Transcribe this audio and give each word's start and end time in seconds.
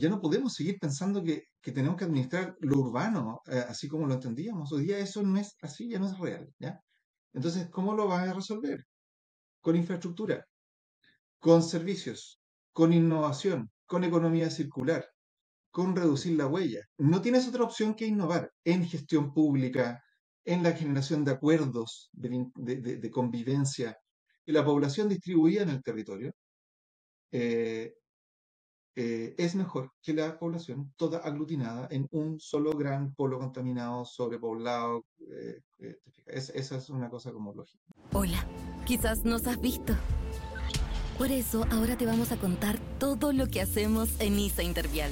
ya 0.00 0.08
no 0.08 0.20
podemos 0.20 0.54
seguir 0.54 0.78
pensando 0.80 1.22
que, 1.22 1.44
que 1.62 1.72
tenemos 1.72 1.96
que 1.96 2.04
administrar 2.04 2.56
lo 2.60 2.78
urbano 2.78 3.40
eh, 3.46 3.64
así 3.68 3.88
como 3.88 4.06
lo 4.06 4.14
entendíamos. 4.14 4.72
Hoy 4.72 4.86
día 4.86 4.98
eso 4.98 5.22
no 5.22 5.38
es 5.38 5.56
así, 5.62 5.88
ya 5.90 5.98
no 5.98 6.06
es 6.06 6.18
real, 6.18 6.48
¿ya? 6.58 6.80
Entonces, 7.34 7.68
¿cómo 7.70 7.94
lo 7.94 8.08
vas 8.08 8.28
a 8.28 8.34
resolver? 8.34 8.84
Con 9.60 9.76
infraestructura, 9.76 10.46
con 11.38 11.62
servicios, 11.62 12.40
con 12.72 12.92
innovación, 12.92 13.70
con 13.86 14.04
economía 14.04 14.50
circular, 14.50 15.06
con 15.70 15.96
reducir 15.96 16.36
la 16.36 16.46
huella. 16.46 16.80
No 16.98 17.20
tienes 17.22 17.48
otra 17.48 17.64
opción 17.64 17.94
que 17.94 18.06
innovar 18.06 18.52
en 18.64 18.86
gestión 18.86 19.32
pública, 19.32 20.02
en 20.44 20.62
la 20.62 20.72
generación 20.72 21.24
de 21.24 21.32
acuerdos 21.32 22.10
de, 22.12 22.46
de, 22.56 22.96
de 22.98 23.10
convivencia 23.10 23.96
y 24.46 24.52
la 24.52 24.64
población 24.64 25.08
distribuida 25.08 25.62
en 25.62 25.70
el 25.70 25.82
territorio. 25.82 26.32
Eh, 27.32 27.94
eh, 29.02 29.34
es 29.38 29.54
mejor 29.54 29.90
que 30.02 30.12
la 30.12 30.38
población 30.38 30.92
toda 30.98 31.20
aglutinada 31.20 31.88
en 31.90 32.06
un 32.10 32.38
solo 32.38 32.72
gran 32.72 33.14
polo 33.14 33.38
contaminado, 33.38 34.04
sobrepoblado. 34.04 35.06
Eh, 35.20 35.62
eh, 35.78 35.96
esa 36.26 36.76
es 36.76 36.90
una 36.90 37.08
cosa 37.08 37.32
como 37.32 37.54
lógica. 37.54 37.82
Hola, 38.12 38.46
quizás 38.84 39.24
nos 39.24 39.46
has 39.46 39.58
visto. 39.58 39.94
Por 41.16 41.30
eso 41.30 41.66
ahora 41.70 41.96
te 41.96 42.04
vamos 42.04 42.30
a 42.30 42.36
contar 42.36 42.78
todo 42.98 43.32
lo 43.32 43.46
que 43.46 43.62
hacemos 43.62 44.20
en 44.20 44.38
ISA 44.38 44.64
Intervial. 44.64 45.10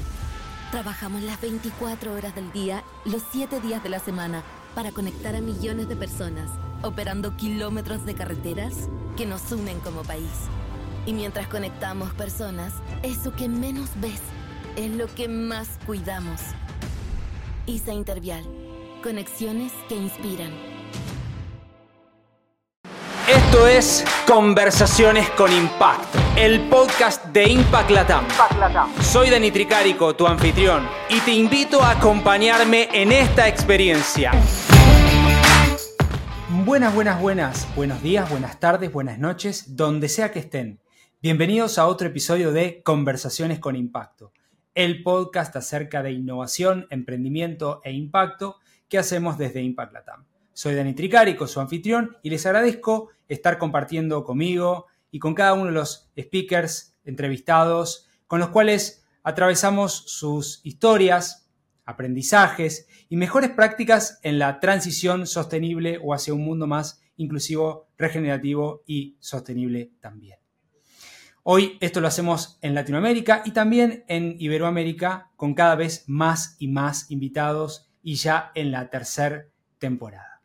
Trabajamos 0.70 1.22
las 1.22 1.40
24 1.40 2.12
horas 2.12 2.34
del 2.34 2.52
día, 2.52 2.84
los 3.06 3.22
7 3.32 3.58
días 3.62 3.82
de 3.82 3.88
la 3.88 4.00
semana, 4.00 4.42
para 4.74 4.92
conectar 4.92 5.34
a 5.34 5.40
millones 5.40 5.88
de 5.88 5.96
personas, 5.96 6.50
operando 6.82 7.38
kilómetros 7.38 8.04
de 8.04 8.14
carreteras 8.14 8.90
que 9.16 9.24
nos 9.24 9.50
unen 9.50 9.80
como 9.80 10.02
país. 10.02 10.28
Y 11.08 11.14
mientras 11.14 11.48
conectamos 11.48 12.12
personas, 12.12 12.74
eso 13.02 13.34
que 13.34 13.48
menos 13.48 13.88
ves 13.98 14.20
es 14.76 14.90
lo 14.90 15.06
que 15.14 15.26
más 15.26 15.78
cuidamos. 15.86 16.38
ISA 17.64 17.94
Intervial. 17.94 18.44
Conexiones 19.02 19.72
que 19.88 19.96
inspiran. 19.96 20.50
Esto 23.26 23.66
es 23.66 24.04
Conversaciones 24.26 25.30
con 25.30 25.50
Impacto, 25.50 26.18
el 26.36 26.68
podcast 26.68 27.24
de 27.28 27.52
Impact 27.52 27.90
Latam. 27.90 28.26
Soy 29.00 29.30
Dani 29.30 29.50
Tricarico, 29.50 30.14
tu 30.14 30.26
anfitrión, 30.26 30.86
y 31.08 31.20
te 31.20 31.30
invito 31.30 31.82
a 31.82 31.92
acompañarme 31.92 32.90
en 32.92 33.12
esta 33.12 33.48
experiencia. 33.48 34.32
Buenas, 36.66 36.94
buenas, 36.94 37.18
buenas. 37.18 37.66
Buenos 37.74 38.02
días, 38.02 38.28
buenas 38.28 38.60
tardes, 38.60 38.92
buenas 38.92 39.18
noches, 39.18 39.74
donde 39.74 40.10
sea 40.10 40.30
que 40.32 40.40
estén. 40.40 40.82
Bienvenidos 41.20 41.78
a 41.78 41.88
otro 41.88 42.06
episodio 42.06 42.52
de 42.52 42.80
Conversaciones 42.84 43.58
con 43.58 43.74
Impacto, 43.74 44.32
el 44.76 45.02
podcast 45.02 45.56
acerca 45.56 46.00
de 46.00 46.12
innovación, 46.12 46.86
emprendimiento 46.90 47.80
e 47.82 47.90
impacto 47.90 48.58
que 48.88 48.98
hacemos 48.98 49.36
desde 49.36 49.60
Impact 49.60 49.94
Latam. 49.94 50.26
Soy 50.52 50.76
Dani 50.76 50.94
Tricarico, 50.94 51.48
su 51.48 51.58
anfitrión, 51.58 52.16
y 52.22 52.30
les 52.30 52.46
agradezco 52.46 53.08
estar 53.26 53.58
compartiendo 53.58 54.22
conmigo 54.22 54.86
y 55.10 55.18
con 55.18 55.34
cada 55.34 55.54
uno 55.54 55.64
de 55.64 55.72
los 55.72 56.08
speakers 56.16 56.96
entrevistados, 57.04 58.06
con 58.28 58.38
los 58.38 58.50
cuales 58.50 59.04
atravesamos 59.24 59.92
sus 60.06 60.60
historias, 60.62 61.50
aprendizajes 61.84 62.86
y 63.08 63.16
mejores 63.16 63.50
prácticas 63.50 64.20
en 64.22 64.38
la 64.38 64.60
transición 64.60 65.26
sostenible 65.26 65.98
o 66.00 66.14
hacia 66.14 66.32
un 66.32 66.44
mundo 66.44 66.68
más 66.68 67.00
inclusivo, 67.16 67.88
regenerativo 67.98 68.84
y 68.86 69.16
sostenible 69.18 69.90
también. 69.98 70.37
Hoy 71.50 71.78
esto 71.80 72.02
lo 72.02 72.08
hacemos 72.08 72.58
en 72.60 72.74
Latinoamérica 72.74 73.40
y 73.42 73.52
también 73.52 74.04
en 74.06 74.36
Iberoamérica 74.38 75.30
con 75.34 75.54
cada 75.54 75.76
vez 75.76 76.04
más 76.06 76.56
y 76.58 76.68
más 76.68 77.10
invitados 77.10 77.90
y 78.02 78.16
ya 78.16 78.52
en 78.54 78.70
la 78.70 78.90
tercera 78.90 79.46
temporada. 79.78 80.42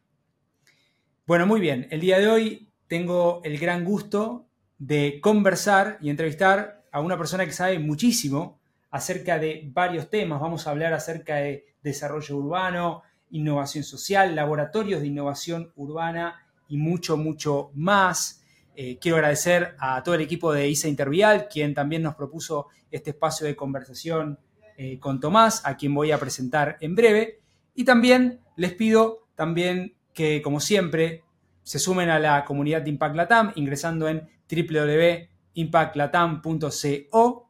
Bueno, 1.28 1.46
muy 1.46 1.60
bien, 1.60 1.90
el 1.92 2.00
día 2.00 2.20
de 2.20 2.30
hoy 2.30 2.72
tengo 2.88 3.42
el 3.44 3.58
gran 3.58 3.84
gusto 3.84 4.48
de 4.78 5.20
conversar 5.20 5.98
y 6.00 6.10
entrevistar 6.10 6.86
a 6.90 7.02
una 7.02 7.18
persona 7.18 7.46
que 7.46 7.52
sabe 7.52 7.80
muchísimo 7.80 8.62
acerca 8.90 9.38
de 9.40 9.70
varios 9.74 10.10
temas. 10.10 10.40
Vamos 10.40 10.68
a 10.68 10.70
hablar 10.70 10.94
acerca 10.94 11.36
de 11.36 11.66
desarrollo 11.82 12.38
urbano, 12.38 13.02
innovación 13.30 13.84
social, 13.84 14.34
laboratorios 14.38 15.02
de 15.02 15.08
innovación 15.08 15.74
urbana 15.76 16.48
y 16.70 16.78
mucho, 16.78 17.18
mucho 17.18 17.72
más. 17.74 18.43
Eh, 18.76 18.98
quiero 19.00 19.18
agradecer 19.18 19.76
a 19.80 20.02
todo 20.04 20.16
el 20.16 20.22
equipo 20.22 20.52
de 20.52 20.68
ISA 20.68 20.88
Intervial, 20.88 21.48
quien 21.48 21.76
también 21.76 22.02
nos 22.02 22.16
propuso 22.16 22.70
este 22.90 23.12
espacio 23.12 23.46
de 23.46 23.56
conversación 23.56 24.40
eh, 24.78 24.98
con 25.00 25.20
Tomás, 25.20 25.62
a 25.66 25.78
quien 25.78 25.94
voy 25.94 26.12
a 26.12 26.18
presentar 26.18 26.78
en 26.82 26.96
breve. 26.96 27.42
Y 27.76 27.86
también 27.86 28.40
les 28.56 28.74
pido 28.74 29.28
también 29.36 29.94
que, 30.14 30.42
como 30.42 30.60
siempre, 30.60 31.24
se 31.62 31.78
sumen 31.80 32.10
a 32.10 32.18
la 32.20 32.44
comunidad 32.46 32.82
de 32.82 32.90
Impact 32.90 33.16
Latam 33.16 33.52
ingresando 33.56 34.08
en 34.08 34.28
www.impactlatam.co 34.50 37.50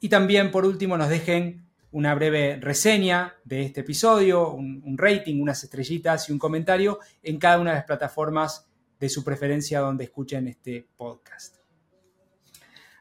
y 0.00 0.08
también, 0.08 0.50
por 0.50 0.64
último, 0.66 0.98
nos 0.98 1.08
dejen 1.08 1.64
una 1.90 2.14
breve 2.14 2.58
reseña 2.60 3.34
de 3.44 3.62
este 3.62 3.80
episodio, 3.82 4.50
un 4.50 4.96
rating, 4.98 5.40
unas 5.40 5.62
estrellitas 5.62 6.28
y 6.28 6.32
un 6.32 6.38
comentario 6.38 6.98
en 7.22 7.38
cada 7.38 7.60
una 7.60 7.70
de 7.70 7.76
las 7.76 7.84
plataformas 7.84 8.66
de 9.04 9.10
su 9.10 9.22
preferencia 9.22 9.80
donde 9.80 10.04
escuchen 10.04 10.48
este 10.48 10.88
podcast. 10.96 11.56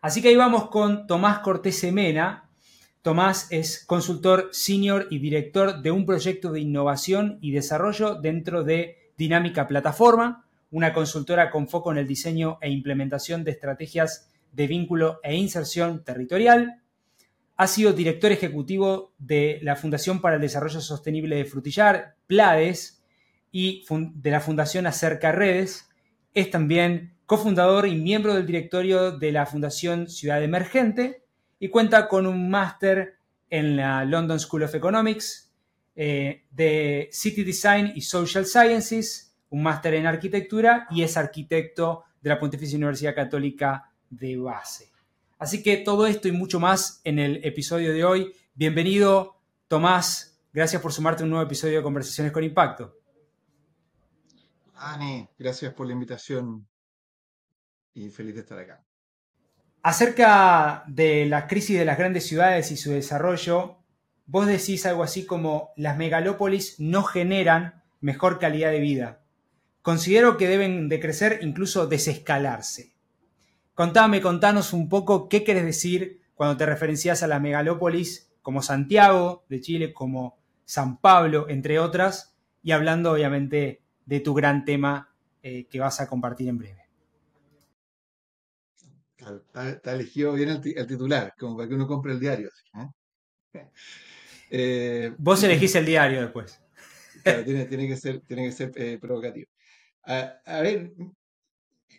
Así 0.01 0.21
que 0.21 0.27
ahí 0.27 0.35
vamos 0.35 0.69
con 0.69 1.07
Tomás 1.07 1.39
Cortés 1.39 1.79
Semena. 1.79 2.49
Tomás 3.01 3.47
es 3.51 3.85
consultor 3.85 4.49
senior 4.51 5.07
y 5.09 5.19
director 5.19 5.81
de 5.81 5.91
un 5.91 6.05
proyecto 6.05 6.51
de 6.51 6.59
innovación 6.59 7.37
y 7.39 7.51
desarrollo 7.51 8.15
dentro 8.15 8.65
de 8.65 9.13
Dinámica 9.17 9.65
Plataforma, 9.65 10.45
una 10.71 10.91
consultora 10.91 11.49
con 11.49 11.69
foco 11.69 11.93
en 11.93 11.99
el 11.99 12.07
diseño 12.07 12.57
e 12.59 12.69
implementación 12.69 13.45
de 13.45 13.51
estrategias 13.51 14.29
de 14.51 14.67
vínculo 14.67 15.21
e 15.23 15.37
inserción 15.37 16.03
territorial. 16.03 16.81
Ha 17.55 17.67
sido 17.67 17.93
director 17.93 18.33
ejecutivo 18.33 19.13
de 19.19 19.59
la 19.61 19.77
Fundación 19.77 20.19
para 20.19 20.35
el 20.35 20.41
Desarrollo 20.41 20.81
Sostenible 20.81 21.37
de 21.37 21.45
Frutillar, 21.45 22.17
PLADES, 22.27 23.03
y 23.53 23.85
de 23.89 24.31
la 24.31 24.41
Fundación 24.41 24.87
Acerca 24.87 25.31
Redes. 25.31 25.87
Es 26.33 26.49
también 26.49 27.15
cofundador 27.27 27.87
y 27.87 27.95
miembro 27.95 28.33
del 28.33 28.45
directorio 28.45 29.11
de 29.11 29.31
la 29.31 29.45
Fundación 29.45 30.09
Ciudad 30.09 30.43
Emergente 30.43 31.23
y 31.59 31.69
cuenta 31.69 32.07
con 32.07 32.25
un 32.25 32.49
máster 32.49 33.17
en 33.49 33.77
la 33.77 34.03
London 34.03 34.39
School 34.39 34.63
of 34.63 34.73
Economics 34.73 35.53
eh, 35.95 36.45
de 36.49 37.07
City 37.11 37.43
Design 37.43 37.91
y 37.95 38.01
Social 38.01 38.47
Sciences, 38.47 39.35
un 39.49 39.61
máster 39.61 39.93
en 39.93 40.07
arquitectura 40.07 40.87
y 40.89 41.03
es 41.03 41.17
arquitecto 41.17 42.03
de 42.19 42.29
la 42.29 42.39
Pontificia 42.39 42.77
Universidad 42.77 43.13
Católica 43.13 43.91
de 44.09 44.35
base. 44.37 44.91
Así 45.37 45.61
que 45.61 45.77
todo 45.77 46.07
esto 46.07 46.27
y 46.27 46.31
mucho 46.31 46.59
más 46.59 46.99
en 47.03 47.19
el 47.19 47.45
episodio 47.45 47.93
de 47.93 48.03
hoy. 48.05 48.33
Bienvenido, 48.55 49.35
Tomás. 49.67 50.41
Gracias 50.51 50.81
por 50.81 50.91
sumarte 50.91 51.21
a 51.21 51.25
un 51.25 51.29
nuevo 51.29 51.45
episodio 51.45 51.77
de 51.77 51.83
Conversaciones 51.83 52.33
con 52.33 52.43
Impacto. 52.43 53.02
Ani, 54.83 55.29
gracias 55.39 55.73
por 55.73 55.87
la 55.87 55.93
invitación 55.93 56.67
y 57.93 58.09
feliz 58.09 58.35
de 58.35 58.41
estar 58.41 58.59
acá. 58.59 58.83
Acerca 59.81 60.83
de 60.87 61.25
la 61.25 61.47
crisis 61.47 61.77
de 61.77 61.85
las 61.85 61.97
grandes 61.97 62.27
ciudades 62.27 62.69
y 62.71 62.77
su 62.77 62.91
desarrollo, 62.91 63.77
vos 64.25 64.45
decís 64.45 64.85
algo 64.85 65.03
así 65.03 65.25
como 65.25 65.71
las 65.77 65.97
megalópolis 65.97 66.79
no 66.79 67.03
generan 67.03 67.83
mejor 68.01 68.39
calidad 68.39 68.71
de 68.71 68.79
vida. 68.79 69.21
Considero 69.81 70.37
que 70.37 70.47
deben 70.47 70.89
de 70.89 70.99
crecer, 70.99 71.39
incluso 71.41 71.87
desescalarse. 71.87 72.93
Contame, 73.75 74.21
contanos 74.21 74.73
un 74.73 74.89
poco 74.89 75.29
qué 75.29 75.43
querés 75.43 75.65
decir 75.65 76.21
cuando 76.35 76.57
te 76.57 76.65
referencias 76.65 77.23
a 77.23 77.27
la 77.27 77.39
megalópolis 77.39 78.33
como 78.41 78.61
Santiago 78.61 79.45
de 79.49 79.61
Chile, 79.61 79.93
como 79.93 80.37
San 80.65 80.99
Pablo, 80.99 81.47
entre 81.49 81.79
otras, 81.79 82.35
y 82.61 82.71
hablando 82.71 83.11
obviamente 83.11 83.82
de 84.05 84.19
tu 84.19 84.33
gran 84.33 84.65
tema 84.65 85.13
eh, 85.41 85.65
que 85.65 85.79
vas 85.79 85.99
a 85.99 86.07
compartir 86.07 86.47
en 86.47 86.57
breve. 86.57 86.83
Está, 89.17 89.93
elegido 89.93 90.33
bien 90.33 90.49
el, 90.49 90.87
titular, 90.87 91.33
como 91.37 91.55
para 91.55 91.69
que 91.69 91.75
uno 91.75 91.87
compre 91.87 92.13
el 92.13 92.19
diario. 92.19 92.49
¿eh? 92.75 92.89
Eh, 94.55 95.15
Vos 95.17 95.41
elegís 95.41 95.73
el 95.73 95.85
diario 95.85 96.21
después. 96.21 96.61
tiene, 97.23 97.87
que 97.87 97.97
ser, 97.97 98.21
tiene 98.21 98.45
que 98.45 98.51
ser 98.51 98.99
provocativo. 98.99 99.47
A, 100.03 100.61
ver, 100.61 100.93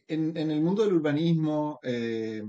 en, 0.06 0.36
el 0.36 0.60
mundo 0.60 0.84
del 0.84 0.92
urbanismo, 0.92 1.80
que 1.82 2.44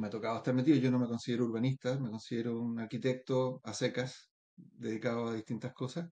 me 0.00 0.08
ha 0.08 0.10
tocado 0.10 0.38
estar 0.38 0.52
metido, 0.52 0.78
yo 0.78 0.90
no 0.90 0.98
me 0.98 1.06
considero 1.06 1.44
urbanista, 1.44 1.96
me 2.00 2.10
considero 2.10 2.58
un 2.58 2.80
arquitecto 2.80 3.60
a 3.62 3.72
secas, 3.72 4.28
dedicado 4.56 5.28
a 5.28 5.34
distintas 5.34 5.72
cosas 5.72 6.10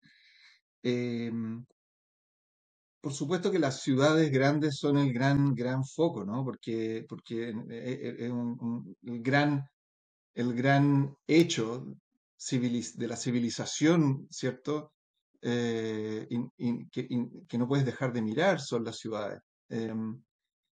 por 3.01 3.15
supuesto 3.15 3.51
que 3.51 3.59
las 3.59 3.81
ciudades 3.83 4.31
grandes 4.31 4.79
son 4.79 4.99
el 4.99 5.13
gran, 5.13 5.55
gran 5.55 5.85
foco, 5.85 6.25
¿no? 6.25 6.45
Porque, 6.45 7.05
porque 7.09 7.51
eh, 7.51 7.55
eh, 7.71 8.17
es 8.19 8.31
un, 8.31 8.97
gran 9.03 9.67
el 10.35 10.55
gran 10.55 11.15
hecho 11.27 11.87
de 12.51 13.09
la 13.09 13.17
civilización, 13.17 14.27
¿cierto? 14.31 14.93
Eh, 15.43 16.29
que, 16.93 17.59
no 17.59 17.69
puedes 17.69 17.87
dejar 17.87 18.13
de 18.13 18.23
mirar 18.23 18.61
son 18.61 18.85
las 18.85 18.99
ciudades. 18.99 19.41
Em, 19.69 20.23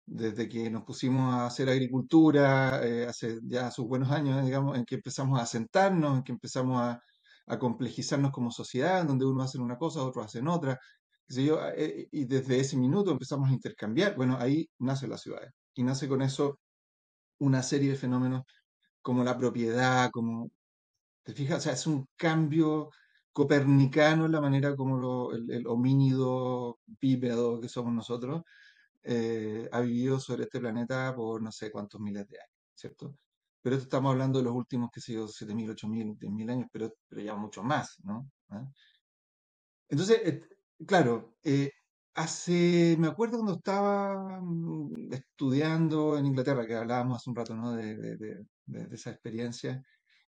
desde 0.07 0.49
que 0.49 0.71
nos 0.71 0.85
pusimos 0.85 1.35
a 1.35 1.47
hacer 1.47 1.69
agricultura, 1.69 2.81
hace 3.09 3.39
ya 3.45 3.71
sus 3.71 3.87
buenos 3.87 4.11
años, 4.11 4.45
digamos, 4.45 4.77
en 4.77 4.85
que 4.85 4.97
empezamos 4.97 5.41
a 5.41 5.47
sentarnos, 5.47 6.19
en 6.19 6.25
que 6.25 6.33
empezamos 6.33 6.81
a, 6.81 7.01
complejizarnos 7.59 8.33
como 8.33 8.51
sociedad, 8.51 9.05
donde 9.05 9.27
uno 9.27 9.43
hace 9.43 9.59
una 9.59 9.77
cosa, 9.77 10.03
otros 10.03 10.27
hacen 10.27 10.49
otra, 10.49 10.79
yo, 11.41 11.61
eh, 11.77 12.09
y 12.11 12.25
desde 12.27 12.61
ese 12.61 12.77
minuto 12.77 13.11
empezamos 13.13 13.49
a 13.51 13.53
intercambiar. 13.53 14.17
Bueno, 14.17 14.37
ahí 14.39 14.69
nace 14.79 15.09
la 15.09 15.19
ciudad. 15.19 15.43
Y 15.75 15.83
nace 15.83 16.09
con 16.09 16.23
eso 16.23 16.59
una 17.39 17.63
serie 17.63 17.91
de 17.91 17.97
fenómenos 17.97 18.45
como 19.03 19.25
la 19.25 19.39
propiedad, 19.39 20.11
como, 20.13 20.51
¿te 21.25 21.35
fijas? 21.35 21.59
O 21.59 21.61
sea, 21.63 21.73
es 21.75 21.87
un 21.87 22.07
cambio 22.17 22.91
copernicano 23.33 24.27
en 24.27 24.33
la 24.33 24.41
manera 24.41 24.77
como 24.77 25.33
el, 25.33 25.67
homínido 25.67 26.79
bípedo 27.01 27.61
que 27.61 27.69
somos 27.69 27.93
nosotros 27.95 28.43
eh, 29.05 29.69
ha 29.73 29.81
vivido 29.81 30.21
sobre 30.21 30.45
este 30.45 30.61
planeta 30.61 31.15
por 31.15 31.43
no 31.43 31.51
sé 31.53 31.71
cuántos 31.71 32.01
miles 32.01 32.29
de 32.29 32.39
años, 32.39 32.57
¿cierto? 32.75 33.17
Pero 33.63 33.77
esto 33.77 33.85
estamos 33.87 34.13
hablando 34.13 34.39
de 34.39 34.45
los 34.45 34.55
últimos, 34.55 34.91
que 34.93 35.01
sé 35.01 35.15
yo, 35.15 35.27
7.000, 35.29 35.71
8.000, 35.71 36.19
10.000 36.19 36.51
años, 36.51 36.69
pero, 36.73 36.93
pero 37.09 37.23
ya 37.23 37.35
mucho 37.35 37.63
más, 37.63 37.97
¿no? 38.05 38.31
¿Ah? 38.51 38.65
Entonces, 39.89 40.21
claro, 40.87 41.37
eh, 41.45 41.71
hace, 42.15 42.97
me 42.99 43.09
acuerdo 43.09 43.39
cuando 43.39 43.55
estaba 43.55 44.41
mm, 44.41 45.13
estudiando 45.13 46.19
en 46.19 46.27
Inglaterra, 46.27 46.67
que 46.67 46.75
hablábamos 46.77 47.19
hace 47.19 47.31
un 47.31 47.37
rato, 47.37 47.55
¿no? 47.55 47.73
De, 47.73 48.47
esa 48.93 49.11
experiencia, 49.11 49.83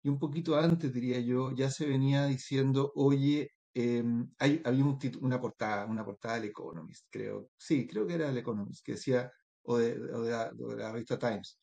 y 0.02 0.08
un 0.08 0.18
poquito 0.18 0.56
antes, 0.56 0.92
diría 0.92 1.20
yo, 1.20 1.52
ya 1.54 1.70
se 1.70 1.86
venía 1.86 2.26
diciendo, 2.26 2.92
oye, 2.96 3.50
Em, 3.74 4.30
hay, 4.38 4.60
había 4.64 4.84
una 5.20 5.40
portada, 5.40 5.86
una 5.86 6.04
portada 6.04 6.34
del 6.36 6.50
Economist, 6.50 7.06
creo. 7.10 7.50
Sí, 7.56 7.86
creo 7.86 8.06
que 8.06 8.14
era 8.14 8.28
el 8.28 8.36
Economist, 8.38 8.84
que 8.84 8.92
decía, 8.92 9.30
o 9.62 9.78
de, 9.78 9.98
la, 9.98 10.92
revista 10.92 11.18
Times, 11.18 11.58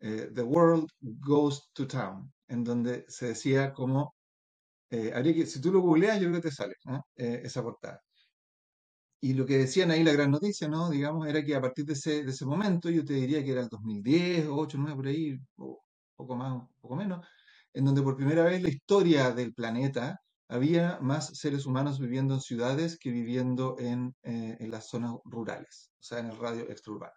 eh, 0.00 0.30
The 0.34 0.42
World 0.42 0.88
Goes 1.00 1.70
to 1.74 1.86
Town, 1.86 2.32
en 2.48 2.64
donde 2.64 3.04
se 3.08 3.28
decía 3.28 3.72
como, 3.72 4.14
eh, 4.90 5.12
que, 5.24 5.46
si 5.46 5.60
tú 5.60 5.72
lo 5.72 5.80
googleas, 5.80 6.20
yo 6.20 6.28
creo 6.30 6.42
que 6.42 6.48
te 6.50 6.54
sale 6.54 6.74
esa 7.16 7.62
portada. 7.62 8.02
Y 9.22 9.34
lo 9.34 9.44
que 9.46 9.58
decían 9.58 9.90
ahí, 9.90 10.02
la 10.02 10.12
gran 10.12 10.30
noticia, 10.30 10.68
¿no? 10.68 10.88
Digamos, 10.90 11.26
era 11.28 11.44
que 11.44 11.54
a 11.54 11.60
partir 11.60 11.84
de 11.84 11.92
ese, 11.92 12.24
de 12.24 12.30
ese 12.30 12.46
momento, 12.46 12.88
yo 12.90 13.04
te 13.04 13.14
diría 13.14 13.44
que 13.44 13.52
era 13.52 13.60
el 13.60 13.68
2010, 13.68 14.46
o 14.46 14.56
8, 14.56 14.78
9, 14.78 14.96
por 14.96 15.06
ahí, 15.08 15.38
o 15.56 15.82
poco 16.16 16.36
más, 16.36 16.62
poco 16.80 16.96
menos, 16.96 17.26
en 17.74 17.84
donde 17.84 18.02
por 18.02 18.16
primera 18.16 18.44
vez 18.44 18.62
la 18.62 18.70
historia 18.70 19.30
del 19.32 19.54
planeta 19.54 20.20
había 20.48 20.98
más 21.00 21.38
seres 21.38 21.66
humanos 21.66 22.00
viviendo 22.00 22.34
en 22.34 22.40
ciudades 22.40 22.98
que 22.98 23.10
viviendo 23.10 23.76
en, 23.78 24.14
eh, 24.22 24.56
en 24.58 24.70
las 24.70 24.88
zonas 24.88 25.14
rurales, 25.24 25.92
o 26.00 26.02
sea, 26.02 26.18
en 26.20 26.26
el 26.26 26.38
radio 26.38 26.62
extraurbano. 26.70 27.14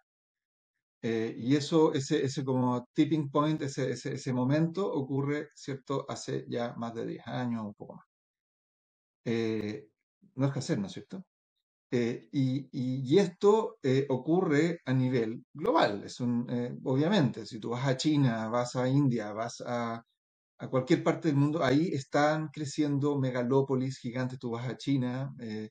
Eh, 1.02 1.34
y 1.36 1.56
eso, 1.56 1.92
ese, 1.92 2.24
ese 2.24 2.44
como 2.44 2.88
tipping 2.94 3.30
point, 3.30 3.60
ese, 3.62 3.90
ese, 3.90 4.14
ese, 4.14 4.32
momento 4.32 4.90
ocurre, 4.90 5.48
¿cierto?, 5.54 6.06
hace 6.08 6.46
ya 6.48 6.74
más 6.76 6.94
de 6.94 7.06
10 7.06 7.26
años, 7.26 7.62
un 7.64 7.74
poco 7.74 7.96
más. 7.96 8.06
Eh, 9.26 9.88
no 10.36 10.46
es 10.46 10.52
que 10.52 10.58
hacer, 10.60 10.78
¿no 10.78 10.86
es 10.86 10.92
cierto? 10.92 11.24
Y, 12.32 12.68
y, 12.72 13.18
esto 13.18 13.78
ocurre 14.08 14.80
a 14.84 14.92
nivel 14.92 15.44
global. 15.52 16.02
Es 16.04 16.20
un, 16.20 16.46
obviamente, 16.84 17.46
si 17.46 17.60
tú 17.60 17.70
vas 17.70 17.86
a 17.86 17.96
China, 17.96 18.48
vas 18.48 18.76
a 18.76 18.88
India, 18.88 19.32
vas 19.32 19.62
a 19.66 20.04
a 20.58 20.68
cualquier 20.68 21.02
parte 21.02 21.28
del 21.28 21.36
mundo, 21.36 21.62
ahí 21.62 21.88
están 21.92 22.48
creciendo 22.48 23.18
megalópolis 23.18 23.98
gigantes. 23.98 24.38
Tú 24.38 24.50
vas 24.50 24.68
a 24.68 24.76
China 24.76 25.34
eh, 25.40 25.70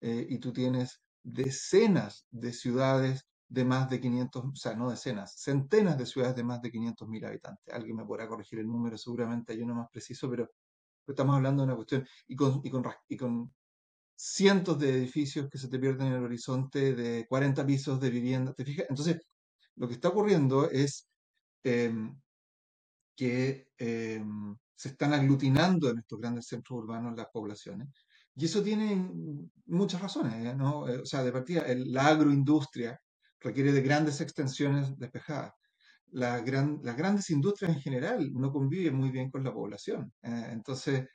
eh, 0.00 0.26
y 0.28 0.38
tú 0.38 0.52
tienes 0.52 1.02
decenas 1.22 2.26
de 2.30 2.52
ciudades 2.52 3.26
de 3.48 3.64
más 3.64 3.88
de 3.90 4.00
500, 4.00 4.44
o 4.44 4.56
sea, 4.56 4.74
no 4.74 4.90
decenas, 4.90 5.34
centenas 5.38 5.98
de 5.98 6.06
ciudades 6.06 6.36
de 6.36 6.44
más 6.44 6.62
de 6.62 6.70
500 6.70 7.08
mil 7.08 7.24
habitantes. 7.24 7.74
Alguien 7.74 7.96
me 7.96 8.04
podrá 8.04 8.28
corregir 8.28 8.58
el 8.60 8.66
número, 8.66 8.98
seguramente 8.98 9.52
hay 9.52 9.62
uno 9.62 9.74
más 9.74 9.88
preciso, 9.90 10.28
pero 10.30 10.50
estamos 11.06 11.36
hablando 11.36 11.62
de 11.62 11.66
una 11.68 11.76
cuestión 11.76 12.06
y 12.28 12.36
con, 12.36 12.60
y 12.64 12.70
con, 12.70 12.84
y 13.08 13.16
con 13.16 13.52
cientos 14.16 14.78
de 14.78 14.90
edificios 14.90 15.48
que 15.50 15.58
se 15.58 15.68
te 15.68 15.78
pierden 15.78 16.08
en 16.08 16.14
el 16.14 16.24
horizonte, 16.24 16.94
de 16.94 17.26
40 17.28 17.66
pisos 17.66 18.00
de 18.00 18.10
vivienda. 18.10 18.54
¿Te 18.54 18.64
fijas? 18.64 18.86
Entonces, 18.88 19.18
lo 19.76 19.88
que 19.88 19.94
está 19.94 20.08
ocurriendo 20.08 20.70
es 20.70 21.08
em, 21.64 22.16
que 23.16 23.68
em, 23.78 24.56
se 24.74 24.90
están 24.90 25.12
aglutinando 25.14 25.90
en 25.90 25.98
estos 25.98 26.20
grandes 26.20 26.46
centros 26.46 26.78
urbanos 26.80 27.16
las 27.16 27.28
poblaciones. 27.32 27.88
Y 28.34 28.44
eso 28.46 28.62
tiene 28.62 29.10
muchas 29.66 30.00
razones, 30.02 30.34
¿eh? 30.34 30.54
¿no? 30.54 30.88
Eh, 30.88 30.98
o 31.00 31.06
sea, 31.06 31.22
de 31.24 31.32
partida, 31.32 31.64
la 31.86 32.08
agroindustria 32.08 33.00
requiere 33.40 33.72
de 33.72 33.82
grandes 33.82 34.20
extensiones 34.20 34.96
despejadas. 34.98 35.52
las 36.12 36.44
grandes 36.44 37.30
industrias 37.30 37.72
en 37.74 37.80
general 37.82 38.32
no 38.32 38.52
conviven 38.52 38.94
muy 38.96 39.10
bien 39.10 39.30
con 39.30 39.44
la 39.44 39.52
población. 39.52 40.12
¿eh? 40.22 40.48
entonces, 40.52 41.06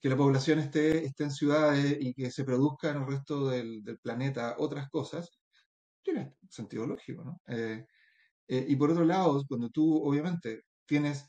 que 0.00 0.08
la 0.08 0.16
población 0.16 0.58
esté, 0.58 1.04
esté 1.04 1.24
en 1.24 1.30
ciudades 1.30 1.96
y 2.00 2.14
que 2.14 2.30
se 2.30 2.44
produzca 2.44 2.90
en 2.90 2.98
el 2.98 3.06
resto 3.06 3.48
del, 3.48 3.82
planeta 4.02 4.56
otras 4.58 4.88
cosas, 4.90 5.30
tiene 6.02 6.34
sentido 6.48 6.86
lógico, 6.86 7.24
¿no? 7.24 7.40
Eh, 7.46 7.86
y 8.68 8.76
por 8.76 8.90
otro 8.90 9.04
lado, 9.04 9.44
cuando 9.48 9.70
tú 9.70 10.02
obviamente 10.02 10.64
tienes 10.86 11.24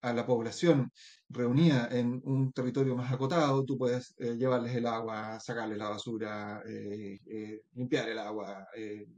a 0.00 0.12
la 0.14 0.26
población 0.26 0.90
reunida 1.28 1.88
en 1.90 2.22
un 2.24 2.52
territorio 2.52 2.96
más 2.96 3.12
acotado, 3.12 3.64
tú 3.64 3.76
puedes 3.76 4.14
eh, 4.18 4.36
llevarles 4.36 4.74
el 4.74 4.86
agua, 4.86 5.40
sacarles 5.40 5.78
la 5.78 5.90
basura, 5.90 6.62
eh, 6.66 7.62
limpiar 7.74 8.08
el 8.08 8.18
agua, 8.18 8.66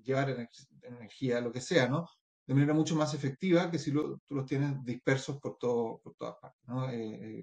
llevar 0.03 0.49
energía, 0.83 1.41
lo 1.41 1.53
que 1.53 1.61
sea, 1.61 1.89
¿no? 1.89 2.07
De 2.47 2.55
manera 2.55 2.75
mucho 2.75 2.95
más 2.95 3.13
efectiva 3.13 3.71
que 3.71 3.79
si 3.79 3.91
tú 3.93 4.21
los 4.31 4.47
tienes 4.47 4.85
dispersos 4.85 5.39
por, 5.39 5.59
todo, 5.59 6.01
por 6.03 6.15
todas 6.15 6.37
partes, 6.41 6.63
¿no? 6.69 6.87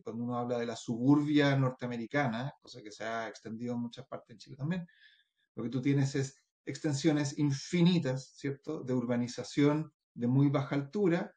cuando 0.04 0.24
uno 0.24 0.38
habla 0.38 0.58
de 0.58 0.66
la 0.66 0.78
suburbia 0.78 1.58
norteamericana, 1.58 2.54
cosa 2.62 2.82
que 2.82 2.92
se 2.92 3.04
ha 3.04 3.28
extendido 3.28 3.74
en 3.74 3.82
muchas 3.82 4.08
partes 4.08 4.32
en 4.32 4.38
Chile 4.38 4.56
también, 4.56 4.88
lo 5.56 5.64
que 5.64 5.70
tú 5.70 5.82
tienes 5.82 6.16
es 6.16 6.36
extensiones 6.66 7.38
infinitas, 7.38 8.34
¿cierto?, 8.36 8.82
de 8.82 8.94
urbanización 8.94 9.92
de 10.14 10.28
muy 10.28 10.50
baja 10.50 10.76
altura, 10.76 11.36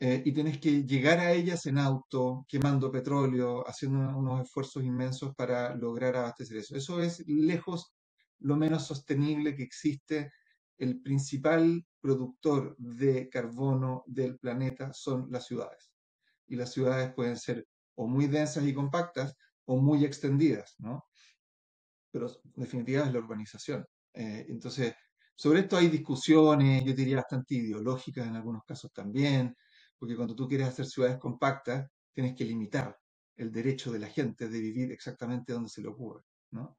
eh, 0.00 0.22
y 0.24 0.32
tienes 0.32 0.58
que 0.58 0.84
llegar 0.84 1.18
a 1.20 1.32
ellas 1.32 1.66
en 1.66 1.78
auto, 1.78 2.44
quemando 2.48 2.90
petróleo, 2.90 3.66
haciendo 3.66 4.16
unos 4.18 4.42
esfuerzos 4.42 4.84
inmensos 4.84 5.34
para 5.34 5.74
lograr 5.76 6.16
abastecer 6.16 6.58
eso. 6.58 6.76
Eso 6.76 7.00
es 7.00 7.22
lejos 7.26 7.94
lo 8.40 8.56
menos 8.56 8.86
sostenible 8.86 9.54
que 9.54 9.62
existe. 9.62 10.32
El 10.78 11.00
principal 11.00 11.84
productor 12.00 12.76
de 12.78 13.28
carbono 13.28 14.04
del 14.06 14.38
planeta 14.38 14.92
son 14.92 15.28
las 15.30 15.46
ciudades. 15.46 15.92
Y 16.46 16.56
las 16.56 16.72
ciudades 16.72 17.12
pueden 17.14 17.36
ser 17.36 17.66
o 17.96 18.06
muy 18.06 18.26
densas 18.26 18.64
y 18.64 18.74
compactas 18.74 19.34
o 19.66 19.76
muy 19.76 20.04
extendidas, 20.04 20.74
¿no? 20.78 21.04
Pero 22.10 22.28
en 22.28 22.62
definitiva 22.62 23.04
es 23.04 23.12
la 23.12 23.18
urbanización. 23.20 23.86
Eh, 24.12 24.46
entonces, 24.48 24.94
sobre 25.34 25.60
esto 25.60 25.76
hay 25.76 25.88
discusiones, 25.88 26.84
yo 26.84 26.92
diría 26.92 27.16
bastante 27.16 27.54
ideológicas 27.54 28.26
en 28.26 28.36
algunos 28.36 28.62
casos 28.64 28.92
también, 28.92 29.56
porque 29.98 30.16
cuando 30.16 30.34
tú 30.34 30.46
quieres 30.46 30.68
hacer 30.68 30.86
ciudades 30.86 31.18
compactas, 31.18 31.88
tienes 32.12 32.36
que 32.36 32.44
limitar 32.44 32.96
el 33.36 33.50
derecho 33.50 33.90
de 33.90 33.98
la 33.98 34.08
gente 34.08 34.48
de 34.48 34.60
vivir 34.60 34.92
exactamente 34.92 35.52
donde 35.52 35.68
se 35.68 35.82
le 35.82 35.88
ocurre, 35.88 36.22
¿no? 36.52 36.78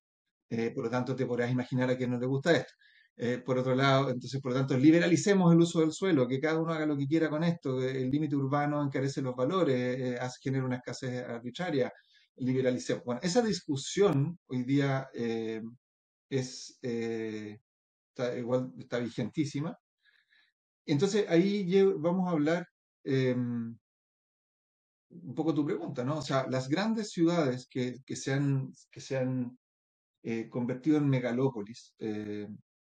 Eh, 0.49 0.71
por 0.71 0.85
lo 0.85 0.89
tanto, 0.89 1.15
te 1.15 1.25
podrás 1.25 1.51
imaginar 1.51 1.89
a 1.89 1.97
quien 1.97 2.11
no 2.11 2.19
le 2.19 2.25
gusta 2.27 2.55
esto. 2.55 2.73
Eh, 3.17 3.37
por 3.37 3.57
otro 3.57 3.75
lado, 3.75 4.09
entonces, 4.09 4.41
por 4.41 4.51
lo 4.51 4.57
tanto, 4.59 4.77
liberalicemos 4.77 5.53
el 5.53 5.59
uso 5.59 5.79
del 5.79 5.93
suelo, 5.93 6.27
que 6.27 6.39
cada 6.39 6.59
uno 6.59 6.73
haga 6.73 6.85
lo 6.85 6.97
que 6.97 7.07
quiera 7.07 7.29
con 7.29 7.43
esto. 7.43 7.81
El 7.81 8.09
límite 8.11 8.35
urbano 8.35 8.83
encarece 8.83 9.21
los 9.21 9.35
valores, 9.35 10.19
hace, 10.19 10.39
genera 10.41 10.65
una 10.65 10.77
escasez 10.77 11.23
arbitraria. 11.23 11.91
Liberalicemos. 12.37 13.03
Bueno, 13.05 13.21
esa 13.23 13.41
discusión 13.41 14.37
hoy 14.47 14.63
día 14.63 15.07
es 16.29 16.77
eh, 16.81 17.59
está, 18.09 18.37
igual 18.37 18.71
está 18.77 18.99
vigentísima. 18.99 19.77
Entonces 20.85 21.25
ahí 21.29 21.65
vamos 21.97 22.27
a 22.27 22.31
hablar 22.31 22.67
em, 23.03 23.77
un 25.09 25.35
poco 25.35 25.53
tu 25.53 25.65
pregunta, 25.65 26.03
¿no? 26.03 26.17
O 26.19 26.21
sea, 26.21 26.47
las 26.49 26.67
grandes 26.69 27.11
ciudades 27.11 27.67
que, 27.69 27.97
que 28.05 28.15
se 28.15 28.33
han, 28.33 28.73
que 28.91 29.01
se 29.01 29.17
eh, 30.23 30.49
convertido 30.49 30.97
en 30.97 31.09
megalópolis 31.09 31.93
eh, 31.99 32.47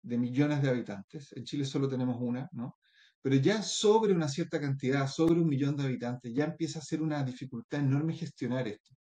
de 0.07 0.19
millones 0.19 0.63
de 0.63 0.71
habitantes, 0.71 1.33
en 1.37 1.45
Chile 1.45 1.65
solo 1.65 1.89
tenemos 1.89 2.17
una, 2.21 2.49
¿no? 2.53 2.77
Pero 3.23 3.37
ya 3.37 3.63
sobre 3.63 4.13
una 4.15 4.29
cierta 4.29 4.61
cantidad, 4.61 5.09
sobre 5.09 5.41
un 5.41 5.49
millón 5.49 5.77
de 5.77 5.85
habitantes, 5.85 6.33
ya 6.35 6.45
empieza 6.45 6.79
a 6.79 6.83
ser 6.83 7.03
una 7.03 7.23
dificultad 7.25 7.81
enorme 7.81 8.15
gestionar 8.15 8.69
esto. 8.69 8.95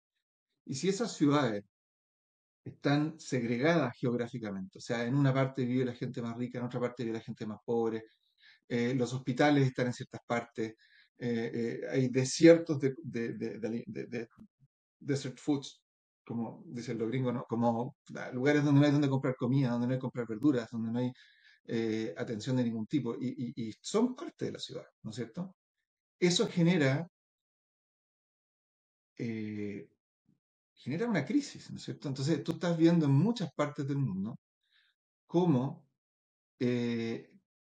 Y 0.66 0.74
si 0.76 0.88
esas 0.88 1.12
ciudades 1.16 1.64
están 2.64 3.18
segregadas 3.18 3.96
geográficamente. 3.98 4.78
O 4.78 4.80
sea, 4.80 5.04
en 5.04 5.14
una 5.14 5.32
parte 5.32 5.64
vive 5.64 5.84
la 5.84 5.94
gente 5.94 6.20
más 6.22 6.36
rica, 6.36 6.58
en 6.58 6.64
otra 6.64 6.80
parte 6.80 7.04
vive 7.04 7.18
la 7.18 7.24
gente 7.24 7.46
más 7.46 7.58
pobre. 7.64 8.04
Eh, 8.68 8.94
los 8.94 9.12
hospitales 9.14 9.66
están 9.66 9.86
en 9.88 9.92
ciertas 9.94 10.20
partes. 10.26 10.74
eh, 11.18 11.50
eh, 11.54 11.80
hay 11.90 12.08
desiertos 12.08 12.78
de, 12.80 12.94
de, 13.02 13.32
de, 13.34 13.58
de- 13.58 13.84
de- 14.06 14.28
desert 15.00 15.38
foods, 15.38 15.82
como 16.26 16.62
dicen 16.66 16.98
los 16.98 17.08
gringos. 17.08 17.44
Como 17.48 17.96
ah, 18.16 18.30
lugares 18.32 18.64
donde 18.64 18.80
no 18.80 18.86
hay 18.86 18.92
donde 18.92 19.08
comprar 19.08 19.36
comida, 19.36 19.70
donde 19.70 19.86
no 19.86 19.92
hay 19.94 19.98
comprar 19.98 20.26
verduras, 20.26 20.68
donde 20.70 20.90
no 20.90 20.98
hay 20.98 21.12
eh, 21.68 22.14
atención 22.16 22.56
de 22.56 22.64
ningún 22.64 22.86
tipo, 22.86 23.16
y, 23.18 23.72
son 23.80 24.14
parte 24.14 24.46
de 24.46 24.52
la 24.52 24.58
ciudad, 24.58 24.86
¿no 25.02 25.10
es 25.10 25.16
cierto? 25.16 25.54
Eso 26.20 26.46
genera, 26.48 27.08
eh, 29.18 29.88
genera 30.74 31.08
una 31.08 31.24
crisis, 31.24 31.70
¿no 31.70 31.76
es 31.76 31.84
cierto? 31.84 32.08
Entonces 32.08 32.42
tú 32.44 32.52
estás 32.52 32.76
viendo 32.76 33.06
en 33.06 33.12
muchas 33.12 33.52
partes 33.52 33.86
del 33.88 33.98
mundo 33.98 34.38
cómo 35.26 35.86
eh, 36.60 37.30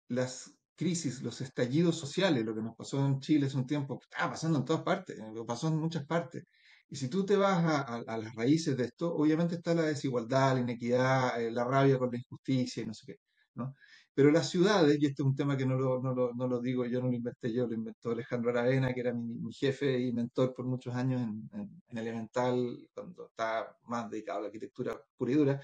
las 0.10 0.54
crisis, 0.76 1.22
los 1.22 1.42
estallidos 1.42 1.98
sociales, 1.98 2.46
lo 2.46 2.56
que 2.56 2.62
nos 2.62 2.76
pasó 2.76 3.06
en 3.06 3.20
Chile 3.20 3.48
hace 3.48 3.58
un 3.58 3.68
tiempo, 3.68 4.00
estaba 4.02 4.32
pasando 4.32 4.60
en 4.60 4.66
todas 4.66 4.84
partes, 4.84 5.18
lo 5.34 5.46
pasó 5.46 5.68
en 5.68 5.78
muchas 5.78 6.06
partes. 6.06 6.46
Y 6.90 6.96
si 6.96 7.10
tú 7.10 7.26
te 7.26 7.36
vas 7.36 7.64
a, 7.66 7.82
a- 8.04 8.18
las 8.18 8.36
raíces 8.36 8.76
de 8.78 8.86
esto, 8.86 9.14
obviamente 9.16 9.56
está 9.56 9.74
la 9.76 9.84
desigualdad, 9.84 10.56
la 10.56 10.62
inequidad, 10.62 11.42
eh, 11.42 11.52
la 11.52 11.64
rabia 11.66 11.98
con 12.00 12.12
la 12.12 12.18
injusticia 12.18 12.84
y 12.84 12.86
no 12.88 12.94
sé 12.94 13.06
qué, 13.08 13.16
¿no? 13.56 13.76
Pero 14.14 14.32
las 14.32 14.50
ciudades, 14.50 14.98
y 15.00 15.06
este 15.06 15.22
es 15.22 15.26
un 15.28 15.36
tema 15.36 15.56
que 15.56 15.66
no 15.66 15.78
lo, 15.78 16.02
no 16.02 16.14
lo, 16.14 16.34
no 16.34 16.48
lo 16.48 16.60
digo 16.60 16.86
yo, 16.86 17.00
no 17.02 17.08
lo 17.10 17.14
inventé 17.16 17.54
yo, 17.54 17.68
lo 17.68 17.74
inventó 17.76 18.12
Alejandro 18.12 18.50
Aravena, 18.52 18.94
que 18.94 19.00
era 19.02 19.14
mi, 19.14 19.36
mi 19.40 19.54
jefe 19.54 20.00
y 20.00 20.12
mentor 20.12 20.54
por 20.54 20.66
muchos 20.66 20.94
años 20.96 21.22
en, 21.22 21.50
en, 21.54 21.82
en 21.88 21.98
Elemental, 21.98 22.90
cuando 22.94 23.28
estaba 23.28 23.78
más 23.84 24.10
dedicado 24.10 24.40
a 24.40 24.42
la 24.44 24.48
arquitectura 24.48 25.00
pura 25.18 25.32
y 25.32 25.36
dura, 25.36 25.62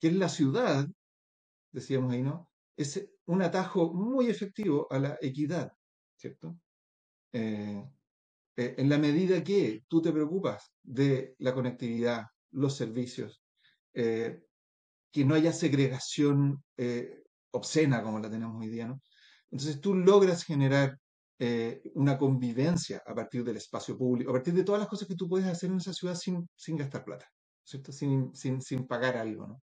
que 0.00 0.08
es 0.08 0.14
la 0.16 0.28
ciudad 0.28 0.86
decíamos 1.72 2.12
ahí, 2.12 2.22
¿no? 2.22 2.50
Es 2.76 3.08
un 3.26 3.42
atajo 3.42 3.92
muy 3.92 4.28
efectivo 4.28 4.86
a 4.90 4.98
la 4.98 5.18
equidad, 5.20 5.72
¿cierto? 6.16 6.58
Eh, 7.32 7.84
eh, 8.56 8.74
en 8.78 8.88
la 8.88 8.98
medida 8.98 9.42
que 9.44 9.84
tú 9.88 10.00
te 10.00 10.12
preocupas 10.12 10.72
de 10.82 11.34
la 11.38 11.54
conectividad, 11.54 12.24
los 12.52 12.76
servicios, 12.76 13.42
eh, 13.94 14.40
que 15.12 15.24
no 15.24 15.34
haya 15.34 15.52
segregación 15.52 16.62
eh, 16.76 17.22
obscena 17.50 18.02
como 18.02 18.18
la 18.18 18.30
tenemos 18.30 18.60
hoy 18.60 18.68
día, 18.68 18.86
¿no? 18.86 19.00
Entonces 19.50 19.80
tú 19.80 19.94
logras 19.94 20.44
generar 20.44 20.98
una 21.94 22.16
convivencia 22.16 23.02
a 23.04 23.14
partir 23.14 23.44
del 23.44 23.58
espacio 23.58 23.96
público, 23.98 24.30
a 24.30 24.34
partir 24.34 24.54
de 24.54 24.64
todas 24.64 24.80
las 24.80 24.88
cosas 24.88 25.06
que 25.06 25.14
tú 25.14 25.28
puedes 25.28 25.46
hacer 25.46 25.70
en 25.70 25.76
esa 25.76 25.92
ciudad 25.92 26.14
sin, 26.14 26.48
sin 26.56 26.78
gastar 26.78 27.04
plata, 27.04 27.30
¿cierto? 27.62 27.92
Sin, 27.92 28.34
sin, 28.34 28.62
sin 28.62 28.86
pagar 28.86 29.18
algo, 29.18 29.46
¿no? 29.46 29.62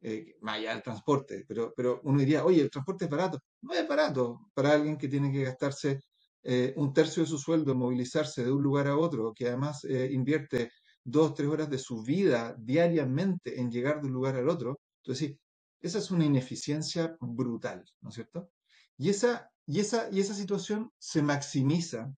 eh, 0.00 0.36
más 0.40 0.60
transporte, 0.82 1.44
pero, 1.46 1.72
pero 1.76 2.00
uno 2.04 2.18
diría, 2.18 2.44
oye, 2.44 2.62
el 2.62 2.70
transporte 2.70 3.04
es 3.04 3.10
barato. 3.10 3.40
No 3.62 3.74
es 3.74 3.86
barato 3.88 4.50
para 4.54 4.72
alguien 4.72 4.96
que 4.96 5.08
tiene 5.08 5.32
que 5.32 5.44
gastarse 5.44 6.00
eh, 6.50 6.72
un 6.76 6.94
tercio 6.94 7.22
de 7.22 7.28
su 7.28 7.36
sueldo 7.36 7.72
en 7.72 7.78
movilizarse 7.78 8.42
de 8.42 8.50
un 8.50 8.62
lugar 8.62 8.86
a 8.86 8.96
otro, 8.96 9.34
que 9.34 9.48
además 9.48 9.84
eh, 9.84 10.08
invierte 10.10 10.70
dos, 11.04 11.34
tres 11.34 11.46
horas 11.48 11.68
de 11.68 11.76
su 11.78 12.02
vida 12.02 12.56
diariamente 12.58 13.60
en 13.60 13.70
llegar 13.70 14.00
de 14.00 14.06
un 14.06 14.14
lugar 14.14 14.34
al 14.36 14.48
otro. 14.48 14.80
Entonces, 15.02 15.36
esa 15.78 15.98
es 15.98 16.10
una 16.10 16.24
ineficiencia 16.24 17.14
brutal, 17.20 17.84
¿no 18.00 18.08
es 18.08 18.14
cierto? 18.14 18.50
Y 18.96 19.10
esa, 19.10 19.50
y 19.66 19.80
esa, 19.80 20.08
y 20.10 20.20
esa 20.20 20.32
situación 20.32 20.90
se 20.98 21.20
maximiza 21.22 22.14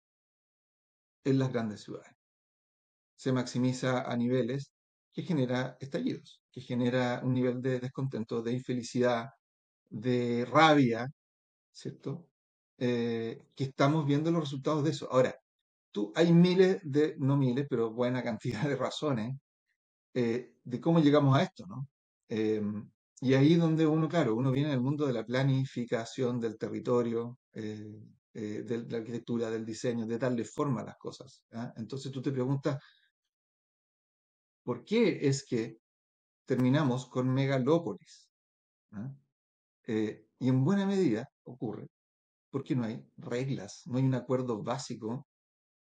en 1.24 1.40
las 1.40 1.52
grandes 1.52 1.82
ciudades. 1.82 2.14
Se 3.16 3.32
maximiza 3.34 4.04
a 4.04 4.16
niveles 4.16 4.72
que 5.12 5.24
genera 5.24 5.76
estallidos, 5.80 6.44
que 6.52 6.62
genera 6.62 7.22
un 7.24 7.34
nivel 7.34 7.64
de 7.64 7.80
descontento, 7.80 8.44
de 8.44 8.54
infelicidad, 8.54 9.30
de 9.90 10.46
rabia, 10.46 11.08
¿cierto? 11.72 12.29
Eh, 12.82 13.44
que 13.56 13.66
estamos 13.66 14.06
viendo 14.06 14.32
los 14.32 14.42
resultados 14.42 14.84
de 14.84 14.92
eso. 14.92 15.10
Ahora, 15.12 15.36
tú, 15.92 16.14
hay 16.16 16.32
miles 16.34 16.80
de, 16.84 17.16
no 17.20 17.36
miles, 17.38 17.68
pero 17.70 17.92
buena 17.92 18.24
cantidad 18.24 18.64
de 18.70 18.76
razones 18.76 19.36
eh, 20.14 20.56
de 20.64 20.82
cómo 20.82 21.00
llegamos 21.00 21.38
a 21.38 21.44
esto, 21.44 21.66
¿no? 21.68 21.88
Eh, 22.30 22.62
y 23.22 23.34
ahí 23.34 23.56
donde 23.56 23.86
uno, 23.86 24.08
claro, 24.08 24.36
uno 24.36 24.52
viene 24.52 24.70
del 24.70 24.80
mundo 24.82 25.06
de 25.06 25.14
la 25.14 25.26
planificación 25.26 26.40
del 26.40 26.58
territorio, 26.58 27.38
eh, 27.54 28.02
eh, 28.34 28.64
de 28.64 28.86
la 28.90 28.98
arquitectura, 29.00 29.50
del 29.50 29.66
diseño, 29.66 30.06
de 30.06 30.18
darle 30.18 30.46
forma 30.46 30.82
a 30.82 30.86
las 30.86 30.98
cosas. 30.98 31.44
¿ah? 31.52 31.74
Entonces 31.76 32.12
tú 32.12 32.22
te 32.22 32.32
preguntas, 32.32 32.82
¿por 34.64 34.86
qué 34.86 35.28
es 35.28 35.46
que 35.46 35.80
terminamos 36.46 37.08
con 37.08 37.34
megalópolis? 37.34 38.30
¿ah? 38.92 39.12
Eh, 39.88 40.28
y 40.40 40.48
en 40.48 40.64
buena 40.64 40.86
medida 40.86 41.30
ocurre 41.44 41.88
porque 42.50 42.76
no 42.76 42.86
hay 42.86 43.04
reglas, 43.18 43.84
no 43.86 43.98
hay 43.98 44.04
un 44.06 44.16
acuerdo 44.16 44.62
básico, 44.64 45.28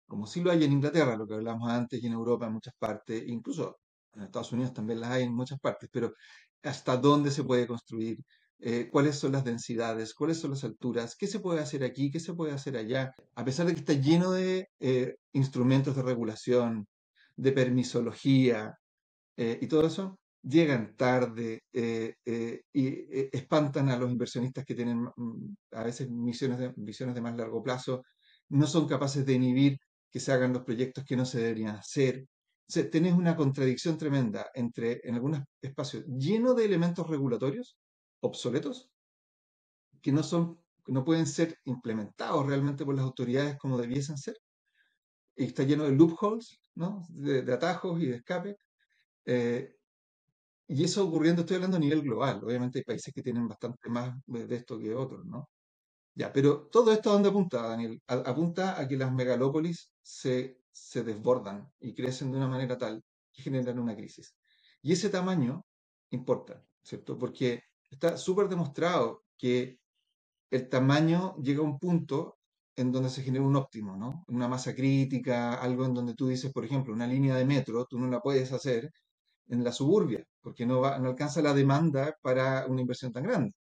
como 0.06 0.26
sí 0.26 0.40
lo 0.40 0.50
hay 0.50 0.64
en 0.64 0.72
Inglaterra, 0.72 1.16
lo 1.16 1.26
que 1.26 1.34
hablamos 1.34 1.70
antes, 1.70 2.02
y 2.02 2.06
en 2.06 2.14
Europa 2.14 2.46
en 2.46 2.54
muchas 2.54 2.74
partes, 2.78 3.22
incluso 3.26 3.78
en 4.14 4.22
Estados 4.22 4.52
Unidos 4.52 4.72
también 4.72 5.00
las 5.00 5.10
hay 5.10 5.24
en 5.24 5.34
muchas 5.34 5.60
partes, 5.60 5.88
pero 5.92 6.14
hasta 6.62 6.96
dónde 6.96 7.30
se 7.30 7.44
puede 7.44 7.66
construir, 7.66 8.18
eh, 8.60 8.88
cuáles 8.90 9.16
son 9.18 9.32
las 9.32 9.44
densidades, 9.44 10.14
cuáles 10.14 10.38
son 10.40 10.50
las 10.50 10.64
alturas, 10.64 11.16
qué 11.16 11.28
se 11.28 11.38
puede 11.40 11.60
hacer 11.60 11.84
aquí, 11.84 12.10
qué 12.10 12.18
se 12.20 12.34
puede 12.34 12.52
hacer 12.52 12.76
allá, 12.76 13.14
a 13.36 13.44
pesar 13.44 13.66
de 13.66 13.74
que 13.74 13.80
está 13.80 13.92
lleno 13.92 14.32
de 14.32 14.68
eh, 14.80 15.14
instrumentos 15.32 15.94
de 15.94 16.02
regulación, 16.02 16.86
de 17.36 17.52
permisología 17.52 18.74
eh, 19.36 19.58
y 19.62 19.68
todo 19.68 19.86
eso, 19.86 20.18
llegan 20.42 20.96
tarde 20.96 21.64
eh, 21.72 22.14
eh, 22.24 22.62
y 22.72 22.86
eh, 22.88 23.30
espantan 23.32 23.88
a 23.90 23.98
los 23.98 24.10
inversionistas 24.10 24.64
que 24.64 24.74
tienen 24.74 25.02
mm, 25.02 25.56
a 25.72 25.82
veces 25.84 26.10
misiones 26.10 26.58
de, 26.58 26.72
visiones 26.76 27.14
de 27.14 27.20
más 27.20 27.36
largo 27.36 27.62
plazo, 27.62 28.02
no 28.50 28.66
son 28.66 28.86
capaces 28.88 29.26
de 29.26 29.34
inhibir 29.34 29.78
que 30.10 30.20
se 30.20 30.32
hagan 30.32 30.52
los 30.52 30.64
proyectos 30.64 31.04
que 31.04 31.16
no 31.16 31.24
se 31.24 31.40
deberían 31.40 31.76
hacer. 31.76 32.26
O 32.68 32.72
sea, 32.72 32.88
tenés 32.90 33.14
una 33.14 33.36
contradicción 33.36 33.98
tremenda 33.98 34.50
entre, 34.54 35.00
en 35.04 35.14
algunos 35.14 35.42
espacios, 35.60 36.04
lleno 36.06 36.54
de 36.54 36.64
elementos 36.64 37.06
regulatorios 37.08 37.76
obsoletos, 38.20 38.90
que 40.02 40.12
no 40.12 40.22
son, 40.22 40.60
no 40.86 41.04
pueden 41.04 41.26
ser 41.26 41.56
implementados 41.64 42.46
realmente 42.46 42.84
por 42.84 42.94
las 42.94 43.04
autoridades 43.04 43.56
como 43.58 43.78
debiesen 43.78 44.16
ser, 44.18 44.36
y 45.36 45.44
está 45.44 45.62
lleno 45.62 45.84
de 45.84 45.92
loopholes, 45.92 46.60
¿no? 46.74 47.06
De, 47.10 47.42
de 47.42 47.52
atajos 47.52 48.00
y 48.02 48.06
de 48.06 48.16
escape. 48.16 48.56
Eh, 49.24 49.77
y 50.68 50.84
eso 50.84 51.06
ocurriendo, 51.08 51.42
estoy 51.42 51.56
hablando 51.56 51.78
a 51.78 51.80
nivel 51.80 52.02
global. 52.02 52.40
Obviamente 52.44 52.78
hay 52.80 52.84
países 52.84 53.14
que 53.14 53.22
tienen 53.22 53.48
bastante 53.48 53.88
más 53.90 54.16
de, 54.26 54.56
esto 54.56 54.78
que 54.78 54.94
otros, 54.94 55.24
¿no? 55.26 55.50
Ya, 56.14 56.32
pero 56.32 56.68
todo 56.68 56.92
esto 56.92 57.10
a 57.10 57.14
dónde 57.14 57.28
apunta, 57.30 57.62
Daniel? 57.68 58.00
A- 58.08 58.14
apunta 58.30 58.80
a 58.80 58.88
que 58.88 58.96
las 58.96 59.12
megalópolis 59.12 59.92
se, 60.02 60.62
se 60.72 61.04
desbordan 61.04 61.72
y 61.80 61.94
crecen 61.94 62.32
de 62.32 62.38
una 62.38 62.48
manera 62.48 62.78
tal 62.78 63.02
que 63.32 63.42
generan 63.42 63.78
una 63.78 63.96
crisis. 63.96 64.36
Y 64.82 64.92
ese 64.92 65.10
tamaño 65.10 65.64
importa, 66.10 66.64
¿cierto? 66.82 67.18
Porque 67.18 67.62
está 67.90 68.16
súper 68.16 68.48
demostrado 68.48 69.24
que 69.38 69.80
el 70.50 70.68
tamaño 70.68 71.36
llega 71.42 71.60
a 71.60 71.64
un 71.64 71.78
punto 71.78 72.38
en 72.76 72.92
donde 72.92 73.10
se 73.10 73.22
genera 73.22 73.44
un 73.44 73.56
óptimo, 73.56 73.96
¿no? 73.96 74.24
Una 74.28 74.48
masa 74.48 74.74
crítica, 74.74 75.54
algo 75.54 75.84
en 75.84 75.94
donde 75.94 76.14
tú 76.14 76.28
dices, 76.28 76.52
por 76.52 76.64
ejemplo, 76.64 76.92
una 76.94 77.06
línea 77.06 77.34
de 77.36 77.44
metro, 77.44 77.86
tú 77.86 77.98
no 77.98 78.08
la 78.08 78.20
puedes 78.20 78.52
hacer 78.52 78.90
en 79.48 79.64
la 79.64 79.72
suburbia, 79.72 80.24
porque 80.42 80.66
no, 80.66 80.80
va, 80.80 80.98
no 80.98 81.08
alcanza 81.10 81.42
la 81.42 81.54
demanda 81.54 82.14
para 82.22 82.66
una 82.66 82.80
inversión 82.82 83.12
tan 83.12 83.24
grande. 83.24 83.52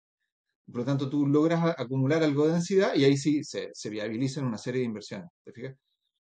Por 0.67 0.79
lo 0.81 0.85
tanto, 0.85 1.09
tú 1.11 1.27
logras 1.27 1.75
acumular 1.79 2.23
algo 2.25 2.47
de 2.47 2.55
densidad 2.55 2.95
y 2.95 3.05
ahí 3.05 3.17
sí 3.17 3.45
se, 3.45 3.71
se 3.73 3.91
viabilizan 3.91 4.47
una 4.47 4.59
serie 4.59 4.81
de 4.81 4.87
inversiones, 4.87 5.29
¿te 5.45 5.53
fijas? 5.53 5.77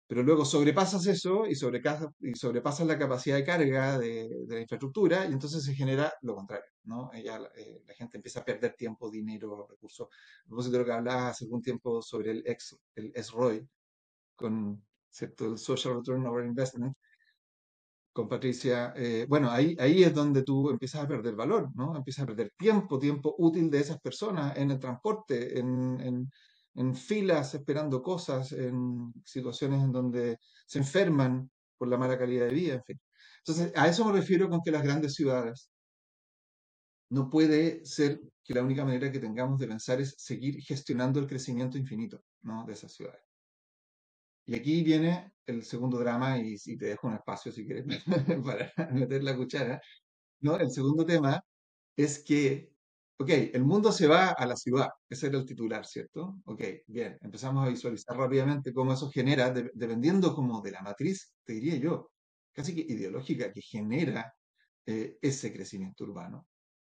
Pero 0.07 0.23
luego 0.23 0.43
sobrepasas 0.45 1.05
eso 1.07 1.45
y, 1.47 1.55
sobrecasa- 1.55 2.11
y 2.21 2.33
sobrepasas 2.35 2.87
la 2.87 2.97
capacidad 2.97 3.35
de 3.37 3.43
carga 3.45 3.99
de, 3.99 4.27
la 4.47 4.59
infraestructura 4.61 5.25
y 5.25 5.33
entonces 5.33 5.63
se 5.63 5.75
genera 5.75 6.11
lo 6.23 6.35
contrario, 6.35 6.65
¿no? 6.85 7.11
Eh, 7.13 7.23
Ya 7.23 7.39
la, 7.39 7.49
eh, 7.55 7.81
la 7.85 7.93
gente 7.93 8.17
empieza 8.17 8.39
a 8.41 8.45
perder 8.45 8.73
tiempo, 8.75 9.09
dinero, 9.11 9.67
recursos. 9.69 10.07
A 10.49 10.69
de 10.69 10.77
lo 10.79 10.85
que 10.85 10.91
hablabas 10.93 11.31
hace 11.35 11.45
algún 11.45 11.61
tiempo 11.61 12.01
sobre 12.01 12.31
el, 12.31 12.43
ex, 12.47 12.75
el 12.95 13.11
SROI, 13.15 13.67
con 14.35 14.83
¿cierto? 15.09 15.45
el 15.45 15.57
Social 15.57 15.95
Return 15.95 16.25
Over 16.27 16.45
Investment, 16.45 16.95
con 18.19 18.27
Patricia, 18.27 18.93
eh, 18.97 19.25
bueno, 19.29 19.49
ahí, 19.49 19.77
es 19.79 20.13
donde 20.13 20.43
tú 20.43 20.69
empiezas 20.69 21.05
a 21.05 21.07
perder 21.07 21.35
valor, 21.35 21.69
¿no? 21.73 21.95
Empiezas 21.95 22.23
a 22.23 22.27
perder 22.27 22.51
tiempo, 22.57 22.99
tiempo 22.99 23.33
útil 23.38 23.69
de 23.69 23.79
esas 23.79 24.01
personas 24.01 24.57
en 24.57 24.71
el 24.71 24.79
transporte, 24.79 25.57
en, 25.57 26.01
en, 26.01 26.29
en 26.75 26.95
filas 26.95 27.55
esperando 27.55 28.03
cosas, 28.03 28.51
en 28.51 29.13
situaciones 29.23 29.81
en 29.81 29.93
donde 29.93 30.38
se 30.67 30.79
enferman 30.79 31.49
por 31.77 31.88
la 31.88 31.97
mala 31.97 32.17
calidad 32.17 32.47
de 32.47 32.53
vida, 32.53 32.73
en 32.73 32.83
fin. 32.83 32.99
Entonces, 33.38 33.71
a 33.73 33.88
eso 33.88 34.03
me 34.03 34.11
refiero 34.11 34.49
con 34.49 34.59
que 34.61 34.71
las 34.71 34.83
grandes 34.83 35.13
ciudades 35.13 35.69
no 37.09 37.29
puede 37.29 37.85
ser 37.85 38.19
que 38.43 38.53
la 38.53 38.63
única 38.63 38.83
manera 38.83 39.09
que 39.13 39.19
tengamos 39.19 39.59
de 39.59 39.67
pensar 39.67 40.01
es 40.01 40.13
seguir 40.17 40.61
gestionando 40.61 41.21
el 41.21 41.27
crecimiento 41.27 41.77
infinito, 41.77 42.21
¿no? 42.41 42.65
de 42.65 42.73
esas 42.73 42.91
ciudades. 42.91 43.28
Y 44.49 44.55
aquí 44.55 44.83
viene 44.83 45.33
el 45.45 45.63
segundo 45.63 45.99
drama, 45.99 46.39
y, 46.39 46.55
y 46.65 46.77
te 46.77 46.87
dejo 46.87 47.07
un 47.07 47.13
espacio 47.13 47.51
si 47.51 47.65
quieres 47.65 47.85
para 48.43 48.91
meter 48.91 49.23
la 49.23 49.35
cuchara. 49.37 49.79
¿no? 50.41 50.57
El 50.57 50.71
segundo 50.71 51.05
tema 51.05 51.39
es 51.95 52.23
que 52.23 52.71
ok, 53.19 53.29
el 53.53 53.63
mundo 53.63 53.91
se 53.91 54.07
va 54.07 54.29
a 54.29 54.45
la 54.47 54.55
ciudad, 54.55 54.89
ese 55.09 55.27
era 55.27 55.37
el 55.37 55.45
titular, 55.45 55.85
¿cierto? 55.85 56.37
Ok, 56.45 56.63
bien, 56.87 57.17
empezamos 57.21 57.65
a 57.67 57.69
visualizar 57.69 58.17
rápidamente 58.17 58.73
cómo 58.73 58.93
eso 58.93 59.09
genera, 59.11 59.51
dependiendo 59.51 60.33
como 60.33 60.61
de 60.61 60.71
la 60.71 60.81
matriz, 60.81 61.33
te 61.43 61.53
diría 61.53 61.75
yo, 61.75 62.09
casi 62.53 62.73
que 62.73 62.81
ideológica, 62.81 63.51
que 63.51 63.61
genera 63.61 64.33
eh, 64.85 65.17
ese 65.21 65.53
crecimiento 65.53 66.05
urbano. 66.05 66.47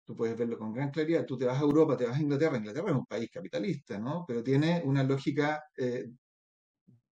Tú 0.06 0.16
puedes 0.16 0.38
verlo 0.38 0.58
con 0.58 0.74
gran 0.74 0.92
claridad. 0.92 1.26
Tú 1.26 1.38
te 1.38 1.46
vas 1.46 1.58
a 1.60 1.62
Europa, 1.62 1.98
te 1.98 2.06
vas 2.06 2.18
a 2.18 2.22
Inglaterra. 2.22 2.58
Inglaterra 2.58 2.92
es 2.92 2.98
un 2.98 3.06
país 3.06 3.30
capitalista, 3.32 4.00
¿no? 4.00 4.26
Pero 4.28 4.44
tiene 4.44 4.82
una 4.86 5.04
lógica 5.04 5.64
eh, 5.78 6.06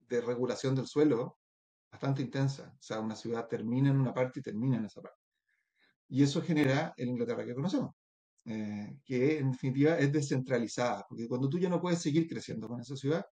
de 0.10 0.22
regulación 0.22 0.75
del 0.75 0.88
suelo 0.88 1.38
bastante 1.92 2.22
intensa. 2.22 2.74
O 2.74 2.82
sea, 2.82 3.00
una 3.00 3.16
ciudad 3.16 3.48
termina 3.48 3.89
en 3.89 4.00
una 4.00 4.13
parte 4.13 4.39
y 4.39 4.44
termina 4.44 4.78
en 4.78 4.86
esa 4.86 5.01
parte. 5.01 5.20
Y 6.10 6.24
eso 6.24 6.42
genera 6.42 6.94
el 6.98 7.10
Inglaterra 7.10 7.46
que 7.46 7.54
conocemos, 7.56 7.96
eh, 8.46 8.98
que 9.06 9.39
en 9.39 9.51
definitiva 9.51 9.98
es 10.00 10.12
descentralizada, 10.12 11.06
porque 11.08 11.28
cuando 11.28 11.50
tú 11.50 11.60
ya 11.60 11.70
no 11.70 11.82
puedes 11.82 12.01
seguir 12.01 12.28
creciendo 12.28 12.68
con 12.68 12.82
esa 12.82 12.96
ciudad, 12.96 13.25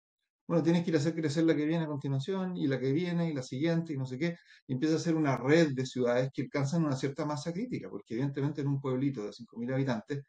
bueno, 0.46 0.62
tienes 0.62 0.84
que 0.84 0.90
ir 0.90 0.96
a 0.96 1.00
hacer 1.00 1.14
crecer 1.14 1.44
la 1.44 1.56
que 1.56 1.66
viene 1.66 1.84
a 1.84 1.88
continuación 1.88 2.56
y 2.56 2.68
la 2.68 2.78
que 2.78 2.92
viene 2.92 3.28
y 3.30 3.34
la 3.34 3.42
siguiente 3.42 3.92
y 3.94 3.96
no 3.96 4.06
sé 4.06 4.18
qué, 4.18 4.36
y 4.66 4.74
empieza 4.74 4.96
a 4.96 4.98
ser 5.00 5.16
una 5.16 5.36
red 5.36 5.72
de 5.74 5.86
ciudades 5.86 6.30
que 6.32 6.42
alcanzan 6.42 6.84
una 6.84 6.96
cierta 6.96 7.24
masa 7.26 7.52
crítica, 7.52 7.88
porque 7.90 8.14
evidentemente 8.14 8.60
en 8.60 8.68
un 8.68 8.80
pueblito 8.80 9.24
de 9.24 9.32
5.000 9.32 9.72
habitantes, 9.74 10.22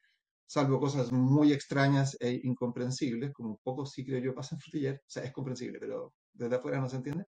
salvo 0.48 0.80
cosas 0.80 1.12
muy 1.12 1.54
extrañas 1.54 2.18
e 2.20 2.40
incomprensibles, 2.44 3.32
como 3.34 3.50
un 3.52 3.58
poco 3.64 3.86
sí 3.86 4.06
creo 4.06 4.20
yo 4.20 4.34
pasa 4.34 4.56
en 4.56 4.62
Frutillar, 4.62 4.96
o 4.96 5.10
sea, 5.10 5.24
es 5.24 5.32
comprensible, 5.34 5.80
pero 5.80 6.14
desde 6.38 6.56
afuera 6.56 6.80
no 6.82 6.90
se 6.90 6.98
entiende, 6.98 7.26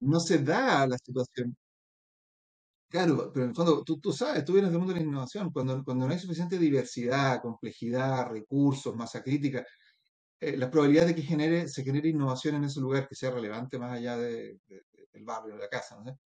no 0.00 0.20
se 0.20 0.38
da 0.38 0.86
la 0.86 0.96
situación. 0.98 1.56
Claro, 2.88 3.30
pero 3.32 3.44
en 3.44 3.50
el 3.50 3.56
fondo, 3.56 3.82
tú, 3.84 3.98
tú 3.98 4.12
sabes, 4.12 4.44
tú 4.44 4.52
vienes 4.52 4.70
del 4.70 4.78
mundo 4.78 4.94
de 4.94 5.00
la 5.00 5.06
innovación, 5.06 5.50
cuando, 5.52 5.82
cuando 5.84 6.06
no 6.06 6.12
hay 6.12 6.18
suficiente 6.20 6.56
diversidad, 6.58 7.42
complejidad, 7.42 8.28
recursos, 8.30 8.94
masa 8.94 9.22
crítica, 9.22 9.64
eh, 10.40 10.56
la 10.56 10.70
probabilidad 10.70 11.06
de 11.06 11.14
que 11.14 11.22
genere, 11.22 11.68
se 11.68 11.84
genere 11.84 12.10
innovación 12.10 12.56
en 12.56 12.64
ese 12.64 12.80
lugar 12.80 13.08
que 13.08 13.14
sea 13.16 13.30
relevante 13.32 13.78
más 13.78 13.92
allá 13.92 14.16
de, 14.18 14.60
del 15.12 15.24
barrio, 15.24 15.54
de 15.54 15.60
la 15.60 15.68
casa, 15.68 15.96
¿no? 16.04 16.18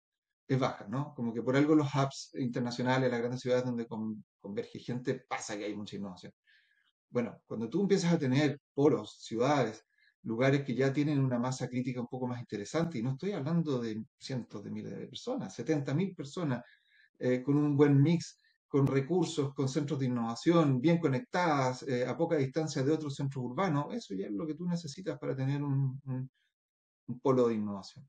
es 0.48 0.60
baja, 0.60 0.88
¿no? 0.90 1.14
Como 1.16 1.34
que 1.34 1.44
por 1.44 1.56
algo 1.56 1.76
los 1.76 1.88
hubs 1.96 2.32
internacionales, 2.36 3.12
las 3.12 3.20
grandes 3.20 3.42
ciudades 3.42 3.66
donde 3.66 3.88
converge 4.42 4.80
gente, 4.80 5.16
pasa 5.30 5.58
que 5.58 5.66
hay 5.66 5.76
mucha 5.76 5.96
innovación. 5.96 6.34
Bueno, 7.10 7.42
cuando 7.48 7.70
tú 7.70 7.82
empiezas 7.82 8.14
a 8.14 8.20
tener 8.20 8.60
polos, 8.74 9.18
ciudades, 9.22 9.86
lugares 10.24 10.64
que 10.64 10.76
ya 10.76 10.92
tienen 10.94 11.20
una 11.20 11.40
masa 11.40 11.68
crítica 11.68 12.02
un 12.02 12.08
poco 12.08 12.28
más 12.28 12.40
interesante, 12.40 13.00
y 13.00 13.04
no 13.04 13.12
estoy 13.12 13.32
hablando 13.32 13.80
de 13.80 14.04
cientos 14.18 14.64
de 14.64 14.72
miles 14.72 14.98
de 14.98 15.08
personas, 15.08 15.54
70 15.56 15.94
mil 15.94 16.16
personas, 16.16 16.64
eh, 17.18 17.42
con 17.44 17.58
un 17.58 17.76
buen 17.76 18.02
mix 18.02 18.38
con 18.70 18.86
recursos, 18.86 19.54
con 19.56 19.68
centros 19.68 20.00
de 20.00 20.06
innovación 20.06 20.80
bien 20.80 21.00
conectadas, 21.00 21.84
eh, 21.84 22.06
a 22.06 22.16
poca 22.16 22.38
distancia 22.38 22.84
de 22.84 22.92
otros 22.92 23.16
centros 23.16 23.44
urbanos, 23.44 23.94
eso 23.94 24.14
ya 24.14 24.28
es 24.28 24.32
lo 24.32 24.46
que 24.46 24.54
tú 24.54 24.66
necesitas 24.68 25.18
para 25.18 25.36
tener 25.36 25.64
un, 25.64 26.00
polo 27.24 27.48
de 27.48 27.56
innovación. 27.56 28.08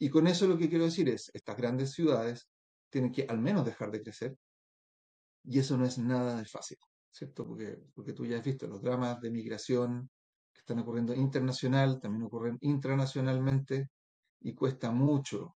Y 0.00 0.10
con 0.10 0.26
eso 0.26 0.48
lo 0.48 0.58
que 0.58 0.68
quiero 0.68 0.84
decir 0.84 1.08
es, 1.08 1.30
estas 1.32 1.56
grandes 1.56 1.92
ciudades 1.92 2.48
tienen 2.90 3.12
que 3.12 3.24
al 3.28 3.38
menos 3.38 3.64
dejar 3.64 3.92
de 3.92 4.02
crecer, 4.02 4.36
y 5.44 5.60
eso 5.60 5.76
no 5.78 5.86
es 5.86 5.96
nada 5.96 6.36
de 6.36 6.44
fácil, 6.46 6.78
¿cierto? 7.12 7.46
Porque, 7.46 7.78
porque 7.94 8.14
tú 8.14 8.26
ya 8.26 8.38
has 8.38 8.44
visto 8.44 8.66
los 8.66 8.82
dramas 8.82 9.20
de 9.20 9.30
migración 9.30 10.10
que 10.54 10.60
están 10.60 10.78
ocurriendo 10.78 11.14
internacional, 11.14 12.00
también 12.00 12.22
ocurren 12.22 12.56
intranacionalmente, 12.62 13.90
y 14.40 14.54
cuesta 14.54 14.90
mucho 14.90 15.56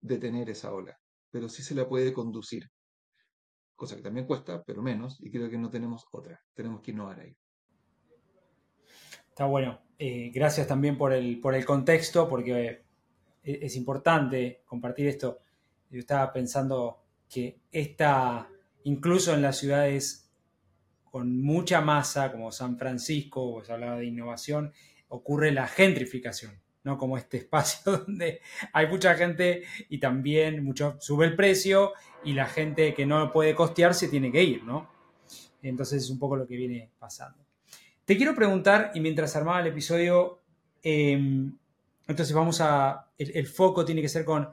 detener 0.00 0.50
esa 0.50 0.72
ola, 0.72 0.96
pero 1.30 1.48
sí 1.48 1.62
se 1.62 1.74
la 1.74 1.88
puede 1.88 2.12
conducir 2.12 2.68
cosa 3.74 3.96
que 3.96 4.02
también 4.02 4.26
cuesta, 4.26 4.62
pero 4.64 4.82
menos, 4.82 5.18
y 5.20 5.30
creo 5.30 5.50
que 5.50 5.58
no 5.58 5.70
tenemos 5.70 6.06
otra, 6.12 6.40
tenemos 6.54 6.80
que 6.80 6.92
innovar 6.92 7.20
ahí. 7.20 7.36
Está 9.28 9.46
bueno. 9.46 9.80
Eh, 9.98 10.30
gracias 10.32 10.66
también 10.66 10.96
por 10.96 11.12
el, 11.12 11.40
por 11.40 11.54
el 11.54 11.64
contexto, 11.64 12.28
porque 12.28 12.84
eh, 13.42 13.58
es 13.62 13.76
importante 13.76 14.62
compartir 14.64 15.08
esto. 15.08 15.38
Yo 15.90 15.98
estaba 15.98 16.32
pensando 16.32 17.02
que 17.28 17.60
esta, 17.70 18.48
incluso 18.84 19.34
en 19.34 19.42
las 19.42 19.58
ciudades 19.58 20.23
con 21.14 21.40
mucha 21.40 21.80
masa, 21.80 22.32
como 22.32 22.50
San 22.50 22.76
Francisco, 22.76 23.62
se 23.64 23.72
hablaba 23.72 23.98
de 23.98 24.06
innovación, 24.06 24.72
ocurre 25.06 25.52
la 25.52 25.68
gentrificación. 25.68 26.60
¿no? 26.82 26.98
Como 26.98 27.16
este 27.16 27.36
espacio 27.44 27.98
donde 27.98 28.40
hay 28.72 28.88
mucha 28.88 29.14
gente 29.14 29.62
y 29.88 29.98
también 29.98 30.64
mucho 30.64 30.96
sube 30.98 31.26
el 31.26 31.36
precio 31.36 31.92
y 32.24 32.32
la 32.32 32.46
gente 32.46 32.94
que 32.94 33.06
no 33.06 33.32
puede 33.32 33.54
costear 33.54 33.94
se 33.94 34.08
tiene 34.08 34.32
que 34.32 34.42
ir, 34.42 34.64
¿no? 34.64 34.90
Entonces 35.62 36.02
es 36.02 36.10
un 36.10 36.18
poco 36.18 36.34
lo 36.34 36.48
que 36.48 36.56
viene 36.56 36.90
pasando. 36.98 37.46
Te 38.04 38.16
quiero 38.16 38.34
preguntar, 38.34 38.90
y 38.92 38.98
mientras 38.98 39.36
armaba 39.36 39.60
el 39.60 39.68
episodio, 39.68 40.40
em, 40.82 41.56
entonces 42.08 42.34
vamos 42.34 42.60
a, 42.60 43.12
el, 43.18 43.46
foco 43.46 43.84
tiene 43.84 44.02
que 44.02 44.08
ser 44.08 44.24
con, 44.24 44.48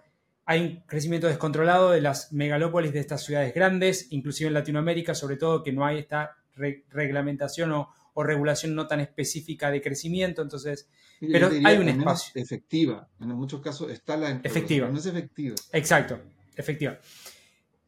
hay 0.45 0.61
un 0.61 0.83
crecimiento 0.85 1.25
descontrolado 1.25 1.89
de 1.89 2.01
las 2.01 2.31
megalópolis 2.31 2.93
de 2.93 2.99
estas 2.99 3.23
ciudades 3.23 3.51
grandes, 3.51 4.11
inclusive 4.11 4.49
en 4.49 4.53
Latinoamérica, 4.53 5.15
sobre 5.15 5.37
todo 5.37 5.63
que 5.63 5.71
no 5.71 5.83
hay 5.83 5.97
esta 5.97 6.37
reglamentación 6.55 7.71
o, 7.71 7.89
o 8.13 8.23
regulación 8.23 8.75
no 8.75 8.87
tan 8.87 8.99
específica 8.99 9.71
de 9.71 9.81
crecimiento, 9.81 10.41
entonces, 10.41 10.89
pero 11.19 11.49
hay 11.63 11.77
un 11.77 11.89
espacio. 11.89 12.41
Efectiva, 12.41 13.07
en 13.19 13.29
muchos 13.29 13.61
casos 13.61 13.91
está 13.91 14.17
la 14.17 14.41
efectiva. 14.43 14.89
No 14.89 14.97
es 14.97 15.05
efectiva. 15.05 15.55
Exacto, 15.71 16.19
efectiva. 16.55 16.99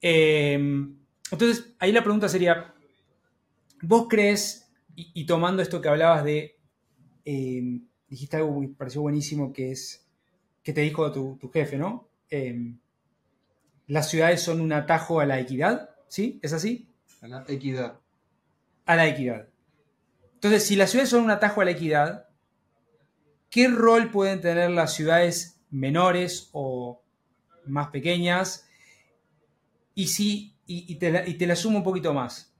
Em, 0.02 0.96
entonces, 1.32 1.74
ahí 1.80 1.92
la 1.92 2.04
pregunta 2.04 2.30
sería, 2.30 2.74
¿vos 3.82 4.08
crees, 4.10 4.72
y, 4.96 5.26
tomando 5.26 5.62
esto 5.62 5.82
que 5.82 5.90
hablabas 5.90 6.24
de, 6.24 6.58
em, 7.26 7.88
dijiste 8.08 8.38
algo 8.38 8.62
que 8.62 8.68
me 8.68 8.74
pareció 8.76 9.02
buenísimo, 9.02 9.52
que 9.52 9.72
es, 9.72 10.06
que 10.62 10.72
te 10.72 10.82
dijo 10.82 11.12
tu, 11.12 11.38
tu 11.40 11.50
jefe, 11.50 11.78
¿no? 11.78 12.10
Em, 12.30 12.78
las 13.88 14.10
ciudades 14.10 14.42
son 14.42 14.62
un 14.62 14.72
atajo 14.72 15.20
a 15.20 15.26
la 15.26 15.40
equidad, 15.40 15.90
¿sí? 16.08 16.40
¿Es 16.42 16.54
así? 16.54 16.88
A 17.22 17.28
la 17.28 17.46
equidad. 17.48 18.00
A 18.86 18.96
la 18.96 19.08
equidad. 19.08 19.48
Entonces, 20.36 20.66
si 20.66 20.76
las 20.76 20.90
ciudades 20.90 21.10
son 21.10 21.24
un 21.24 21.32
atajo 21.32 21.62
a 21.62 21.66
la 21.66 21.72
equidad, 21.72 22.28
¿qué 23.50 23.68
rol 23.70 24.12
pueden 24.12 24.42
tener 24.42 24.70
las 24.72 24.94
ciudades 24.94 25.62
menores 25.70 26.50
o 26.52 27.02
más 27.66 27.88
pequeñas? 27.90 28.68
Y, 29.96 30.08
si, 30.08 30.58
y, 30.66 30.96
te, 30.96 31.12
la, 31.12 31.28
y 31.28 31.36
te 31.36 31.48
la 31.48 31.56
sumo 31.56 31.78
un 31.78 31.84
poquito 31.84 32.14
más. 32.14 32.54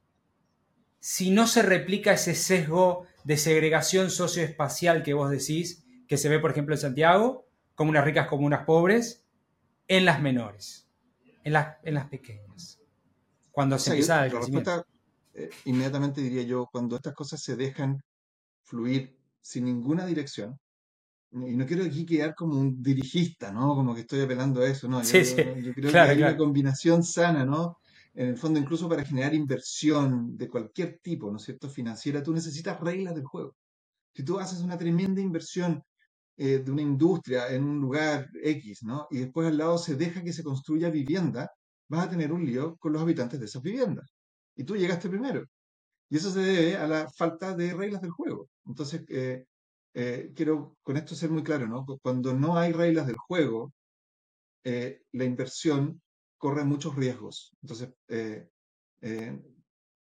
Si 1.00 1.32
no 1.32 1.46
se 1.48 1.62
replica 1.62 2.14
ese 2.14 2.36
sesgo 2.36 3.06
de 3.26 3.36
segregación 3.36 4.10
socioespacial 4.10 5.04
que 5.04 5.14
vos 5.14 5.30
decís, 5.30 5.86
que 6.08 6.18
se 6.18 6.30
ve, 6.30 6.40
por 6.40 6.52
ejemplo, 6.52 6.76
en 6.76 6.80
Santiago, 6.80 7.48
como 7.76 7.90
unas 7.90 8.06
ricas 8.06 8.28
como 8.28 8.46
unas 8.46 8.66
pobres, 8.66 9.26
en 9.88 10.06
las 10.06 10.22
menores, 10.22 10.88
en 11.44 11.54
las, 11.54 11.78
en 11.84 11.96
las 11.96 12.08
pequeñas. 12.08 12.80
Cuando 13.52 13.78
se 13.78 13.92
empieza 13.92 14.26
el 14.26 14.32
crecimiento. 14.32 14.86
Eh, 15.34 15.50
inmediatamente 15.66 16.22
diría 16.22 16.44
yo, 16.44 16.68
cuando 16.72 16.96
estas 16.96 17.14
cosas 17.14 17.42
se 17.42 17.56
dejan 17.56 18.02
fluir 18.64 19.18
sin 19.42 19.66
ninguna 19.66 20.06
dirección, 20.06 20.60
y 21.32 21.56
no 21.56 21.66
quiero 21.66 21.84
aquí 21.84 22.06
quedar 22.06 22.36
como 22.36 22.60
un 22.60 22.82
dirigista, 22.82 23.52
¿no? 23.52 23.76
Como 23.76 23.96
que 23.96 24.02
estoy 24.02 24.22
apelando 24.22 24.62
a 24.62 24.68
eso, 24.68 24.88
¿no? 24.88 25.02
Yo, 25.02 25.74
creo 25.74 25.92
que 25.92 26.00
hay 26.00 26.18
una 26.20 26.38
combinación 26.38 27.04
sana, 27.04 27.44
¿no? 27.44 27.80
En 28.14 28.28
el 28.28 28.38
fondo, 28.38 28.60
incluso 28.60 28.88
para 28.88 29.04
generar 29.04 29.34
inversión 29.34 30.38
de 30.38 30.48
cualquier 30.48 31.00
tipo, 31.02 31.32
¿no 31.32 31.38
es 31.38 31.44
cierto? 31.44 31.68
Financiera, 31.70 32.22
tú 32.22 32.32
necesitas 32.32 32.80
reglas 32.80 33.16
del 33.16 33.24
juego. 33.26 33.56
Si 34.14 34.24
tú 34.24 34.40
haces 34.40 34.60
una 34.62 34.78
tremenda 34.78 35.22
inversión 35.22 35.84
eh, 36.38 36.60
de 36.60 36.72
una 36.72 36.84
industria 36.84 37.48
en 37.50 37.64
un 37.64 37.80
lugar 37.80 38.30
X, 38.44 38.84
¿no? 38.84 39.08
Y 39.10 39.20
después 39.20 39.48
al 39.48 39.58
lado 39.58 39.80
se 39.80 39.96
deja 39.96 40.24
que 40.24 40.34
se 40.34 40.44
construya 40.44 40.92
vivienda, 40.92 41.50
vas 41.90 42.06
a 42.06 42.10
tener 42.12 42.32
un 42.32 42.46
lío 42.46 42.76
con 42.78 42.94
los 42.94 43.02
habitantes 43.02 43.40
de 43.40 43.48
esas 43.48 43.64
viviendas 43.64 44.13
y 44.56 44.64
tú 44.64 44.76
llegaste 44.76 45.10
primero. 45.10 45.46
Y 46.10 46.18
eso 46.18 46.32
se 46.32 46.42
debe 46.42 46.78
a 46.78 46.88
la 46.88 47.10
falta 47.10 47.56
de 47.56 47.74
reglas 47.74 48.02
del 48.02 48.12
juego. 48.12 48.50
Entonces, 48.66 49.04
eh, 49.10 49.46
eh, 49.94 50.32
quiero 50.36 50.78
con 50.84 50.98
esto 50.98 51.16
ser 51.16 51.32
muy 51.32 51.44
claro, 51.44 51.68
¿no? 51.68 51.86
Cuando 52.02 52.34
no 52.34 52.58
hay 52.58 52.72
reglas 52.72 53.08
del 53.08 53.18
juego, 53.18 53.74
eh, 54.64 55.02
la 55.12 55.26
inversión 55.26 56.02
corre 56.38 56.64
muchos 56.66 56.96
riesgos. 56.96 57.56
Entonces, 57.62 57.90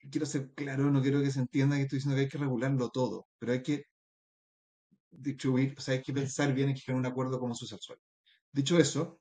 quiero 0.09 0.25
ser 0.25 0.53
claro, 0.53 0.89
no 0.91 1.01
quiero 1.01 1.21
que 1.21 1.31
se 1.31 1.39
entienda 1.39 1.75
que 1.75 1.83
estoy 1.83 1.97
diciendo 1.97 2.15
que 2.15 2.21
hay 2.21 2.29
que 2.29 2.37
regularlo 2.37 2.89
todo, 2.89 3.27
pero 3.39 3.51
hay 3.53 3.61
que 3.61 3.85
distribuir, 5.11 5.75
o 5.77 5.81
sea, 5.81 5.95
hay 5.95 6.01
que 6.01 6.13
pensar 6.13 6.53
bien 6.53 6.69
y 6.69 6.73
que 6.73 6.81
generar 6.81 6.99
un 6.99 7.11
acuerdo 7.11 7.39
como 7.39 7.55
su 7.55 7.65
suelo. 7.65 8.01
Dicho 8.51 8.77
eso, 8.79 9.19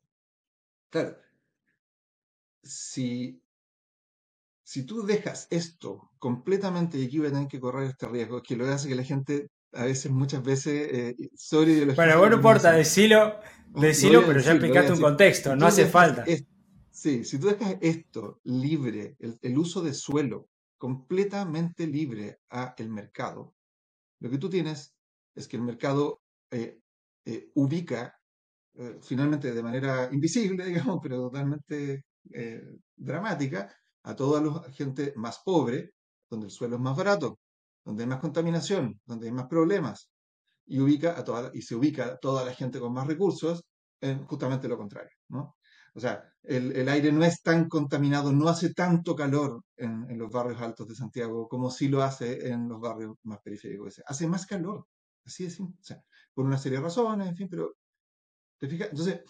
claro, 0.90 1.18
si 2.62 3.42
si 4.66 4.84
tú 4.84 5.06
dejas 5.06 5.46
esto 5.50 6.10
completamente 6.18 6.98
y 6.98 7.04
aquí 7.04 7.18
voy 7.18 7.28
a 7.28 7.30
tener 7.30 7.46
que 7.46 7.60
correr 7.60 7.88
este 7.88 8.08
riesgo, 8.08 8.42
que 8.42 8.56
lo 8.56 8.66
hace 8.66 8.88
que 8.88 8.96
la 8.96 9.04
gente 9.04 9.46
a 9.72 9.84
veces, 9.84 10.10
muchas 10.10 10.42
veces, 10.42 10.88
eh, 10.92 11.14
sobre 11.36 11.84
Bueno, 11.84 12.18
bueno, 12.18 12.30
no 12.30 12.36
importa, 12.36 12.72
decilo, 12.72 13.38
decilo 13.68 14.24
pero 14.26 14.40
ya 14.40 14.52
explicaste 14.52 14.92
un 14.92 15.00
contexto, 15.00 15.54
no 15.54 15.66
hace 15.66 15.86
falta. 15.86 16.24
sí, 16.90 17.24
si 17.24 17.38
tú 17.38 17.46
dejas 17.46 17.76
esto 17.80 18.40
libre, 18.42 19.16
el, 19.20 19.56
uso 19.56 19.82
de 19.82 19.94
suelo, 19.94 20.48
completamente 20.78 21.86
libre 21.86 22.40
a 22.50 22.74
el 22.76 22.90
mercado, 22.90 23.54
lo 24.18 24.30
que 24.30 24.38
tú 24.38 24.50
tienes 24.50 24.96
es 25.36 25.46
que 25.46 25.56
el 25.58 25.62
mercado 25.62 26.22
eh, 26.50 26.80
eh, 27.24 27.50
ubica 27.54 28.18
eh, 28.74 28.98
finalmente 29.00 29.52
de 29.52 29.62
manera 29.62 30.08
invisible, 30.10 30.64
digamos, 30.66 30.98
pero 31.00 31.18
totalmente 31.18 32.02
dramática, 32.96 33.72
a 34.06 34.14
toda 34.14 34.40
la 34.40 34.72
gente 34.72 35.12
más 35.16 35.40
pobre, 35.44 35.92
donde 36.30 36.46
el 36.46 36.52
suelo 36.52 36.76
es 36.76 36.82
más 36.82 36.96
barato, 36.96 37.38
donde 37.84 38.04
hay 38.04 38.08
más 38.08 38.20
contaminación, 38.20 39.00
donde 39.04 39.26
hay 39.26 39.32
más 39.32 39.46
problemas, 39.46 40.10
y, 40.64 40.80
ubica 40.80 41.18
a 41.18 41.24
toda, 41.24 41.50
y 41.52 41.62
se 41.62 41.74
ubica 41.74 42.06
a 42.06 42.16
toda 42.16 42.44
la 42.44 42.54
gente 42.54 42.80
con 42.80 42.92
más 42.92 43.06
recursos 43.06 43.64
en 44.00 44.24
justamente 44.24 44.68
lo 44.68 44.78
contrario, 44.78 45.10
¿no? 45.28 45.56
O 45.94 46.00
sea, 46.00 46.22
el, 46.42 46.88
aire 46.88 47.10
no 47.10 47.24
es 47.24 47.42
tan 47.42 47.68
contaminado, 47.68 48.30
no 48.30 48.48
hace 48.48 48.74
tanto 48.74 49.16
calor 49.16 49.62
en, 49.76 50.18
los 50.18 50.30
barrios 50.30 50.60
altos 50.60 50.86
de 50.88 50.94
Santiago 50.94 51.48
como 51.48 51.70
sí 51.70 51.88
lo 51.88 52.02
hace 52.02 52.48
en 52.48 52.68
los 52.68 52.78
barrios 52.80 53.16
más 53.22 53.40
periféricos. 53.40 54.02
Hace 54.06 54.26
más 54.28 54.44
calor, 54.44 54.86
así 55.24 55.48
sea, 55.80 56.04
por 56.34 56.44
una 56.44 56.58
serie 56.58 56.78
de 56.78 56.84
razones, 56.84 57.28
en 57.28 57.36
fin, 57.36 57.48
pero 57.50 57.76
¿te 58.58 58.68
fijas? 58.68 58.90
Entonces, 58.90 59.22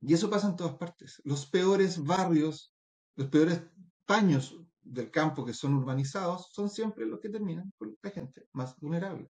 y 0.00 0.14
eso 0.14 0.28
pasa 0.28 0.48
en 0.48 0.56
todas 0.56 0.74
partes. 0.74 1.20
Los 1.24 1.46
peores 1.46 2.02
barrios, 2.02 2.74
los 3.18 3.28
peores 3.28 3.60
paños 4.06 4.56
del 4.80 5.10
campo 5.10 5.44
que 5.44 5.52
son 5.52 5.74
urbanizados 5.74 6.50
son 6.52 6.70
siempre 6.70 7.04
los 7.04 7.18
que 7.18 7.28
terminan 7.28 7.72
con 7.76 7.94
la 8.00 8.10
gente 8.10 8.46
más 8.52 8.76
vulnerable. 8.78 9.28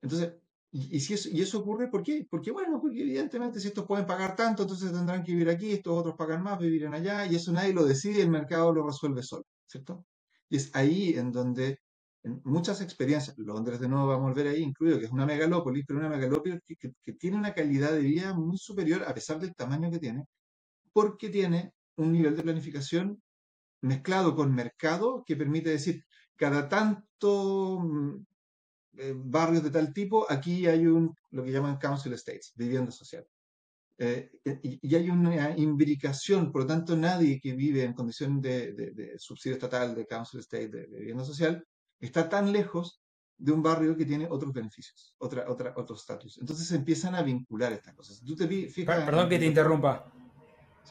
Entonces, 0.00 0.32
y, 0.72 1.00
si 1.00 1.14
eso, 1.14 1.28
y 1.30 1.42
eso 1.42 1.58
ocurre, 1.58 1.88
¿por 1.88 2.02
qué? 2.02 2.26
Porque, 2.30 2.50
bueno, 2.50 2.80
porque 2.80 3.02
evidentemente 3.02 3.60
si 3.60 3.68
estos 3.68 3.84
pueden 3.84 4.06
pagar 4.06 4.36
tanto, 4.36 4.62
entonces 4.62 4.90
tendrán 4.90 5.22
que 5.22 5.32
vivir 5.32 5.50
aquí, 5.50 5.72
estos 5.72 5.98
otros 5.98 6.14
pagan 6.16 6.42
más, 6.42 6.58
vivirán 6.58 6.94
allá, 6.94 7.26
y 7.26 7.34
eso 7.34 7.52
nadie 7.52 7.74
lo 7.74 7.84
decide, 7.84 8.22
el 8.22 8.30
mercado 8.30 8.72
lo 8.72 8.86
resuelve 8.86 9.22
solo, 9.22 9.44
¿cierto? 9.66 10.06
Y 10.48 10.56
es 10.56 10.74
ahí 10.74 11.14
en 11.18 11.30
donde, 11.30 11.80
en 12.22 12.40
muchas 12.44 12.80
experiencias, 12.80 13.36
Londres 13.36 13.80
de 13.80 13.88
nuevo 13.88 14.06
vamos 14.06 14.26
a 14.26 14.28
volver 14.30 14.46
ahí 14.46 14.62
incluido, 14.62 14.98
que 14.98 15.06
es 15.06 15.12
una 15.12 15.26
megalópolis, 15.26 15.84
pero 15.86 15.98
una 15.98 16.08
megalópolis 16.08 16.60
que, 16.66 16.76
que 17.02 17.12
tiene 17.14 17.36
una 17.36 17.52
calidad 17.52 17.92
de 17.92 18.00
vida 18.00 18.32
muy 18.32 18.56
superior 18.56 19.02
a 19.06 19.12
pesar 19.12 19.38
del 19.38 19.54
tamaño 19.54 19.90
que 19.90 19.98
tiene, 19.98 20.24
porque 20.92 21.28
tiene 21.28 21.72
un 22.00 22.12
nivel 22.12 22.36
de 22.36 22.42
planificación 22.42 23.22
mezclado 23.82 24.34
con 24.34 24.54
mercado 24.54 25.24
que 25.26 25.36
permite 25.36 25.70
decir, 25.70 26.04
cada 26.36 26.68
tanto 26.68 27.80
mm, 27.80 28.26
eh, 28.98 29.14
barrios 29.16 29.62
de 29.62 29.70
tal 29.70 29.92
tipo, 29.92 30.26
aquí 30.30 30.66
hay 30.66 30.86
un, 30.86 31.14
lo 31.30 31.44
que 31.44 31.52
llaman 31.52 31.78
council 31.78 32.12
estates, 32.12 32.52
vivienda 32.56 32.90
social. 32.90 33.26
Eh, 33.98 34.30
y, 34.62 34.94
hay 34.94 35.10
una 35.10 35.54
imbricación, 35.58 36.50
por 36.50 36.62
lo 36.62 36.66
tanto 36.66 36.96
nadie 36.96 37.38
que 37.38 37.52
vive 37.52 37.84
en 37.84 37.92
condición 37.92 38.40
de, 38.40 39.14
subsidio 39.18 39.56
estatal, 39.56 39.94
de 39.94 40.06
council 40.06 40.40
estate, 40.40 40.68
de, 40.68 40.86
vivienda 40.86 41.24
social, 41.24 41.62
está 42.00 42.28
tan 42.28 42.50
lejos 42.50 43.02
de 43.36 43.52
un 43.52 43.62
barrio 43.62 43.96
que 43.96 44.06
tiene 44.06 44.26
otros 44.30 44.52
beneficios, 44.52 45.14
otra, 45.18 45.50
otra, 45.50 45.74
otro 45.76 45.96
estatus. 45.96 46.38
Entonces 46.38 46.66
se 46.66 46.76
empiezan 46.76 47.14
a 47.14 47.22
vincular 47.22 47.72
estas 47.72 47.94
cosas. 47.94 48.22
Tú 48.24 48.34
te 48.34 48.48
fijas, 48.48 49.04
Perdón 49.04 49.28
que 49.28 49.38
te 49.38 49.46
interrumpa. 49.46 50.10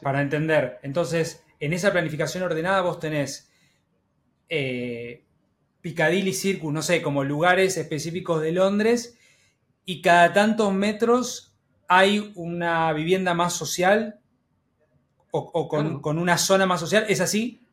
Para 0.02 0.22
entender, 0.22 0.78
entonces, 0.82 1.44
en 1.58 1.72
esa 1.72 1.92
planificación 1.92 2.42
ordenada 2.42 2.80
vos 2.80 2.98
tenés 2.98 3.50
eh, 4.48 5.24
Piccadilly 5.80 6.32
Circus, 6.32 6.72
no 6.72 6.82
sé, 6.82 7.02
como 7.02 7.24
lugares 7.24 7.76
específicos 7.76 8.42
de 8.42 8.52
Londres, 8.52 9.16
y 9.84 10.02
cada 10.02 10.32
tantos 10.32 10.72
metros 10.72 11.56
hay 11.88 12.32
una 12.36 12.92
vivienda 12.92 13.34
más 13.34 13.54
social 13.54 14.20
o, 15.32 15.68
con, 15.68 16.18
una 16.18 16.38
zona 16.38 16.66
más 16.66 16.80
social. 16.80 17.04
¿Es 17.08 17.20
así? 17.20 17.66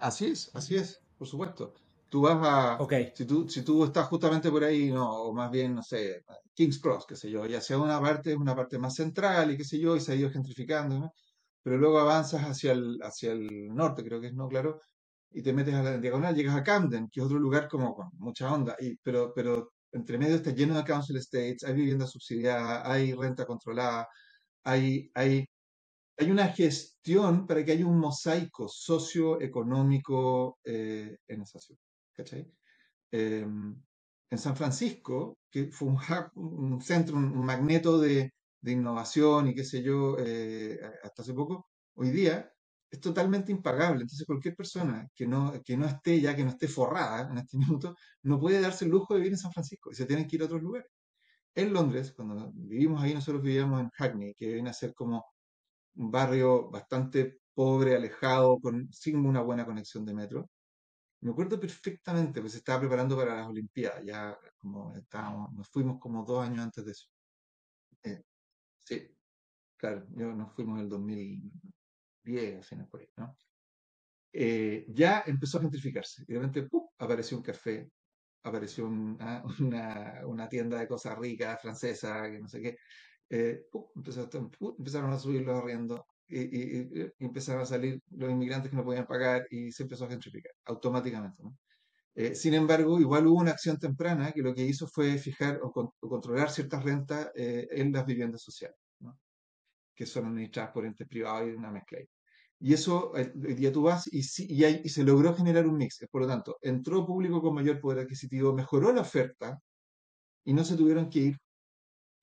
Así 0.00 0.26
es, 0.26 0.50
así 0.54 0.76
es, 0.76 1.00
por 1.18 1.26
supuesto. 1.26 1.74
Tú 2.08 2.22
vas 2.22 2.38
a. 2.42 2.78
Si, 3.14 3.24
tú, 3.24 3.48
si 3.48 3.62
tú 3.62 3.84
estás 3.84 4.06
justamente 4.08 4.50
por 4.50 4.64
ahí, 4.64 4.90
no, 4.90 5.08
o 5.08 5.32
más 5.32 5.50
bien, 5.50 5.74
no 5.74 5.82
sé, 5.82 6.24
King's 6.54 6.78
Cross, 6.78 7.06
qué 7.06 7.16
sé 7.16 7.30
yo, 7.30 7.46
ya 7.46 7.60
sea 7.60 7.78
una 7.78 8.00
parte, 8.00 8.34
una 8.34 8.54
parte 8.54 8.78
más 8.78 8.94
central 8.94 9.52
y 9.52 9.56
qué 9.56 9.64
sé 9.64 9.78
yo, 9.78 9.96
y 9.96 10.00
se 10.00 10.12
ha 10.12 10.16
ido 10.16 10.30
gentrificando, 10.30 10.98
¿no? 10.98 11.14
Pero 11.62 11.78
luego 11.78 11.98
avanzas 12.00 12.42
hacia 12.42 12.72
el, 12.72 12.98
hacia 13.02 13.32
el 13.32 13.68
norte, 13.74 14.04
creo 14.04 14.20
que 14.20 14.28
es, 14.28 14.34
¿no? 14.34 14.48
Claro, 14.48 14.80
y 15.32 15.42
te 15.42 15.52
metes 15.52 15.74
a 15.74 15.82
la 15.82 15.98
diagonal, 15.98 16.34
llegas 16.34 16.56
a 16.56 16.62
Camden, 16.62 17.08
que 17.10 17.20
es 17.20 17.26
otro 17.26 17.38
lugar 17.38 17.68
como 17.68 17.94
con 17.94 18.08
mucha 18.18 18.52
onda, 18.52 18.76
y, 18.80 18.96
pero, 18.98 19.32
pero 19.34 19.72
entre 19.92 20.18
medio 20.18 20.36
está 20.36 20.50
lleno 20.52 20.76
de 20.76 20.84
council 20.84 21.16
estates, 21.16 21.64
hay 21.64 21.74
vivienda 21.74 22.06
subsidiada, 22.06 22.90
hay 22.90 23.14
renta 23.14 23.46
controlada, 23.46 24.08
hay, 24.64 25.10
hay, 25.14 25.46
hay 26.18 26.30
una 26.30 26.48
gestión 26.48 27.46
para 27.46 27.64
que 27.64 27.72
haya 27.72 27.86
un 27.86 27.98
mosaico 27.98 28.68
socioeconómico 28.68 30.58
eh, 30.64 31.16
en 31.28 31.42
esa 31.42 31.58
ciudad. 31.60 31.80
¿cachai? 32.14 32.46
Em, 33.12 33.76
en 34.30 34.38
San 34.38 34.56
Francisco, 34.56 35.38
que 35.50 35.70
fue 35.72 35.88
un, 35.88 35.98
un 36.34 36.80
centro, 36.80 37.16
un 37.16 37.44
magneto 37.44 37.98
de, 37.98 38.32
de, 38.60 38.72
innovación 38.72 39.48
y 39.48 39.54
qué 39.54 39.64
sé 39.64 39.82
yo, 39.82 40.16
eh, 40.18 40.78
hasta 41.02 41.22
hace 41.22 41.34
poco, 41.34 41.68
hoy 41.94 42.10
día 42.10 42.52
es 42.90 43.00
totalmente 43.00 43.52
impagable. 43.52 44.02
Entonces, 44.02 44.26
cualquier 44.26 44.56
persona 44.56 45.08
que 45.14 45.26
no, 45.26 45.52
que 45.64 45.76
no 45.76 45.86
esté 45.86 46.20
ya, 46.20 46.34
que 46.36 46.44
no 46.44 46.50
esté 46.50 46.68
forrada 46.68 47.30
en 47.30 47.38
este 47.38 47.56
minuto, 47.58 47.96
no 48.22 48.40
puede 48.40 48.60
darse 48.60 48.84
el 48.84 48.90
lujo 48.90 49.14
de 49.14 49.20
vivir 49.20 49.32
en 49.34 49.38
San 49.38 49.52
Francisco 49.52 49.90
y 49.92 49.94
se 49.94 50.06
tienen 50.06 50.26
que 50.26 50.36
ir 50.36 50.42
a 50.42 50.46
otros 50.46 50.62
lugares. 50.62 50.88
En 51.54 51.72
Londres, 51.72 52.12
cuando 52.12 52.52
vivimos 52.54 53.02
ahí, 53.02 53.14
nosotros 53.14 53.42
vivíamos 53.42 53.80
en 53.80 53.90
Hackney, 53.90 54.34
que 54.34 54.52
viene 54.54 54.70
a 54.70 54.72
ser 54.72 54.94
como 54.94 55.24
un 55.96 56.10
barrio 56.10 56.70
bastante 56.70 57.40
pobre, 57.54 57.96
alejado, 57.96 58.58
con, 58.60 58.92
sin 58.92 59.18
una 59.26 59.42
buena 59.42 59.66
conexión 59.66 60.04
de 60.06 60.14
metro. 60.14 60.50
Me 61.22 61.32
acuerdo 61.32 61.60
perfectamente, 61.60 62.40
pues 62.40 62.54
estaba 62.54 62.80
preparando 62.80 63.16
para 63.16 63.36
las 63.36 63.48
Olimpiadas, 63.48 64.04
ya 64.04 64.38
como 64.58 64.94
estábamos, 64.96 65.52
nos 65.52 65.68
fuimos 65.70 65.98
como 66.00 66.24
dos 66.24 66.44
años 66.46 66.60
antes 66.64 66.84
de 66.84 66.92
eso. 66.92 67.06
Eh, 68.90 69.08
sí, 69.08 69.16
claro, 69.76 70.06
yo 70.16 70.34
nos 70.34 70.52
fuimos 70.54 70.78
en 70.78 70.84
el 70.84 70.88
2000, 70.90 71.52
10, 72.24 72.70
por 72.90 73.00
ahí, 73.00 73.08
¿no? 73.16 73.36
Eh, 74.32 74.86
ya 74.88 75.24
empezó 75.26 75.58
a 75.58 75.62
gentrificarse. 75.62 76.22
Y 76.28 76.34
de 76.34 76.40
repente 76.40 76.68
apareció 76.98 77.36
un 77.36 77.42
café, 77.42 77.90
apareció 78.42 78.88
ah, 79.20 79.42
una, 80.26 80.48
tienda 80.48 80.78
de 80.78 80.88
cosas 80.88 81.18
ricas, 81.18 81.60
francesa, 81.60 82.30
que 82.30 82.40
no 82.40 82.48
sé 82.48 82.60
qué. 82.62 82.76
Eh, 83.30 83.66
empezaron 83.96 85.12
a 85.12 85.18
subir 85.18 85.42
los 85.42 85.58
arriendos 85.58 86.00
y, 86.28 86.98
empezaron 87.18 87.62
a 87.62 87.66
salir 87.66 88.00
los 88.10 88.30
inmigrantes 88.30 88.70
que 88.70 88.76
no 88.76 88.84
podían 88.84 89.06
pagar 89.06 89.46
y 89.50 89.72
se 89.72 89.84
empezó 89.84 90.04
a 90.06 90.10
gentrificar 90.10 90.52
automáticamente. 90.64 91.42
Eh, 92.14 92.34
sin 92.34 92.54
embargo, 92.54 93.00
igual 93.00 93.26
hubo 93.26 93.40
una 93.40 93.52
acción 93.52 93.78
temprana 93.78 94.32
que 94.32 94.42
lo 94.42 94.54
que 94.54 94.62
hizo 94.62 94.86
fue 94.88 95.18
fijar 95.18 95.60
o, 95.62 95.72
controlar 95.72 96.50
ciertas 96.50 96.84
rentas 96.84 97.30
en 97.34 97.92
las 97.92 98.06
viviendas 98.06 98.42
sociales. 98.42 98.79
Que 100.00 100.06
son 100.06 100.24
administradas 100.24 100.72
por 100.72 100.86
entes 100.86 101.06
privados 101.06 101.50
y 101.50 101.52
una 101.52 101.70
mezcla. 101.70 101.98
Y 102.58 102.72
eso, 102.72 103.14
eh, 103.18 103.30
hoy 103.36 103.52
día 103.54 103.70
tú 103.70 103.82
vas 103.82 104.08
y, 104.10 104.22
se 104.22 105.04
logró 105.04 105.34
generar 105.34 105.66
un 105.66 105.76
mix. 105.76 106.06
Por 106.10 106.22
lo 106.22 106.26
tanto, 106.26 106.56
entró 106.62 107.04
público 107.04 107.42
con 107.42 107.54
mayor 107.54 107.78
poder 107.82 107.98
adquisitivo, 107.98 108.54
mejoró 108.54 108.94
la 108.94 109.02
oferta 109.02 109.60
y 110.46 110.54
no 110.54 110.64
se 110.64 110.74
tuvieron 110.74 111.10
que 111.10 111.18
ir 111.18 111.38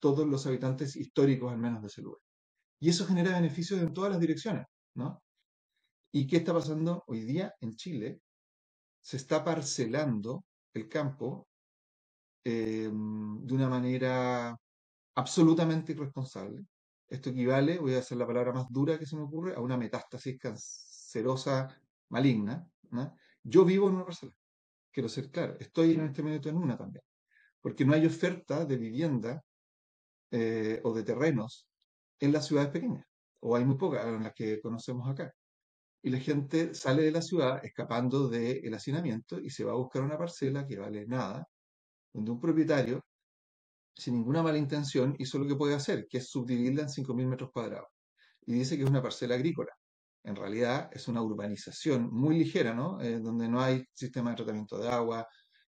todos 0.00 0.26
los 0.26 0.44
habitantes 0.48 0.96
históricos 0.96 1.52
al 1.52 1.58
menos 1.58 1.80
de 1.82 1.86
ese 1.86 2.02
lugar. 2.02 2.20
Y 2.80 2.88
eso 2.90 3.06
genera 3.06 3.30
beneficios 3.32 3.80
en 3.80 3.92
todas 3.92 4.10
las 4.10 4.20
direcciones, 4.20 4.66
¿no? 4.96 5.22
¿Y 6.12 6.26
qué 6.26 6.38
está 6.38 6.52
pasando 6.52 7.04
hoy 7.06 7.20
día 7.20 7.54
en 7.60 7.76
Chile? 7.76 8.20
Se 9.00 9.18
está 9.18 9.44
parcelando 9.44 10.44
el 10.74 10.88
campo 10.88 11.46
eh, 12.44 12.90
de 12.90 13.54
una 13.54 13.68
manera 13.68 14.56
absolutamente 15.14 15.92
irresponsable. 15.92 16.64
Esto 17.08 17.30
equivale, 17.30 17.78
voy 17.78 17.94
a 17.94 18.00
hacer 18.00 18.18
la 18.18 18.26
palabra 18.26 18.52
más 18.52 18.66
dura 18.68 18.98
que 18.98 19.06
se 19.06 19.16
me 19.16 19.22
ocurre, 19.22 19.54
a 19.54 19.60
una 19.60 19.78
metástasis 19.78 20.38
cancerosa 20.38 21.68
maligna. 22.10 22.66
Yo 23.42 23.64
vivo 23.64 23.88
en 23.88 23.94
una 23.94 24.04
parcela, 24.04 24.32
quiero 24.92 25.08
ser 25.08 25.30
claro, 25.30 25.56
estoy 25.58 25.92
en 25.92 26.02
este 26.02 26.22
momento 26.22 26.50
en 26.50 26.56
una 26.56 26.76
también, 26.76 27.02
porque 27.62 27.84
no 27.86 27.94
hay 27.94 28.04
oferta 28.04 28.66
de 28.66 28.76
vivienda 28.76 29.42
eh, 30.30 30.80
o 30.84 30.92
de 30.92 31.02
terrenos 31.02 31.66
en 32.20 32.32
las 32.32 32.46
ciudades 32.46 32.70
pequeñas, 32.70 33.06
o 33.40 33.56
hay 33.56 33.64
muy 33.64 33.76
pocas, 33.76 34.04
en 34.06 34.22
las 34.22 34.34
que 34.34 34.60
conocemos 34.60 35.08
acá. 35.08 35.32
Y 36.02 36.10
la 36.10 36.18
gente 36.18 36.74
sale 36.74 37.02
de 37.02 37.10
la 37.10 37.22
ciudad 37.22 37.64
escapando 37.64 38.28
del 38.28 38.74
hacinamiento 38.74 39.40
y 39.40 39.48
se 39.48 39.64
va 39.64 39.72
a 39.72 39.76
buscar 39.76 40.02
una 40.02 40.18
parcela 40.18 40.66
que 40.66 40.78
vale 40.78 41.06
nada, 41.06 41.48
donde 42.12 42.30
un 42.32 42.40
propietario 42.40 43.04
sin 43.98 44.14
ninguna 44.14 44.42
mala 44.42 44.58
intención, 44.58 45.16
hizo 45.18 45.38
lo 45.38 45.46
que 45.46 45.56
puede 45.56 45.74
hacer, 45.74 46.06
que 46.08 46.18
es 46.18 46.30
subdividirla 46.30 46.82
en 46.82 46.88
5.000 46.88 47.26
metros 47.26 47.50
cuadrados. 47.52 47.88
Y 48.46 48.54
dice 48.54 48.76
que 48.76 48.84
es 48.84 48.88
una 48.88 49.02
parcela 49.02 49.34
agrícola. 49.34 49.72
En 50.22 50.36
realidad 50.36 50.88
es 50.92 51.08
una 51.08 51.20
urbanización 51.20 52.08
muy 52.12 52.38
ligera, 52.38 52.74
¿no? 52.74 53.00
Eh, 53.00 53.18
donde 53.18 53.48
no 53.48 53.60
hay 53.60 53.84
sistema 53.92 54.30
de 54.30 54.36
tratamiento 54.36 54.78
de 54.78 54.88
agua, 54.88 55.26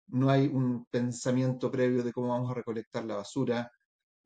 no 0.09 0.31
hay 0.31 0.47
un 0.47 0.87
pensamiento 0.87 1.71
previo 1.71 2.03
de 2.03 2.13
cómo 2.13 2.29
vamos 2.29 2.51
a 2.51 2.55
recolectar 2.55 3.05
la 3.05 3.17
basura, 3.17 3.71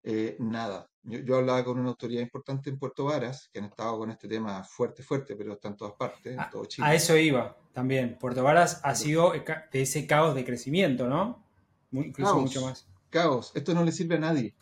eh, 0.02 0.36
nada. 0.38 0.86
Yo, 1.02 1.20
yo, 1.20 1.36
hablaba 1.36 1.64
con 1.64 1.78
una 1.78 1.90
autoridad 1.90 2.20
importante 2.20 2.68
en 2.68 2.78
Puerto 2.78 3.06
Varas, 3.06 3.48
que 3.50 3.58
han 3.58 3.66
estado 3.66 3.98
con 3.98 4.10
este 4.10 4.28
tema 4.28 4.62
fuerte, 4.64 5.02
fuerte, 5.02 5.34
pero 5.34 5.54
está 5.54 5.68
en 5.68 5.76
todas 5.76 5.94
partes, 5.94 6.34
en 6.34 6.40
a, 6.40 6.50
todo 6.50 6.66
Chile. 6.66 6.86
A 6.86 6.94
eso 6.94 7.16
iba 7.16 7.56
también. 7.72 8.18
Puerto 8.18 8.42
Varas 8.42 8.80
ha 8.84 8.94
sido 8.94 9.32
de 9.32 9.82
ese 9.82 10.06
caos 10.06 10.34
de 10.34 10.44
crecimiento, 10.44 11.08
¿no? 11.08 11.42
Incluso 11.90 12.32
caos, 12.32 12.42
mucho 12.42 12.60
más. 12.62 12.86
Caos. 13.14 13.52
Esto 13.54 13.74
no 13.74 13.84
le 13.84 13.92
sirve 13.92 14.16
a 14.16 14.18
nadie. 14.26 14.54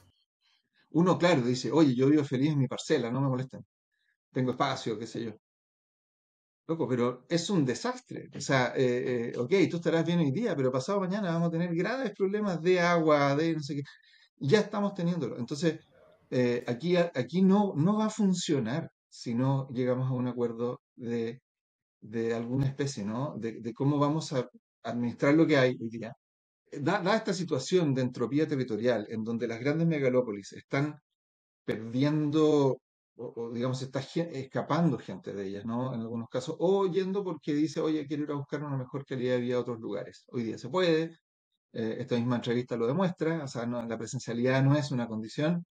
Uno, 0.91 1.19
claro, 1.19 1.43
dice, 1.43 1.71
oye, 1.73 1.95
yo 1.95 2.09
vivo 2.09 2.25
feliz 2.25 2.51
en 2.53 2.59
mi 2.59 2.69
parcela, 2.69 3.11
no 3.11 3.21
me 3.23 3.29
molesten. 3.29 3.65
Tengo 4.33 4.53
espacio, 4.53 4.99
qué 4.99 5.07
sé 5.07 5.25
yo. 5.25 5.33
Loco, 6.67 6.87
pero 6.89 7.25
es 7.29 7.49
un 7.51 7.65
desastre. 7.65 8.29
O 8.37 8.41
sea, 8.41 8.73
eh, 8.77 9.33
eh, 9.35 9.39
ok, 9.39 9.53
tú 9.71 9.77
estarás 9.79 10.05
bien 10.05 10.21
hoy 10.21 10.31
día, 10.33 10.55
pero 10.57 10.71
pasado 10.71 11.01
mañana 11.01 11.33
vamos 11.33 11.49
a 11.49 11.53
tener 11.53 11.75
graves 11.75 12.13
problemas 12.17 12.61
de 12.63 12.81
agua, 12.81 13.35
de 13.37 13.55
no 13.55 13.63
sé 13.63 13.77
qué. 13.77 13.83
Ya 14.39 14.61
estamos 14.61 14.95
teniéndolo. 14.95 15.39
Entonces, 15.39 15.81
eh, 16.31 16.65
aquí, 16.67 16.97
aquí 16.97 17.43
no, 17.43 17.75
no 17.77 17.97
va 17.99 18.07
a 18.07 18.11
funcionar 18.11 18.91
si 19.09 19.35
no 19.35 19.69
llegamos 19.71 20.09
a 20.11 20.15
un 20.15 20.29
acuerdo 20.29 20.83
de, 20.97 21.43
de 22.01 22.35
alguna 22.35 22.67
especie, 22.67 23.05
¿no? 23.05 23.37
De, 23.39 23.61
de, 23.61 23.75
cómo 23.75 23.99
vamos 23.99 24.33
a 24.33 24.49
administrar 24.85 25.35
lo 25.35 25.47
que 25.47 25.57
hay 25.59 25.71
hoy 25.81 25.91
día. 25.91 26.13
Dada 26.81 27.17
esta 27.17 27.35
situación 27.35 27.95
de 27.95 28.03
entropía 28.03 28.47
territorial, 28.49 29.07
en 29.11 29.25
donde 29.25 29.47
las 29.47 29.61
grandes 29.61 29.87
megalópolis 29.87 30.53
están 30.53 30.99
perdiendo 31.65 32.81
o, 33.17 33.51
digamos, 33.53 33.83
está 33.83 34.01
escapando 34.01 34.99
gente 34.99 35.33
de 35.35 35.47
ellas, 35.47 35.65
¿no? 35.67 35.95
En 35.95 36.01
algunos 36.01 36.29
casos, 36.29 36.57
o 36.59 36.87
yendo 36.87 37.23
porque 37.25 37.53
dice, 37.55 37.81
oye, 37.81 38.07
quiero 38.07 38.25
ir 38.25 38.31
a 38.33 38.35
buscar 38.37 38.63
una 38.65 38.77
mejor 38.77 39.05
calidad 39.05 39.35
de 39.35 39.41
vida 39.41 39.57
a 39.57 39.61
otros 39.61 39.81
lugares. 39.81 40.25
Hoy 40.29 40.45
día 40.45 40.59
se 40.59 40.69
puede, 40.71 41.19
eh, 41.73 41.97
esta 42.01 42.17
misma 42.17 42.37
entrevista 42.37 42.77
lo 42.77 42.87
demuestra, 42.87 43.45
o 43.45 43.49
sea, 43.49 43.67
no, 43.67 43.83
la 43.87 43.99
presencialidad 43.99 44.63
no 44.65 44.77
es 44.77 44.91
una 44.91 45.09
condición 45.09 45.65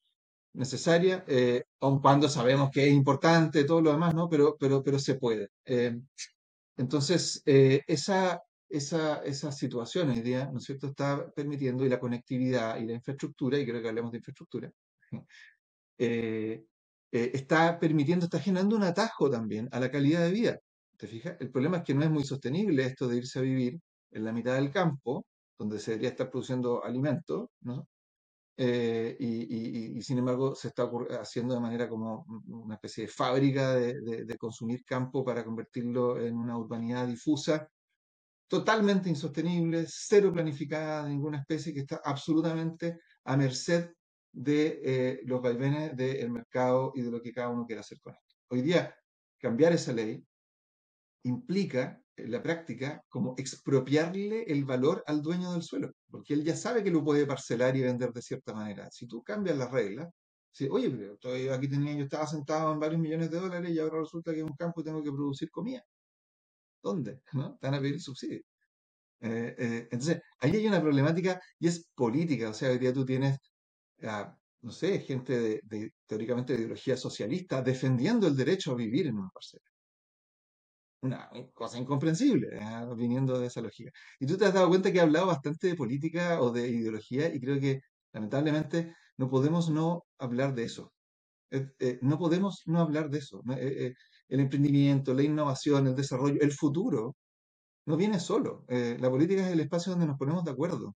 necesaria, 0.53 1.23
eh, 1.27 1.63
aun 1.81 2.01
cuando 2.01 2.29
sabemos 2.29 2.69
que 2.71 2.87
es 2.87 2.93
importante, 2.93 3.63
todo 3.63 3.81
lo 3.81 3.91
demás, 3.93 4.13
¿no? 4.13 4.29
Pero, 4.29 4.55
pero, 4.59 4.83
pero 4.83 4.99
se 4.99 5.15
puede. 5.15 5.49
Eh, 5.65 5.99
entonces, 6.77 7.41
eh, 7.45 7.81
esa, 7.87 8.41
esa, 8.71 9.21
esa 9.23 9.51
situación 9.51 10.09
hoy 10.09 10.21
¿no 10.21 10.57
es 10.57 10.63
cierto?, 10.63 10.87
está 10.87 11.29
permitiendo 11.31 11.85
y 11.85 11.89
la 11.89 11.99
conectividad 11.99 12.77
y 12.79 12.85
la 12.85 12.93
infraestructura, 12.93 13.57
y 13.57 13.65
creo 13.65 13.81
que 13.81 13.89
hablemos 13.89 14.11
de 14.11 14.17
infraestructura, 14.17 14.71
eh, 15.97 16.65
eh, 17.11 17.31
está 17.33 17.79
permitiendo, 17.79 18.25
está 18.25 18.39
generando 18.39 18.75
un 18.75 18.83
atajo 18.83 19.29
también 19.29 19.67
a 19.71 19.79
la 19.79 19.91
calidad 19.91 20.21
de 20.23 20.31
vida. 20.31 20.59
¿Te 20.97 21.07
fijas? 21.07 21.35
El 21.39 21.51
problema 21.51 21.77
es 21.77 21.83
que 21.83 21.93
no 21.93 22.03
es 22.03 22.09
muy 22.09 22.23
sostenible 22.23 22.85
esto 22.85 23.07
de 23.07 23.17
irse 23.17 23.39
a 23.39 23.41
vivir 23.41 23.79
en 24.11 24.23
la 24.23 24.31
mitad 24.31 24.55
del 24.55 24.71
campo, 24.71 25.25
donde 25.57 25.79
se 25.79 25.91
debería 25.91 26.09
estar 26.11 26.29
produciendo 26.29 26.83
alimentos, 26.83 27.49
¿no? 27.61 27.87
Eh, 28.57 29.15
y, 29.19 30.01
sin 30.03 30.19
embargo 30.19 30.53
se 30.53 30.67
está 30.67 30.87
haciendo 31.19 31.55
de 31.55 31.61
manera 31.61 31.89
como 31.89 32.25
una 32.47 32.75
especie 32.75 33.05
de 33.05 33.11
fábrica 33.11 33.73
de, 33.73 34.37
consumir 34.37 34.83
campo 34.85 35.23
para 35.25 35.43
convertirlo 35.43 36.19
en 36.19 36.35
una 36.35 36.57
urbanidad 36.57 37.07
difusa, 37.07 37.67
totalmente 38.51 39.07
insostenible, 39.07 39.85
cero 39.87 40.29
planificada 40.33 41.03
de 41.03 41.11
ninguna 41.11 41.37
especie, 41.37 41.73
que 41.73 41.79
está 41.79 42.01
absolutamente 42.03 42.99
a 43.23 43.37
merced 43.37 43.91
de 44.29 44.81
eh, 44.83 45.21
los 45.23 45.41
vaivenes 45.41 45.95
del 45.95 46.29
mercado 46.29 46.91
y 46.93 47.01
de 47.01 47.11
lo 47.11 47.21
que 47.21 47.31
cada 47.31 47.47
uno 47.47 47.65
quiera 47.65 47.79
hacer 47.79 48.01
con 48.01 48.13
esto. 48.13 48.35
Hoy 48.49 48.61
día, 48.61 48.93
cambiar 49.39 49.71
esa 49.71 49.93
ley 49.93 50.21
implica 51.23 52.01
en 52.17 52.29
la 52.29 52.43
práctica 52.43 53.01
como 53.07 53.35
expropiarle 53.37 54.43
el 54.43 54.65
valor 54.65 55.01
al 55.07 55.21
dueño 55.21 55.53
del 55.53 55.63
suelo, 55.63 55.93
porque 56.09 56.33
él 56.33 56.43
ya 56.43 56.57
sabe 56.57 56.83
que 56.83 56.91
lo 56.91 57.05
puede 57.05 57.25
parcelar 57.25 57.77
y 57.77 57.83
vender 57.83 58.11
de 58.11 58.21
cierta 58.21 58.53
manera. 58.53 58.89
Si 58.91 59.07
tú 59.07 59.23
cambias 59.23 59.57
las 59.57 59.71
reglas, 59.71 60.09
si, 60.51 60.67
oye, 60.67 60.89
pero 60.89 61.53
aquí 61.53 61.69
tenía, 61.69 61.93
yo 61.93 62.03
estaba 62.03 62.27
sentado 62.27 62.73
en 62.73 62.81
varios 62.81 62.99
millones 62.99 63.31
de 63.31 63.39
dólares 63.39 63.71
y 63.71 63.79
ahora 63.79 64.01
resulta 64.01 64.33
que 64.33 64.41
en 64.41 64.47
un 64.47 64.57
campo 64.57 64.83
tengo 64.83 65.01
que 65.01 65.09
producir 65.09 65.49
comida. 65.49 65.85
¿Dónde? 66.81 67.21
¿No? 67.33 67.57
Te 67.57 67.67
van 67.67 67.75
a 67.75 67.81
pedir 67.81 68.01
subsidios. 68.01 68.43
Eh, 69.21 69.55
eh, 69.57 69.87
entonces, 69.91 70.19
ahí 70.39 70.55
hay 70.55 70.67
una 70.67 70.81
problemática 70.81 71.39
y 71.59 71.67
es 71.67 71.87
política. 71.95 72.49
O 72.49 72.53
sea, 72.53 72.71
hoy 72.71 72.79
día 72.79 72.93
tú 72.93 73.05
tienes 73.05 73.37
no 74.61 74.71
sé, 74.71 74.99
gente 74.99 75.61
de, 75.63 75.91
teóricamente 76.05 76.53
de 76.53 76.59
ideología 76.59 76.97
socialista 76.97 77.61
defendiendo 77.61 78.27
el 78.27 78.35
derecho 78.35 78.71
a 78.71 78.75
vivir 78.75 79.07
en 79.07 79.17
una 79.17 79.29
parcela. 79.29 79.63
Una 81.01 81.29
cosa 81.53 81.79
incomprensible, 81.79 82.47
¿eh? 82.51 82.95
viniendo 82.95 83.39
de 83.39 83.47
esa 83.47 83.61
lógica. 83.61 83.91
Y 84.19 84.27
tú 84.27 84.37
te 84.37 84.45
has 84.45 84.53
dado 84.53 84.69
cuenta 84.69 84.91
que 84.91 84.99
he 84.99 85.01
hablado 85.01 85.27
bastante 85.27 85.67
de 85.67 85.75
política 85.75 86.39
o 86.41 86.51
de 86.51 86.67
ideología 86.67 87.33
y 87.33 87.39
creo 87.39 87.59
que 87.59 87.81
lamentablemente 88.13 88.95
no 89.17 89.29
podemos 89.29 89.69
no 89.71 90.03
hablar 90.19 90.53
de 90.53 90.63
eso. 90.65 90.93
Eh, 91.49 91.99
no 92.01 92.19
podemos 92.19 92.61
no 92.65 92.79
hablar 92.81 93.09
de 93.09 93.17
eso. 93.17 93.41
Eh, 94.31 94.35
el 94.35 94.39
emprendimiento, 94.41 95.13
la 95.13 95.23
innovación, 95.23 95.87
el 95.87 95.95
desarrollo, 95.95 96.41
el 96.41 96.51
futuro, 96.51 97.15
no 97.85 97.97
viene 97.97 98.19
solo. 98.19 98.65
la 98.67 99.09
política 99.09 99.45
es 99.45 99.53
el 99.53 99.59
espacio 99.61 99.91
donde 99.91 100.07
nos 100.07 100.17
ponemos 100.17 100.43
de 100.43 100.51
acuerdo 100.51 100.95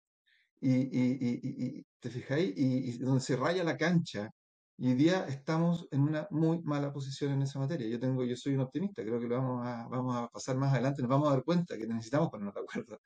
y, 0.60 1.82
te 2.00 2.10
fijáis, 2.10 2.54
y, 2.56 2.98
donde 2.98 3.20
se 3.20 3.36
raya 3.36 3.64
la 3.64 3.76
cancha. 3.76 4.30
Y 4.76 4.88
hoy 4.88 4.94
día 4.94 5.26
estamos 5.28 5.86
en 5.92 6.00
una 6.00 6.26
muy 6.30 6.60
mala 6.62 6.92
posición 6.92 7.32
en 7.32 7.42
esa 7.42 7.58
materia. 7.58 7.86
Yo 7.88 8.00
tengo, 8.00 8.24
yo 8.24 8.36
soy 8.36 8.54
un 8.54 8.60
optimista, 8.60 9.02
creo 9.02 9.20
que 9.20 9.28
lo 9.28 9.36
vamos 9.36 9.66
a, 9.66 9.86
vamos 9.88 10.16
a 10.16 10.28
pasar 10.28 10.56
más 10.56 10.72
adelante, 10.72 11.02
nos 11.02 11.10
vamos 11.10 11.28
a 11.28 11.32
dar 11.32 11.44
cuenta 11.44 11.76
que 11.76 11.86
necesitamos 11.86 12.30
ponernos 12.30 12.54
de 12.54 12.60
acuerdo. 12.60 13.00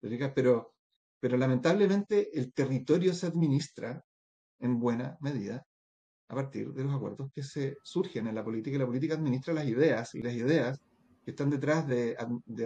Pero, 0.00 0.74
pero 1.20 1.36
lamentablemente 1.36 2.38
el 2.38 2.52
territorio 2.52 3.14
se 3.14 3.26
administra 3.26 4.04
en 4.60 4.78
buena 4.78 5.16
medida 5.20 5.64
a 6.28 6.34
partir 6.34 6.72
de 6.72 6.84
los 6.84 6.94
acuerdos 6.94 7.30
que 7.32 7.42
se 7.42 7.78
surgen 7.82 8.26
en 8.26 8.34
la 8.34 8.44
política 8.44 8.76
y 8.76 8.78
la 8.78 8.86
política 8.86 9.14
administra 9.14 9.54
las 9.54 9.66
ideas 9.66 10.14
y 10.14 10.22
las 10.22 10.34
ideas 10.34 10.80
que 11.24 11.30
están 11.30 11.50
detrás 11.50 11.86
de, 11.86 12.16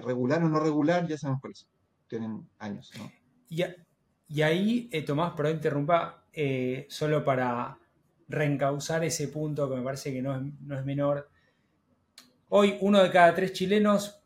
regular 0.03 0.43
o 0.43 0.49
no 0.49 0.61
regular, 0.61 1.07
ya 1.07 1.17
sabemos 1.17 1.41
cuáles. 1.41 1.69
Tienen 2.09 2.47
años, 2.59 2.91
¿no? 2.99 3.11
Y 3.49 4.43
ahí, 4.43 4.89
eh, 4.93 5.03
Tomás, 5.03 5.35
perdón, 5.35 5.57
interrumpa, 5.57 6.25
eh, 6.33 6.87
solo 6.89 7.25
para 7.25 7.79
reencauzar 8.29 9.05
ese 9.05 9.29
punto 9.29 9.69
que 9.69 9.77
me 9.77 9.83
parece 9.83 10.13
que 10.13 10.23
no 10.23 10.35
es, 10.35 10.85
menor. 10.85 11.29
Hoy 12.49 12.79
uno 12.81 13.03
de 13.03 13.11
cada 13.11 13.35
tres 13.35 13.53
chilenos 13.53 14.23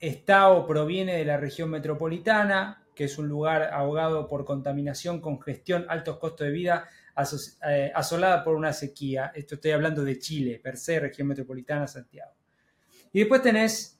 está 0.00 0.48
o 0.48 0.66
proviene 0.66 1.16
de 1.16 1.24
la 1.24 1.36
región 1.36 1.70
metropolitana, 1.70 2.84
que 2.94 3.04
es 3.04 3.18
un 3.18 3.28
lugar 3.28 3.70
ahogado 3.72 4.26
por 4.26 4.44
contaminación, 4.44 5.20
congestión, 5.20 5.86
altos 5.88 6.18
costos 6.18 6.48
de 6.48 6.52
vida, 6.52 6.88
eh, 7.66 7.92
asolada 7.94 8.42
por 8.44 8.54
una 8.54 8.72
sequía. 8.72 9.32
Esto 9.34 9.56
estoy 9.56 9.72
hablando 9.72 10.04
de 10.04 10.18
Chile, 10.18 10.60
per 10.62 10.76
se, 10.76 11.00
región 11.00 11.28
metropolitana, 11.28 11.86
Santiago. 11.86 12.32
Y 13.12 13.20
después 13.20 13.42
tenés 13.42 13.96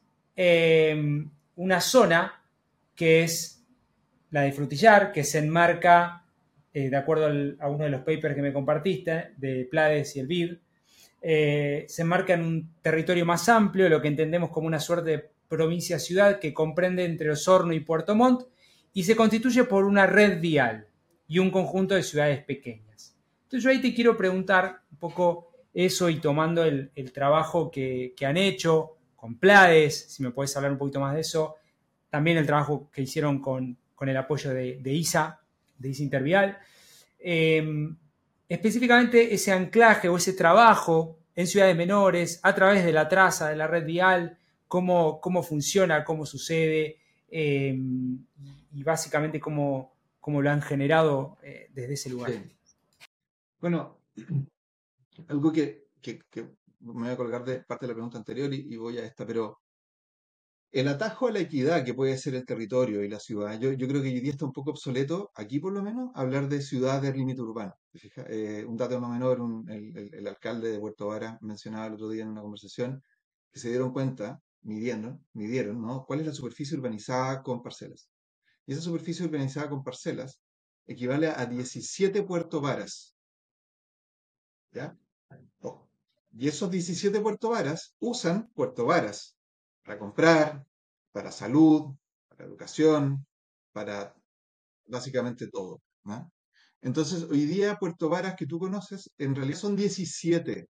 una 1.57 1.81
zona 1.81 2.43
que 2.95 3.23
es 3.23 3.61
la 4.31 4.43
de 4.43 4.53
Frutillar, 4.53 5.13
que 5.13 5.25
se 5.25 5.39
enmarca, 5.39 6.25
eh, 6.73 6.89
de 6.89 6.97
acuerdo 6.97 7.27
a 7.59 7.69
uno 7.69 7.85
de 7.85 7.91
los 7.91 8.01
papers 8.01 8.35
que 8.35 8.43
me 8.43 8.53
compartiste, 8.53 9.33
de 9.37 9.67
Plades 9.71 10.17
y 10.17 10.21
el 10.21 10.27
BID, 10.27 10.55
eh, 11.23 11.85
se 11.89 12.03
enmarca 12.03 12.35
en 12.35 12.45
un 12.45 12.75
territorio 12.81 13.27
más 13.27 13.49
amplio, 13.49 13.89
lo 13.89 14.01
que 14.01 14.09
entendemos 14.09 14.51
como 14.51 14.67
una 14.67 14.81
suerte 14.81 15.11
de 15.11 15.31
provincia-ciudad 15.49 16.39
que 16.39 16.55
comprende 16.55 17.05
entre 17.05 17.31
Osorno 17.31 17.73
y 17.73 17.81
Puerto 17.81 18.15
Montt, 18.15 18.43
y 18.93 19.05
se 19.05 19.17
constituye 19.17 19.65
por 19.65 19.85
una 19.85 20.07
red 20.07 20.41
vial 20.41 20.87
y 21.29 21.39
un 21.39 21.51
conjunto 21.51 21.95
de 21.95 22.03
ciudades 22.03 22.43
pequeñas. 22.45 22.90
Entonces 23.51 23.65
yo 23.65 23.71
ahí 23.71 23.81
te 23.81 23.93
quiero 23.93 24.17
preguntar 24.17 24.83
un 24.93 24.99
poco 24.99 25.51
eso 25.75 26.09
y 26.09 26.21
tomando 26.21 26.63
el, 26.63 26.93
trabajo 27.13 27.69
que, 27.69 28.15
han 28.25 28.37
hecho 28.37 28.97
con 29.17 29.41
Plades, 29.41 30.07
si 30.09 30.23
me 30.23 30.31
puedes 30.31 30.57
hablar 30.57 30.71
un 30.71 30.79
poquito 30.79 31.01
más 31.01 31.17
de 31.17 31.23
eso, 31.23 31.57
también 32.11 32.37
el 32.37 32.47
trabajo 32.47 32.89
que 32.93 33.03
hicieron 33.03 33.41
con, 33.41 33.77
con 33.97 34.09
el 34.09 34.17
apoyo 34.17 34.55
de, 34.55 34.93
ISA, 34.93 35.41
de 35.77 35.89
ISA 35.89 36.03
Intervial. 36.05 36.59
Em, 37.19 37.97
específicamente 38.49 39.35
ese 39.35 39.51
anclaje 39.51 40.09
o 40.09 40.17
ese 40.17 40.35
trabajo 40.35 41.19
en 41.35 41.49
ciudades 41.49 41.75
menores, 41.75 42.39
a 42.45 42.55
través 42.55 42.85
de 42.85 42.93
la 42.93 43.09
traza, 43.09 43.49
de 43.49 43.57
la 43.57 43.67
red 43.67 43.85
vial, 43.85 44.39
cómo, 44.69 45.21
cómo 45.21 45.43
funciona, 45.43 46.05
cómo 46.05 46.25
sucede 46.25 46.99
em, 47.29 48.17
y 48.73 48.85
básicamente 48.85 49.41
cómo, 49.41 49.93
cómo, 50.21 50.41
lo 50.41 50.51
han 50.51 50.63
generado 50.63 51.37
eh, 51.43 51.69
desde 51.75 51.95
ese 51.95 52.11
lugar. 52.11 52.31
Bueno, 53.61 54.01
algo 55.29 55.53
que, 55.53 55.89
me 56.81 56.93
voy 56.93 57.09
a 57.09 57.17
colgar 57.17 57.45
de 57.45 57.61
parte 57.61 57.87
de 57.87 57.93
la 57.93 57.95
pregunta 57.95 58.19
anterior 58.19 58.53
y 58.53 58.77
voy 58.77 58.99
a 58.99 59.05
esta, 59.05 59.27
pero 59.27 59.59
el 60.73 60.87
atajo 60.87 61.27
a 61.27 61.33
la 61.33 61.41
equidad 61.41 61.85
que 61.85 61.95
puede 61.95 62.17
ser 62.17 62.35
el 62.37 62.47
territorio 62.47 63.03
y 63.03 63.09
la 63.09 63.19
ciudad, 63.19 63.59
yo, 63.59 63.77
creo 63.77 64.03
que 64.03 64.09
hoy 64.09 64.21
día 64.21 64.31
está 64.31 64.45
un 64.45 64.53
poco 64.53 64.71
obsoleto, 64.71 65.31
aquí 65.35 65.59
por 65.59 65.73
lo 65.73 65.83
menos, 65.83 66.11
hablar 66.15 66.49
de 66.49 66.63
ciudad 66.63 67.03
del 67.03 67.17
límite 67.17 67.43
urbano. 67.43 67.75
Eh, 68.29 68.65
un 68.67 68.77
dato 68.77 69.01
no 69.01 69.09
menor, 69.09 69.41
el, 69.69 70.27
alcalde 70.29 70.71
de 70.71 70.79
Puerto 70.79 71.09
Vara 71.09 71.39
mencionaba 71.41 71.87
el 71.87 71.95
otro 71.95 72.09
día 72.09 72.23
en 72.23 72.29
una 72.29 72.43
conversación 72.43 73.03
que 73.53 73.59
se 73.59 73.69
dieron 73.71 73.93
cuenta, 73.93 74.41
midieron, 74.63 75.27
midieron 75.33 75.83
¿no? 75.83 76.05
cuál 76.07 76.21
es 76.21 76.27
la 76.27 76.33
superficie 76.33 76.77
urbanizada 76.77 77.43
con 77.43 77.63
parcelas. 77.63 78.09
Y 78.65 78.73
esa 78.73 78.83
superficie 78.83 79.27
urbanizada 79.27 79.69
con 79.69 79.83
parcelas 79.83 80.41
equivale 80.87 81.29
a 81.29 81.47
17 81.47 82.23
puerto 82.23 82.61
varas. 82.61 83.17
¿Ya? 84.73 84.97
Oh. 85.61 85.89
Y 86.33 86.49
esos 86.49 86.71
17 86.71 87.21
puerto 87.21 87.51
varas 87.51 87.95
usan 87.99 88.49
puerto 88.55 88.87
varas 88.87 89.37
para 89.83 89.99
comprar, 89.99 90.65
para 91.13 91.33
salud, 91.33 91.95
para 92.29 92.45
educación, 92.45 93.27
para 93.73 94.15
básicamente 94.87 95.49
todo. 95.49 95.81
Entonces, 96.83 97.25
hoy 97.25 97.45
día 97.47 97.77
Puerto 97.77 98.09
Varas 98.09 98.35
que 98.37 98.47
tú 98.47 98.59
conoces, 98.59 99.11
en 99.19 99.35
realidad 99.35 99.59
son 99.59 99.77
17 99.77 100.69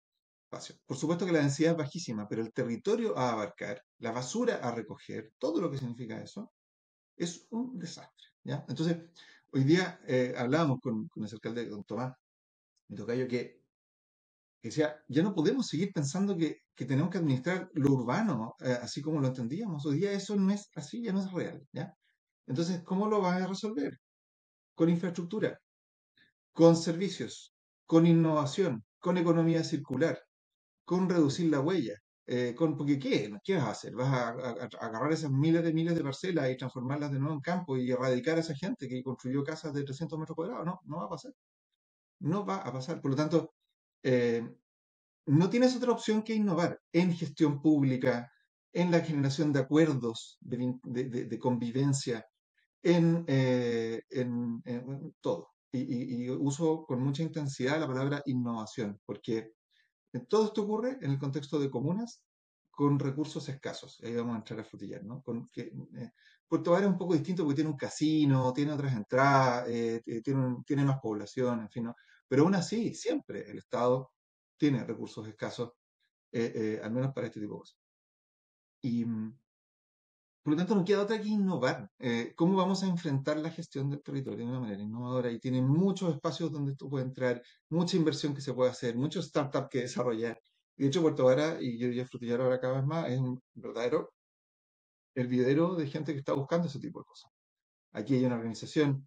espacios. 0.45 0.79
Por 0.87 0.97
supuesto 0.97 1.27
que 1.27 1.33
la 1.33 1.41
densidad 1.41 1.73
es 1.73 1.79
bajísima, 1.79 2.29
pero 2.29 2.43
el 2.43 2.53
territorio 2.53 3.17
a 3.17 3.33
abarcar, 3.33 3.83
la 3.99 4.11
basura 4.13 4.57
a 4.57 4.75
recoger, 4.75 5.33
todo 5.39 5.61
lo 5.61 5.71
que 5.71 5.79
significa 5.79 6.21
eso, 6.21 6.53
es 7.17 7.47
un 7.51 7.79
desastre. 7.79 8.29
¿ya? 8.45 8.65
Entonces, 8.69 8.99
hoy 9.53 9.65
día 9.65 10.01
eh, 10.07 10.35
hablábamos 10.37 10.81
con, 10.81 11.09
el 11.15 11.25
alcalde, 11.25 11.69
don 11.69 11.85
Tomás, 11.85 12.15
mi 12.89 12.97
tocayo, 12.97 13.29
que 13.29 13.62
decía, 14.69 14.97
ya 15.09 15.23
no 15.23 15.35
podemos 15.35 15.67
seguir 15.67 15.93
pensando 15.93 16.37
que, 16.37 16.63
tenemos 16.75 17.11
que 17.11 17.19
administrar 17.19 17.71
lo 17.75 17.93
urbano 17.93 18.57
eh, 18.61 18.77
así 18.83 19.01
como 19.03 19.21
lo 19.21 19.29
entendíamos. 19.29 19.87
Hoy 19.87 19.99
día 19.99 20.13
eso 20.13 20.35
no 20.35 20.53
es 20.53 20.69
así, 20.75 21.03
ya 21.03 21.13
no 21.13 21.21
es 21.21 21.31
real. 21.31 21.65
¿ya? 21.73 21.95
Entonces, 22.47 22.83
¿cómo 22.83 23.07
lo 23.07 23.21
vas 23.21 23.41
a 23.41 23.47
resolver? 23.47 23.99
Con 24.75 24.89
infraestructura, 24.89 25.61
con 26.53 26.77
servicios, 26.77 27.55
con 27.87 28.07
innovación, 28.07 28.85
con 28.99 29.17
economía 29.19 29.65
circular, 29.65 30.21
con 30.85 31.09
reducir 31.09 31.51
la 31.51 31.61
huella. 31.61 31.95
Eh, 32.27 32.55
con, 32.57 32.77
porque 32.77 32.99
¿qué? 32.99 33.33
¿Qué 33.45 33.57
vas 33.57 33.65
a 33.65 33.71
hacer? 33.73 33.95
¿Vas 33.95 34.09
a, 34.13 34.29
agarrar 34.81 35.13
esas 35.13 35.31
miles 35.31 35.65
de 35.65 35.73
miles 35.73 35.95
de 35.97 36.05
parcelas 36.05 36.51
y 36.51 36.57
transformarlas 36.57 37.11
de 37.13 37.19
nuevo 37.19 37.35
en 37.35 37.41
campo 37.41 37.77
y 37.77 37.91
erradicar 37.91 38.37
a 38.37 38.41
esa 38.41 38.55
gente 38.55 38.89
que 38.89 39.03
construyó 39.03 39.43
casas 39.45 39.75
de 39.75 39.85
300 39.85 40.19
metros 40.19 40.37
cuadrados? 40.37 40.65
No, 40.65 40.81
no 40.85 40.99
va 40.99 41.05
a 41.07 41.09
pasar. 41.09 41.33
No 42.21 42.47
va 42.47 42.57
a 42.57 42.73
pasar. 42.73 43.01
Por 43.01 43.11
lo 43.13 43.17
tanto, 43.17 43.53
eh, 44.03 44.49
no 45.27 45.51
tienes 45.51 45.77
otra 45.77 45.93
opción 45.93 46.23
que 46.23 46.35
innovar 46.35 46.81
en 46.93 47.13
gestión 47.13 47.61
pública, 47.61 48.33
en 48.73 48.91
la 48.91 49.01
generación 49.01 49.53
de 49.53 49.61
acuerdos 49.61 50.39
de, 50.41 51.39
convivencia, 51.39 52.27
eh, 52.83 54.03
en, 54.11 55.15
todo. 55.21 55.51
Y, 55.73 56.29
uso 56.31 56.85
con 56.85 57.03
mucha 57.03 57.23
intensidad 57.23 57.81
la 57.81 57.87
palabra 57.87 58.23
innovación, 58.27 59.01
porque 59.07 59.53
todo 60.29 60.47
esto 60.47 60.63
ocurre 60.63 60.99
en 61.01 61.13
el 61.13 61.19
contexto 61.19 61.59
de 61.59 61.71
comunas 61.71 62.23
con 62.71 62.99
recursos 62.99 63.49
escasos. 63.49 64.01
Ahí 64.03 64.15
vamos 64.17 64.35
a 64.35 64.39
entrar 64.39 64.61
a 64.61 64.65
frutillar, 64.65 65.05
¿no? 65.05 65.23
Con 65.23 65.49
que, 65.51 65.73
eh, 65.97 66.11
Puerto 66.49 66.73
Vara 66.73 66.87
es 66.87 66.93
un 66.93 66.99
poco 66.99 67.15
distinto 67.15 67.45
porque 67.45 67.57
tiene 67.57 67.71
un 67.71 67.77
casino, 67.77 68.53
tiene 68.53 68.73
otras 68.73 68.95
entradas, 68.95 69.67
tiene, 69.67 70.57
tiene 70.67 70.85
más 70.85 70.99
población, 71.01 71.61
en 71.61 71.71
fin, 71.71 71.85
¿no? 71.85 71.97
Pero 72.33 72.45
aún 72.45 72.55
así, 72.55 72.95
siempre 72.95 73.51
el 73.51 73.59
Estado 73.59 74.11
tiene 74.57 74.83
recursos 74.85 75.29
escasos, 75.29 75.73
eh, 76.33 76.51
eh, 76.55 76.81
al 76.83 76.91
menos 76.91 77.13
para 77.13 77.27
este 77.27 77.41
tipo 77.41 77.57
de 77.57 77.59
cosas. 77.59 77.79
Y 78.81 79.05
mm, 79.05 79.39
por 80.43 80.53
lo 80.53 80.57
tanto, 80.57 80.75
no 80.75 80.83
queda 80.83 81.03
otra 81.03 81.21
que 81.21 81.29
innovar. 81.29 81.91
Eh, 81.99 82.33
¿Cómo 82.35 82.57
vamos 82.57 82.83
a 82.83 82.87
enfrentar 82.87 83.37
la 83.37 83.51
gestión 83.51 83.91
del 83.91 84.03
territorio 84.03 84.47
de 84.47 84.51
una 84.51 84.61
manera 84.61 84.81
innovadora? 84.81 85.31
Y 85.31 85.41
tiene 85.41 85.61
muchos 85.61 86.15
espacios 86.15 86.51
donde 86.51 86.73
esto 86.73 86.89
puede 86.89 87.05
entrar, 87.05 87.43
mucha 87.69 87.99
inversión 87.99 88.35
que 88.35 88.41
se 88.41 88.55
puede 88.55 88.71
hacer, 88.71 88.97
muchos 88.97 89.27
startups 89.27 89.69
que 89.69 89.81
desarrollar. 89.81 90.41
de 90.79 90.87
hecho, 90.87 91.03
Puerto 91.03 91.27
Vara, 91.27 91.59
y 91.61 91.79
yo 91.79 91.89
ya 91.91 92.07
frutillar 92.07 92.41
ahora 92.41 92.59
cada 92.59 92.77
vez 92.77 92.87
más, 92.87 93.11
es 93.11 93.21
un 93.21 93.43
verdadero 93.53 94.15
hervidero 95.15 95.75
de 95.75 95.87
gente 95.87 96.15
que 96.15 96.21
está 96.21 96.33
buscando 96.33 96.69
ese 96.69 96.81
tipo 96.81 97.01
de 97.01 97.05
cosas. 97.05 97.31
Aquí 97.93 98.15
hay 98.15 98.25
una 98.25 98.37
organización 98.37 99.07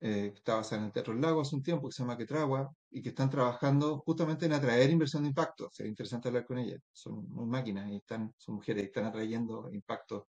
eh, 0.00 0.30
que 0.32 0.38
está 0.38 0.56
basada 0.56 0.80
en 0.80 0.86
el 0.86 0.92
Teatro 0.92 1.12
del 1.12 1.22
Lago 1.22 1.42
hace 1.42 1.54
un 1.54 1.62
tiempo, 1.62 1.88
que 1.88 1.92
se 1.92 2.02
llama 2.02 2.16
Quetragua, 2.16 2.72
y 2.90 3.02
que 3.02 3.10
están 3.10 3.28
trabajando 3.28 3.98
justamente 3.98 4.46
en 4.46 4.52
atraer 4.54 4.90
inversión 4.90 5.22
de 5.24 5.28
impacto. 5.28 5.68
Sería 5.70 5.90
interesante 5.90 6.28
hablar 6.28 6.46
con 6.46 6.58
ellas. 6.58 6.80
Son 6.92 7.28
muy 7.28 7.46
máquinas 7.46 7.90
y 7.90 7.96
están, 7.96 8.32
son 8.38 8.56
mujeres 8.56 8.84
y 8.84 8.86
están 8.86 9.04
atrayendo 9.04 9.70
impacto 9.72 10.28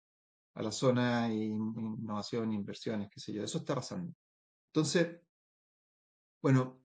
a 0.54 0.62
la 0.62 0.72
zona, 0.72 1.28
y 1.32 1.44
innovación, 1.44 2.52
inversiones, 2.52 3.08
qué 3.10 3.20
sé 3.20 3.32
yo. 3.32 3.42
Eso 3.44 3.58
está 3.58 3.74
pasando. 3.74 4.14
Entonces, 4.68 5.20
bueno, 6.40 6.80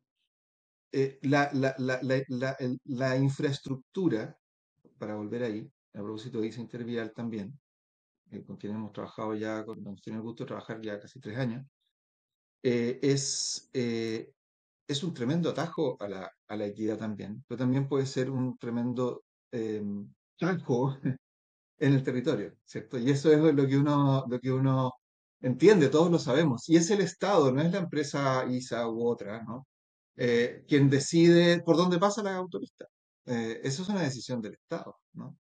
eh, 0.92 1.20
la, 1.24 1.50
la, 1.54 1.76
la, 1.78 2.58
la, 2.86 3.18
infraestructura, 3.18 4.38
para 4.98 5.16
volver 5.16 5.44
ahí, 5.44 5.72
a 5.94 6.00
propósito 6.00 6.42
de 6.42 6.48
Intervial 6.48 7.14
también, 7.14 7.58
eh, 8.32 8.44
con 8.44 8.58
quien 8.58 8.76
hemos 8.76 8.92
trabajado 8.92 9.36
ya, 9.36 9.64
con, 9.66 9.80
hemos 9.80 10.02
tenido 10.02 10.22
el 10.22 10.28
gusto 10.28 10.44
de 10.44 10.48
trabajar 10.50 10.82
ya 10.82 11.00
casi 11.00 11.20
tres 11.20 11.38
años, 11.38 11.66
eh, 12.64 13.00
es, 13.02 13.70
eh, 13.74 14.32
es 14.88 15.04
un 15.04 15.14
tremendo 15.14 15.50
atajo 15.50 15.98
a 16.02 16.08
la, 16.08 16.32
a 16.48 16.56
la, 16.56 16.66
equidad 16.66 16.98
también, 16.98 17.44
pero 17.48 17.60
también 17.60 17.88
puede 17.88 18.06
ser 18.06 18.30
un 18.30 18.58
tremendo 18.58 19.24
eh, 19.52 19.82
en 21.80 21.94
el 21.94 22.04
territorio, 22.04 22.56
¿cierto? 22.66 22.98
Y 23.00 23.10
eso 23.12 23.32
es 23.32 23.56
lo 23.56 23.68
que 23.68 23.78
uno, 23.78 24.26
lo 24.30 24.40
que 24.40 24.52
uno 24.52 24.94
entiende, 25.42 25.90
todos 25.90 26.12
lo 26.12 26.20
sabemos. 26.20 26.70
Y 26.70 26.78
es 26.78 26.90
el 26.92 27.02
Estado, 27.02 27.52
no 27.52 27.62
es 27.62 27.72
la 27.72 27.80
empresa 27.80 28.46
ISA 28.50 28.88
u 28.90 29.08
otra, 29.08 29.44
¿no? 29.44 29.68
Eh, 30.18 30.64
quien 30.68 30.90
decide 30.90 31.62
por 31.64 31.78
dónde 31.78 32.00
pasa 32.00 32.24
la 32.24 32.36
autopista. 32.36 32.86
eso 33.26 33.84
es 33.84 33.90
una 33.90 34.02
decisión 34.04 34.42
del 34.42 34.54
Estado, 34.56 34.98
¿no? 35.14 35.38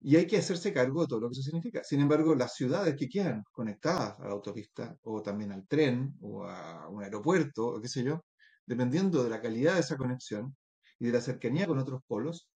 Y 0.00 0.16
hay 0.16 0.26
que 0.26 0.38
hacerse 0.38 0.72
cargo 0.72 1.02
de 1.02 1.08
todo 1.08 1.20
lo 1.20 1.28
que 1.28 1.32
eso 1.32 1.42
significa. 1.42 1.82
Sin 1.82 2.00
embargo, 2.00 2.34
las 2.34 2.54
ciudades 2.54 2.94
que 2.96 3.08
quedan 3.08 3.44
conectadas 3.50 4.18
a 4.20 4.24
la 4.24 4.32
autopista 4.32 4.96
o 5.02 5.22
también 5.22 5.52
al 5.52 5.66
tren 5.66 6.14
o 6.20 6.44
a 6.44 6.88
un 6.88 7.02
aeropuerto 7.02 7.66
o 7.66 7.80
qué 7.80 7.88
sé 7.88 8.04
yo, 8.04 8.24
dependiendo 8.64 9.24
de 9.24 9.30
la 9.30 9.40
calidad 9.40 9.74
de 9.74 9.80
esa 9.80 9.96
conexión 9.96 10.56
y 11.00 11.06
de 11.06 11.12
la 11.12 11.20
cercanía 11.20 11.66
con 11.66 11.78
otros 11.78 12.02
polos, 12.06 12.48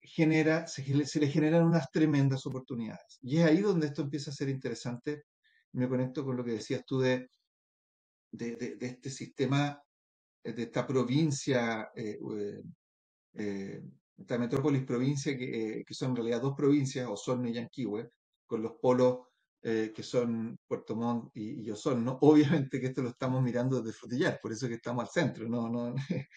genera, 0.00 0.66
se, 0.66 0.84
le 0.84 1.28
generan 1.28 1.64
unas 1.64 1.90
tremendas 1.90 2.44
oportunidades. 2.46 3.18
Y 3.22 3.38
es 3.38 3.46
ahí 3.46 3.60
donde 3.60 3.86
esto 3.86 4.02
empieza 4.02 4.30
a 4.30 4.34
ser 4.34 4.50
interesante. 4.50 5.24
Me 5.72 5.88
conecto 5.88 6.24
con 6.24 6.36
lo 6.36 6.44
que 6.44 6.52
decías 6.52 6.84
tú 6.86 7.00
de, 7.00 7.30
de, 8.30 8.76
este 8.80 9.08
sistema, 9.08 9.80
de 10.42 10.62
esta 10.62 10.86
provincia 10.86 11.90
eh, 11.96 12.18
eh, 13.34 13.82
esta 14.16 14.38
metrópolis 14.38 14.84
provincia, 14.84 15.36
que, 15.36 15.80
eh, 15.80 15.84
que, 15.86 15.94
son 15.94 16.10
en 16.10 16.16
realidad 16.16 16.40
dos 16.42 16.54
provincias, 16.56 17.08
Osorno 17.08 17.48
y 17.48 17.54
Yanquihue, 17.54 18.10
con 18.46 18.62
los 18.62 18.72
polos 18.80 19.18
eh, 19.62 19.92
que 19.94 20.02
son 20.02 20.58
Puerto 20.68 20.94
Montt 20.94 21.30
y, 21.34 21.70
Osorno. 21.70 22.18
Obviamente 22.22 22.80
que 22.80 22.88
esto 22.88 23.02
lo 23.02 23.10
estamos 23.10 23.42
mirando 23.42 23.80
desde 23.80 23.98
Frutillar, 23.98 24.38
por 24.40 24.52
eso 24.52 24.68
que 24.68 24.74
estamos 24.74 25.04
al 25.04 25.10
centro, 25.10 25.48
no, 25.48 25.68
no, 25.70 25.94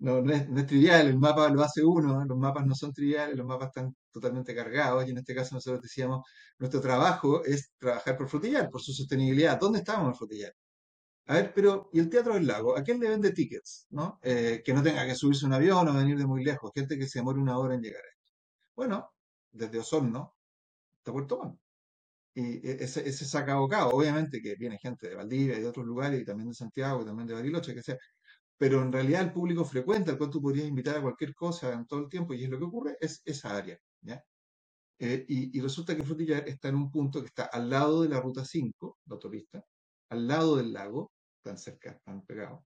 no, 0.00 0.22
no, 0.22 0.32
es, 0.32 0.48
no 0.48 0.60
es 0.60 0.66
trivial, 0.66 1.06
el 1.08 1.18
mapa 1.18 1.48
lo 1.48 1.62
hace 1.62 1.82
uno, 1.84 2.24
los 2.24 2.38
mapas 2.38 2.66
no 2.66 2.74
son 2.74 2.92
triviales, 2.92 3.36
los 3.36 3.46
mapas 3.46 3.68
están 3.68 3.96
totalmente 4.12 4.54
cargados 4.54 5.06
y 5.06 5.10
en 5.10 5.18
este 5.18 5.34
caso 5.34 5.54
nosotros 5.54 5.82
decíamos, 5.82 6.26
nuestro 6.58 6.80
trabajo 6.80 7.44
es 7.44 7.70
trabajar 7.78 8.16
por 8.16 8.28
Frutillar, 8.28 8.68
por 8.70 8.82
su 8.82 8.92
sostenibilidad. 8.92 9.58
¿Dónde 9.58 9.78
estamos 9.78 10.08
en 10.08 10.14
Frutillar? 10.14 10.52
A 11.28 11.34
ver, 11.34 11.52
pero, 11.54 11.90
¿y 11.92 11.98
el 11.98 12.08
Teatro 12.08 12.34
del 12.34 12.46
Lago? 12.46 12.76
¿A 12.76 12.82
quién 12.84 13.00
le 13.00 13.08
vende 13.08 13.32
tickets? 13.32 13.86
¿no? 13.90 14.20
Eh, 14.22 14.62
que 14.64 14.72
no 14.72 14.82
tenga 14.82 15.04
que 15.06 15.14
subirse 15.14 15.44
un 15.44 15.52
avión 15.54 15.88
o 15.88 15.94
venir 15.94 16.16
de 16.18 16.26
muy 16.26 16.44
lejos, 16.44 16.70
gente 16.74 16.96
que 16.98 17.08
se 17.08 17.18
demore 17.18 17.40
una 17.40 17.58
hora 17.58 17.74
en 17.74 17.82
llegar 17.82 18.02
a 18.04 18.08
esto. 18.08 18.32
Bueno, 18.76 19.10
desde 19.50 19.80
Osorno 19.80 20.36
hasta 20.98 21.12
Puerto 21.12 21.38
Montt. 21.38 21.60
Y 22.34 22.68
e, 22.68 22.84
ese, 22.84 23.08
ese 23.08 23.24
saca 23.24 23.58
obviamente 23.60 24.42
que 24.42 24.56
viene 24.56 24.78
gente 24.78 25.08
de 25.08 25.16
Valdivia 25.16 25.58
y 25.58 25.62
de 25.62 25.68
otros 25.68 25.86
lugares, 25.86 26.20
y 26.20 26.24
también 26.24 26.48
de 26.50 26.54
Santiago, 26.54 27.02
y 27.02 27.06
también 27.06 27.28
de 27.28 27.34
Bariloche, 27.34 27.74
que 27.74 27.82
sea. 27.82 27.98
Pero 28.58 28.82
en 28.82 28.92
realidad 28.92 29.22
el 29.22 29.32
público 29.32 29.64
frecuenta, 29.64 30.12
al 30.12 30.18
cual 30.18 30.30
tú 30.30 30.42
podrías 30.42 30.68
invitar 30.68 30.96
a 30.96 31.02
cualquier 31.02 31.34
cosa 31.34 31.72
en 31.72 31.86
todo 31.86 32.00
el 32.00 32.08
tiempo, 32.08 32.34
y 32.34 32.44
es 32.44 32.50
lo 32.50 32.58
que 32.58 32.64
ocurre, 32.64 32.96
es 33.00 33.22
esa 33.24 33.56
área. 33.56 33.78
¿ya? 34.02 34.22
Eh, 34.98 35.24
y, 35.28 35.58
y, 35.58 35.60
resulta 35.62 35.96
que 35.96 36.04
Frutillar 36.04 36.48
está 36.48 36.68
en 36.68 36.76
un 36.76 36.90
punto 36.90 37.20
que 37.20 37.26
está 37.28 37.46
al 37.46 37.70
lado 37.70 38.02
de 38.02 38.08
la 38.10 38.20
ruta 38.20 38.44
5, 38.44 38.98
la 39.06 39.14
autopista, 39.14 39.64
al 40.10 40.28
lado 40.28 40.56
del 40.56 40.72
lago, 40.72 41.12
tan 41.46 41.58
cerca, 41.58 41.98
tan 42.04 42.24
pegado, 42.26 42.64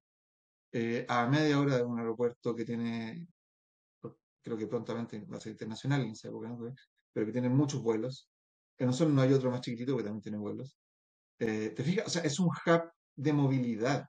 eh, 0.72 1.04
a 1.08 1.26
media 1.26 1.58
hora 1.58 1.76
de 1.76 1.82
un 1.82 1.98
aeropuerto 1.98 2.54
que 2.54 2.64
tiene, 2.64 3.26
creo 4.42 4.56
que 4.56 4.66
prontamente 4.66 5.20
va 5.26 5.36
a 5.36 5.40
ser 5.40 5.52
internacional 5.52 6.02
en 6.02 6.12
esa 6.12 6.28
época, 6.28 6.56
pero 7.12 7.26
que 7.26 7.32
tiene 7.32 7.48
muchos 7.48 7.82
vuelos. 7.82 8.30
En 8.78 8.86
nosotros 8.86 9.14
no 9.14 9.22
hay 9.22 9.32
otro 9.32 9.50
más 9.50 9.60
chiquitito 9.60 9.96
que 9.96 10.04
también 10.04 10.22
tiene 10.22 10.38
vuelos. 10.38 10.78
Eh, 11.38 11.72
¿Te 11.76 11.82
fijas? 11.82 12.07
O 12.07 12.11
sea, 12.11 12.22
es 12.22 12.38
un 12.38 12.48
hub 12.48 12.92
de 13.16 13.32
movilidad. 13.32 14.07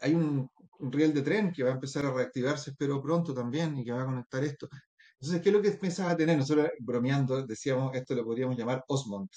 Hay 0.00 0.14
un, 0.14 0.48
riel 0.78 1.14
de 1.14 1.22
tren 1.22 1.52
que 1.52 1.62
va 1.62 1.70
a 1.70 1.74
empezar 1.74 2.04
a 2.04 2.12
reactivarse, 2.12 2.70
espero 2.70 3.02
pronto 3.02 3.32
también, 3.32 3.78
y 3.78 3.84
que 3.84 3.92
va 3.92 4.02
a 4.02 4.06
conectar 4.06 4.44
esto. 4.44 4.68
Entonces, 5.14 5.40
¿qué 5.40 5.48
es 5.48 5.54
lo 5.54 5.62
que 5.62 5.70
pensaba 5.70 6.10
a 6.10 6.16
tener? 6.16 6.36
Nosotros, 6.36 6.68
bromeando, 6.80 7.46
decíamos, 7.46 7.94
esto 7.94 8.14
lo 8.14 8.24
podríamos 8.24 8.58
llamar 8.58 8.84
Osmont, 8.88 9.30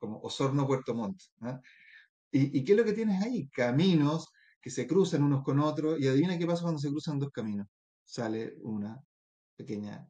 como 0.00 0.20
Osorno 0.20 0.66
Puerto 0.66 0.94
Montt. 0.94 1.22
¿Y, 2.30 2.64
qué 2.64 2.72
es 2.72 2.78
lo 2.78 2.84
que 2.84 2.92
tienes 2.92 3.22
ahí? 3.22 3.48
Caminos 3.48 4.28
que 4.60 4.70
se 4.70 4.86
cruzan 4.86 5.22
unos 5.22 5.42
con 5.42 5.60
otros, 5.60 5.98
y 6.00 6.08
adivina 6.08 6.38
qué 6.38 6.46
pasa 6.46 6.62
cuando 6.62 6.80
se 6.80 6.90
cruzan 6.90 7.18
dos 7.18 7.30
caminos. 7.30 7.66
Sale 8.04 8.56
una 8.62 9.00
pequeña 9.56 10.06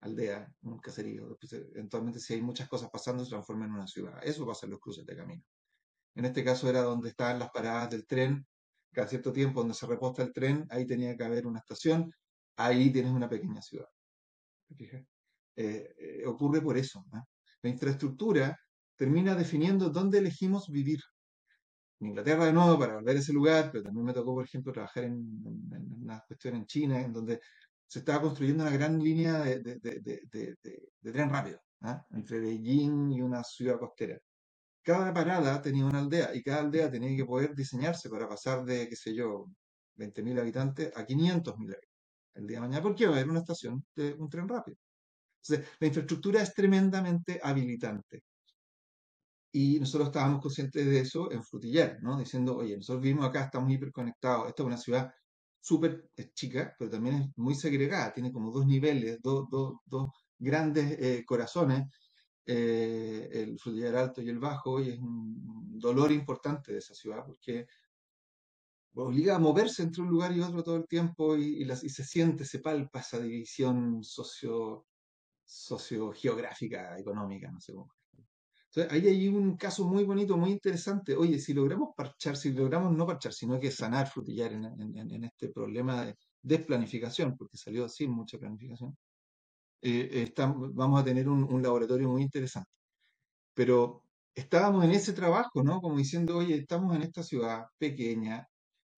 aldea, 0.00 0.52
un 0.62 0.78
caserío. 0.78 1.38
eventualmente, 1.74 2.18
si 2.18 2.34
hay 2.34 2.42
muchas 2.42 2.68
cosas 2.68 2.90
pasando, 2.90 3.24
se 3.24 3.30
transforma 3.30 3.66
en 3.66 3.72
una 3.72 3.86
ciudad. 3.86 4.18
Eso 4.22 4.46
pasa 4.46 4.66
en 4.66 4.72
los 4.72 4.80
cruces 4.80 5.04
de 5.06 5.16
camino. 5.16 5.42
En 6.14 6.24
este 6.24 6.42
caso 6.42 6.68
era 6.68 6.82
donde 6.82 7.10
estaban 7.10 7.38
las 7.38 7.50
paradas 7.50 7.90
del 7.90 8.06
tren, 8.06 8.46
cada 8.92 9.06
cierto 9.06 9.32
tiempo 9.32 9.60
donde 9.60 9.74
se 9.74 9.86
reposta 9.86 10.22
el 10.22 10.32
tren, 10.32 10.66
ahí 10.70 10.86
tenía 10.86 11.16
que 11.16 11.24
haber 11.24 11.46
una 11.46 11.60
estación, 11.60 12.12
ahí 12.56 12.90
tienes 12.90 13.12
una 13.12 13.28
pequeña 13.28 13.62
ciudad. 13.62 13.88
Eh, 14.76 15.06
eh, 15.56 16.26
ocurre 16.26 16.60
por 16.60 16.76
eso. 16.76 17.04
La 17.62 17.70
infraestructura 17.70 18.58
termina 18.96 19.34
definiendo 19.34 19.90
dónde 19.90 20.18
elegimos 20.18 20.68
vivir. 20.68 21.00
En 22.00 22.08
Inglaterra 22.08 22.46
de 22.46 22.52
nuevo, 22.52 22.78
para 22.78 22.94
volver 22.94 23.16
a 23.16 23.20
ese 23.20 23.32
lugar, 23.32 23.70
pero 23.70 23.84
también 23.84 24.06
me 24.06 24.14
tocó, 24.14 24.34
por 24.34 24.44
ejemplo, 24.44 24.72
trabajar 24.72 25.04
en, 25.04 25.42
una 26.02 26.20
cuestión 26.26 26.56
en 26.56 26.66
China, 26.66 27.00
en 27.00 27.12
donde 27.12 27.40
se 27.86 27.98
estaba 28.00 28.22
construyendo 28.22 28.64
una 28.64 28.72
gran 28.72 28.98
línea 28.98 29.40
de, 29.40 29.60
tren 31.02 31.30
rápido 31.30 31.60
¿ah? 31.82 32.04
entre 32.12 32.40
Beijing 32.40 33.12
y 33.12 33.20
una 33.20 33.44
ciudad 33.44 33.78
costera. 33.78 34.18
Cada 34.82 35.12
parada 35.12 35.60
tenía 35.60 35.84
una 35.84 35.98
aldea 36.00 36.34
y 36.34 36.42
cada 36.42 36.60
aldea 36.60 36.90
tenía 36.90 37.14
que 37.16 37.26
poder 37.26 37.54
diseñarse 37.54 38.08
para 38.08 38.28
pasar 38.28 38.64
de, 38.64 38.88
qué 38.88 38.96
sé 38.96 39.14
yo, 39.14 39.46
20.000 39.96 40.40
habitantes 40.40 40.92
a 40.96 41.06
500.000 41.06 41.52
habitantes 41.52 41.90
el 42.34 42.46
día 42.46 42.56
de 42.58 42.60
mañana, 42.60 42.82
porque 42.82 43.06
va 43.06 43.12
a 43.12 43.16
haber 43.16 43.28
una 43.28 43.40
estación 43.40 43.84
de 43.94 44.14
un 44.14 44.28
tren 44.30 44.48
rápido. 44.48 44.78
Entonces, 45.42 45.68
la 45.80 45.86
infraestructura 45.86 46.42
es 46.42 46.54
tremendamente 46.54 47.40
habilitante. 47.42 48.22
Y 49.52 49.80
nosotros 49.80 50.08
estábamos 50.08 50.40
conscientes 50.40 50.86
de 50.86 51.00
eso 51.00 51.30
en 51.32 51.42
Frutillar, 51.42 51.98
¿no? 52.02 52.18
Diciendo, 52.18 52.56
oye, 52.56 52.76
nosotros 52.76 53.02
vivimos 53.02 53.26
acá, 53.26 53.44
estamos 53.44 53.72
hiperconectados, 53.72 54.48
esta 54.48 54.62
es 54.62 54.66
una 54.66 54.76
ciudad 54.76 55.10
súper 55.60 56.08
chica, 56.34 56.74
pero 56.78 56.90
también 56.90 57.16
es 57.16 57.28
muy 57.36 57.54
segregada, 57.54 58.12
tiene 58.12 58.32
como 58.32 58.50
dos 58.52 58.66
niveles, 58.66 59.18
dos, 59.22 59.46
grandes 60.38 60.96
eh, 60.98 61.24
corazones, 61.26 61.88
eh, 62.46 63.28
el 63.32 63.58
Frutillar 63.58 63.96
Alto 63.96 64.22
y 64.22 64.28
el 64.30 64.38
Bajo, 64.38 64.80
y 64.80 64.90
es 64.90 64.98
un 64.98 65.78
dolor 65.78 66.12
importante 66.12 66.72
de 66.72 66.78
esa 66.78 66.94
ciudad, 66.94 67.24
porque 67.26 67.66
obliga 68.94 69.36
a 69.36 69.38
moverse 69.38 69.82
entre 69.82 70.02
un 70.02 70.08
lugar 70.08 70.32
y 70.32 70.40
otro 70.40 70.62
todo 70.62 70.76
el 70.76 70.86
tiempo 70.86 71.36
y, 71.36 71.62
y, 71.62 71.88
se 71.88 72.04
siente, 72.04 72.44
se 72.44 72.60
palpa 72.60 73.00
esa 73.00 73.18
división 73.18 74.02
socio, 74.02 74.86
sociogeográfica, 75.44 76.98
económica, 76.98 77.50
no 77.50 77.60
sé 77.60 77.72
cómo. 77.72 77.99
Entonces, 78.72 78.92
ahí 78.92 79.08
hay 79.08 79.28
un 79.28 79.56
caso 79.56 79.84
muy 79.84 80.04
bonito, 80.04 80.36
muy 80.36 80.50
interesante. 80.52 81.16
Oye, 81.16 81.40
si 81.40 81.52
logramos 81.54 81.90
parchar, 81.96 82.36
si 82.36 82.52
logramos 82.52 82.92
no 82.92 83.04
parchar, 83.06 83.32
sino 83.32 83.58
que 83.58 83.70
sanar, 83.70 84.08
frutillar 84.08 84.52
en, 84.52 85.24
este 85.24 85.48
problema 85.48 86.04
de 86.04 86.16
desplanificación, 86.42 87.36
porque 87.36 87.56
salió 87.56 87.88
sin 87.88 88.12
mucha 88.12 88.38
planificación, 88.38 88.96
eh, 89.82 90.32
vamos 90.74 91.00
a 91.00 91.04
tener 91.04 91.28
un, 91.28 91.62
laboratorio 91.62 92.08
muy 92.08 92.22
interesante. 92.22 92.70
Pero 93.54 94.04
estábamos 94.34 94.84
en 94.84 94.92
ese 94.92 95.12
trabajo, 95.14 95.62
¿no? 95.64 95.80
Como 95.80 95.96
diciendo, 95.98 96.38
oye, 96.38 96.56
estamos 96.56 96.94
en 96.96 97.02
esta 97.02 97.22
ciudad 97.24 97.66
pequeña, 97.78 98.46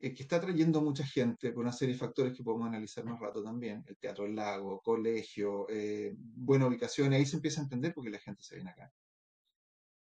eh, 0.00 0.14
que 0.14 0.22
está 0.24 0.40
trayendo 0.40 0.82
mucha 0.82 1.06
gente 1.06 1.52
por 1.52 1.62
una 1.62 1.72
serie 1.72 1.94
de 1.94 2.00
factores 2.00 2.36
que 2.36 2.42
podemos 2.44 2.68
analizar 2.68 3.04
más 3.04 3.20
rato 3.20 3.42
también. 3.42 3.84
El 3.86 3.96
Teatro 3.98 4.24
del 4.24 4.36
Lago, 4.36 4.80
colegio, 4.82 5.66
eh, 5.70 6.14
buena 6.18 6.66
ubicación, 6.66 7.12
ahí 7.14 7.26
se 7.26 7.36
empieza 7.36 7.60
a 7.60 7.64
entender 7.64 7.94
por 7.94 8.04
qué 8.04 8.10
la 8.10 8.18
gente 8.18 8.42
se 8.42 8.56
viene 8.56 8.70
acá. 8.70 8.92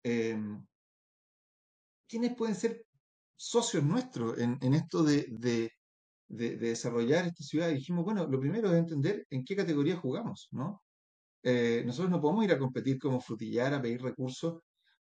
Em, 0.03 0.64
¿Quiénes 2.09 2.34
pueden 2.34 2.55
ser 2.55 2.84
socios 3.36 3.84
nuestros 3.84 4.38
en, 4.38 4.74
esto 4.74 5.03
de, 5.03 5.26
desarrollar 6.28 7.26
esta 7.26 7.44
ciudad? 7.44 7.70
Y 7.70 7.74
dijimos, 7.76 8.05
bueno, 8.05 8.26
lo 8.26 8.40
primero 8.40 8.72
es 8.72 8.78
entender 8.78 9.26
en 9.30 9.44
qué 9.44 9.57
categoría 9.57 9.96
jugamos, 9.96 10.49
¿no? 10.53 10.82
Eh, 11.42 11.82
nosotros 11.86 12.11
no 12.11 12.20
podemos 12.20 12.44
ir 12.44 12.53
a 12.53 12.59
competir 12.59 12.99
como 12.99 13.20
frutillar, 13.20 13.74
a 13.74 13.82
pedir 13.82 14.03
recursos 14.03 14.61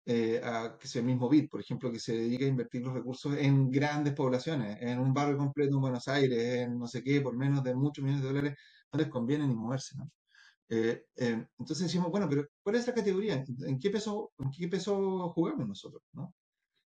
eh, 0.06 0.40
a 0.42 0.76
que 0.78 0.88
sea 0.88 1.00
el 1.00 1.06
mismo 1.06 1.28
BID, 1.28 1.48
por 1.50 1.60
ejemplo, 1.60 1.92
que 1.92 2.00
se 2.00 2.14
dedique 2.16 2.44
a 2.46 2.48
invertir 2.48 2.82
los 2.82 2.94
recursos 2.94 3.36
en 3.36 3.70
grandes 3.70 4.14
poblaciones, 4.14 4.78
en 4.80 4.98
un 4.98 5.12
barrio 5.14 5.36
completo 5.38 5.76
en 5.76 5.80
Buenos 5.82 6.08
Aires, 6.08 6.38
en 6.62 6.78
no 6.78 6.86
sé 6.86 7.02
qué, 7.02 7.20
por 7.20 7.36
menos 7.36 7.62
de 7.62 7.74
muchos 7.74 8.02
millones 8.04 8.22
de 8.22 8.28
dólares, 8.28 8.58
no 8.92 8.98
les 8.98 9.08
conviene 9.08 9.46
ni 9.46 9.54
moverse, 9.54 9.96
¿no? 9.98 10.10
Eh, 10.72 11.06
eh, 11.16 11.46
entonces 11.58 11.86
decimos, 11.88 12.10
bueno, 12.12 12.28
pero 12.28 12.46
¿cuál 12.62 12.76
es 12.76 12.86
la 12.86 12.94
categoría? 12.94 13.44
¿En 13.66 13.78
qué 13.80 13.90
peso, 13.90 14.32
en 14.38 14.52
qué 14.52 14.68
peso 14.68 15.28
jugamos 15.30 15.66
nosotros? 15.66 16.02
¿no? 16.12 16.32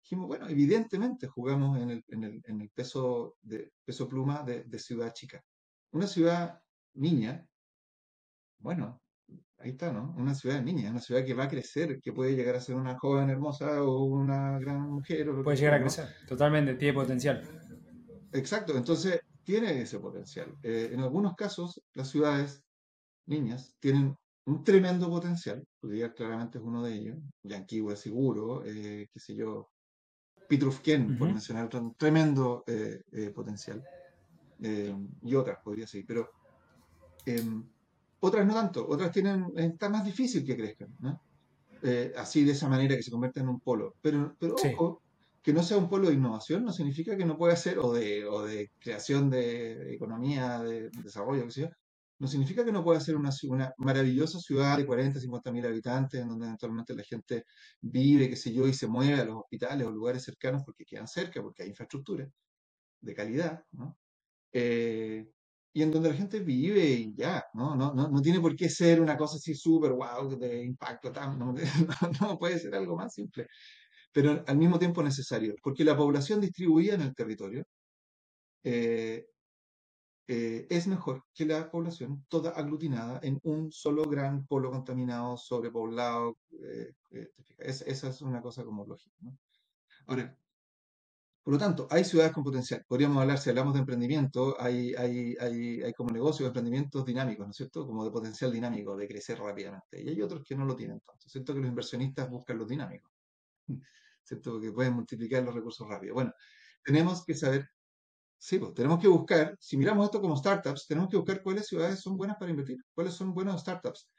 Dijimos, 0.03 0.27
bueno, 0.27 0.49
evidentemente 0.49 1.27
jugamos 1.27 1.79
en 1.79 1.91
el, 1.91 2.03
en 2.09 2.23
el, 2.25 2.41
en 2.45 2.61
el 2.61 2.69
peso, 2.71 3.37
de, 3.41 3.71
peso 3.85 4.09
pluma 4.09 4.43
de, 4.43 4.65
de 4.65 4.79
ciudad 4.79 5.13
chica. 5.13 5.41
Una 5.91 6.07
ciudad 6.07 6.59
niña, 6.95 7.45
bueno, 8.59 9.01
ahí 9.59 9.71
está, 9.71 9.93
¿no? 9.93 10.13
Una 10.17 10.35
ciudad 10.35 10.61
niña, 10.61 10.91
una 10.91 10.99
ciudad 10.99 11.23
que 11.23 11.33
va 11.33 11.45
a 11.45 11.49
crecer, 11.49 12.01
que 12.01 12.11
puede 12.11 12.35
llegar 12.35 12.55
a 12.55 12.61
ser 12.61 12.75
una 12.75 12.97
joven 12.97 13.29
hermosa 13.29 13.81
o 13.81 14.03
una 14.03 14.59
gran 14.59 14.89
mujer. 14.89 15.29
puede 15.41 15.57
llegar 15.57 15.75
a 15.75 15.81
crecer, 15.81 16.07
totalmente, 16.27 16.75
tiene 16.75 16.93
potencial. 16.93 17.41
Exacto, 18.33 18.75
entonces 18.75 19.21
tiene 19.43 19.81
ese 19.81 19.99
potencial. 19.99 20.53
Eh, 20.63 20.89
en 20.91 20.99
algunos 20.99 21.35
casos, 21.35 21.81
las 21.93 22.09
ciudades 22.09 22.61
niñas 23.29 23.75
tienen 23.79 24.15
un 24.45 24.63
tremendo 24.63 25.09
potencial, 25.09 25.65
podría 25.79 26.13
claramente 26.13 26.57
es 26.57 26.63
uno 26.63 26.83
de 26.83 26.93
ellos, 26.93 27.17
Yanquiwa 27.43 27.95
seguro, 27.95 28.63
eh, 28.65 29.07
qué 29.13 29.19
sé 29.19 29.35
yo, 29.35 29.69
Pitrufken, 30.47 31.17
por 31.17 31.31
mencionar 31.31 31.69
un 31.75 31.93
tremendo 31.93 32.63
eh, 32.65 33.31
potencial, 33.33 33.83
y 34.59 35.35
otras 35.35 35.59
podría 35.63 35.85
ser, 35.85 36.03
pero 36.07 36.31
em, 37.25 37.63
otras 38.19 38.45
no 38.45 38.53
tanto, 38.53 38.85
otras 38.87 39.11
tienen, 39.11 39.53
está 39.55 39.89
más 39.89 40.03
difícil 40.03 40.43
que 40.43 40.57
crezcan, 40.57 40.95
¿no? 40.99 41.21
Eh, 41.81 42.13
así 42.17 42.43
de 42.43 42.51
esa 42.51 42.67
manera 42.67 42.95
que 42.95 43.03
se 43.03 43.11
convierta 43.11 43.39
en 43.39 43.49
un 43.49 43.59
polo. 43.59 43.95
Pero, 44.01 44.35
pero 44.37 44.55
ojo, 44.55 45.01
que 45.41 45.53
no 45.53 45.63
sea 45.63 45.77
un 45.77 45.89
polo 45.89 46.09
de 46.09 46.15
innovación 46.15 46.65
no 46.65 46.73
significa 46.73 47.15
que 47.15 47.25
no 47.25 47.37
pueda 47.37 47.55
ser, 47.55 47.79
o 47.79 47.93
de, 47.93 48.25
o 48.25 48.43
de 48.43 48.71
creación 48.79 49.29
de 49.29 49.93
economía, 49.93 50.59
de, 50.59 50.89
desarrollo, 51.03 51.45
que 51.45 51.51
sea, 51.51 51.77
no 52.19 52.27
significa 52.27 52.65
que 52.65 52.71
no 52.71 52.83
pueda 52.83 52.99
ser 52.99 53.15
una, 53.15 53.31
maravillosa 53.77 54.39
ciudad 54.39 54.77
de 54.77 54.85
40, 54.85 55.19
50 55.19 55.51
mil 55.51 55.65
habitantes, 55.65 56.21
en 56.21 56.27
donde 56.27 56.45
eventualmente 56.47 56.93
la 56.93 57.03
gente 57.03 57.45
vive, 57.81 58.29
qué 58.29 58.35
sé 58.35 58.53
yo, 58.53 58.67
y 58.67 58.73
se 58.73 58.87
mueve 58.87 59.21
a 59.21 59.25
los 59.25 59.37
hospitales 59.37 59.87
o 59.87 59.91
lugares 59.91 60.23
cercanos 60.23 60.63
porque 60.65 60.85
quedan 60.85 61.07
cerca, 61.07 61.41
porque 61.41 61.63
hay 61.63 61.69
infraestructura 61.69 62.29
de 63.01 63.15
calidad, 63.15 63.63
¿no? 63.71 63.97
Eh, 64.51 65.29
y 65.73 65.83
en 65.83 65.91
donde 65.91 66.09
la 66.09 66.15
gente 66.15 66.39
vive 66.41 66.85
y 66.85 67.13
ya, 67.15 67.45
¿no? 67.53 67.75
No, 67.75 67.93
no, 67.93 68.09
no 68.09 68.21
tiene 68.21 68.39
por 68.41 68.55
qué 68.55 68.69
ser 68.69 69.01
una 69.01 69.15
cosa 69.17 69.37
así 69.37 69.55
súper 69.55 69.93
wow, 69.93 70.37
de 70.37 70.63
impacto, 70.63 71.11
tan, 71.11 71.39
no, 71.39 71.53
no, 72.21 72.37
puede 72.37 72.59
ser 72.59 72.75
algo 72.75 72.97
más 72.97 73.13
simple, 73.13 73.47
pero 74.11 74.43
al 74.47 74.57
mismo 74.57 74.79
tiempo 74.79 75.03
necesario, 75.03 75.55
porque 75.63 75.83
la 75.85 75.97
población 75.97 76.41
distribuida 76.41 76.95
en 76.95 77.01
el 77.01 77.15
territorio 77.15 77.65
eh, 78.63 79.25
eh, 80.31 80.67
es 80.69 80.85
mejor 80.85 81.23
que 81.33 81.43
la 81.43 81.71
población 81.71 82.23
toda 82.29 82.51
aglutinada 82.51 83.19
en 83.23 83.39
un 83.41 83.71
solo 83.71 84.03
gran 84.03 84.45
polo 84.45 84.69
contaminado, 84.69 85.35
sobrepoblado. 85.37 86.37
Eh, 86.51 86.93
esa 87.57 88.09
es 88.09 88.21
una 88.21 88.39
cosa 88.39 88.63
como 88.63 88.85
lógica. 88.85 89.15
¿no? 89.21 89.35
Ahora, 90.05 90.37
por 91.41 91.53
lo 91.55 91.57
tanto, 91.57 91.87
hay 91.89 92.03
ciudades 92.03 92.31
con 92.31 92.43
potencial. 92.43 92.85
Podríamos 92.87 93.19
hablar, 93.19 93.39
si 93.39 93.49
hablamos 93.49 93.73
de 93.73 93.79
emprendimiento, 93.79 94.55
hay, 94.61 94.93
hay, 94.93 95.35
hay, 95.41 95.81
hay 95.81 95.93
como 95.93 96.11
negocios, 96.11 96.45
emprendimientos 96.45 97.03
dinámicos, 97.03 97.47
¿no 97.47 97.49
es 97.49 97.57
cierto? 97.57 97.87
Como 97.87 98.05
de 98.05 98.11
potencial 98.11 98.51
dinámico, 98.51 98.95
de 98.95 99.07
crecer 99.07 99.39
rápidamente. 99.39 99.99
Y 99.99 100.09
hay 100.09 100.21
otros 100.21 100.43
que 100.43 100.55
no 100.55 100.63
lo 100.63 100.75
tienen 100.75 100.99
tanto. 100.99 101.27
¿Cierto? 101.27 101.55
Que 101.55 101.61
los 101.61 101.69
inversionistas 101.69 102.29
buscan 102.29 102.59
los 102.59 102.67
dinámicos. 102.67 103.11
¿Cierto? 104.23 104.61
Que 104.61 104.71
pueden 104.71 104.93
multiplicar 104.93 105.41
los 105.41 105.55
recursos 105.55 105.87
rápido. 105.89 106.13
Bueno, 106.13 106.31
tenemos 106.83 107.25
que 107.25 107.33
saber, 107.33 107.67
sí, 108.39 108.57
pues, 108.57 108.73
tenemos 108.73 108.99
que 108.99 109.07
buscar, 109.07 109.55
si 109.59 109.77
miramos 109.77 110.05
esto 110.05 110.21
como 110.21 110.35
startups, 110.35 110.87
tenemos 110.87 111.09
que 111.09 111.17
buscar 111.17 111.43
cuáles 111.43 111.67
ciudades 111.67 111.99
son 112.01 112.17
buenas 112.17 112.37
para 112.37 112.49
invertir, 112.49 112.77
cuáles 112.95 113.13
son 113.13 113.33
buenos 113.33 113.61
startups. 113.61 114.09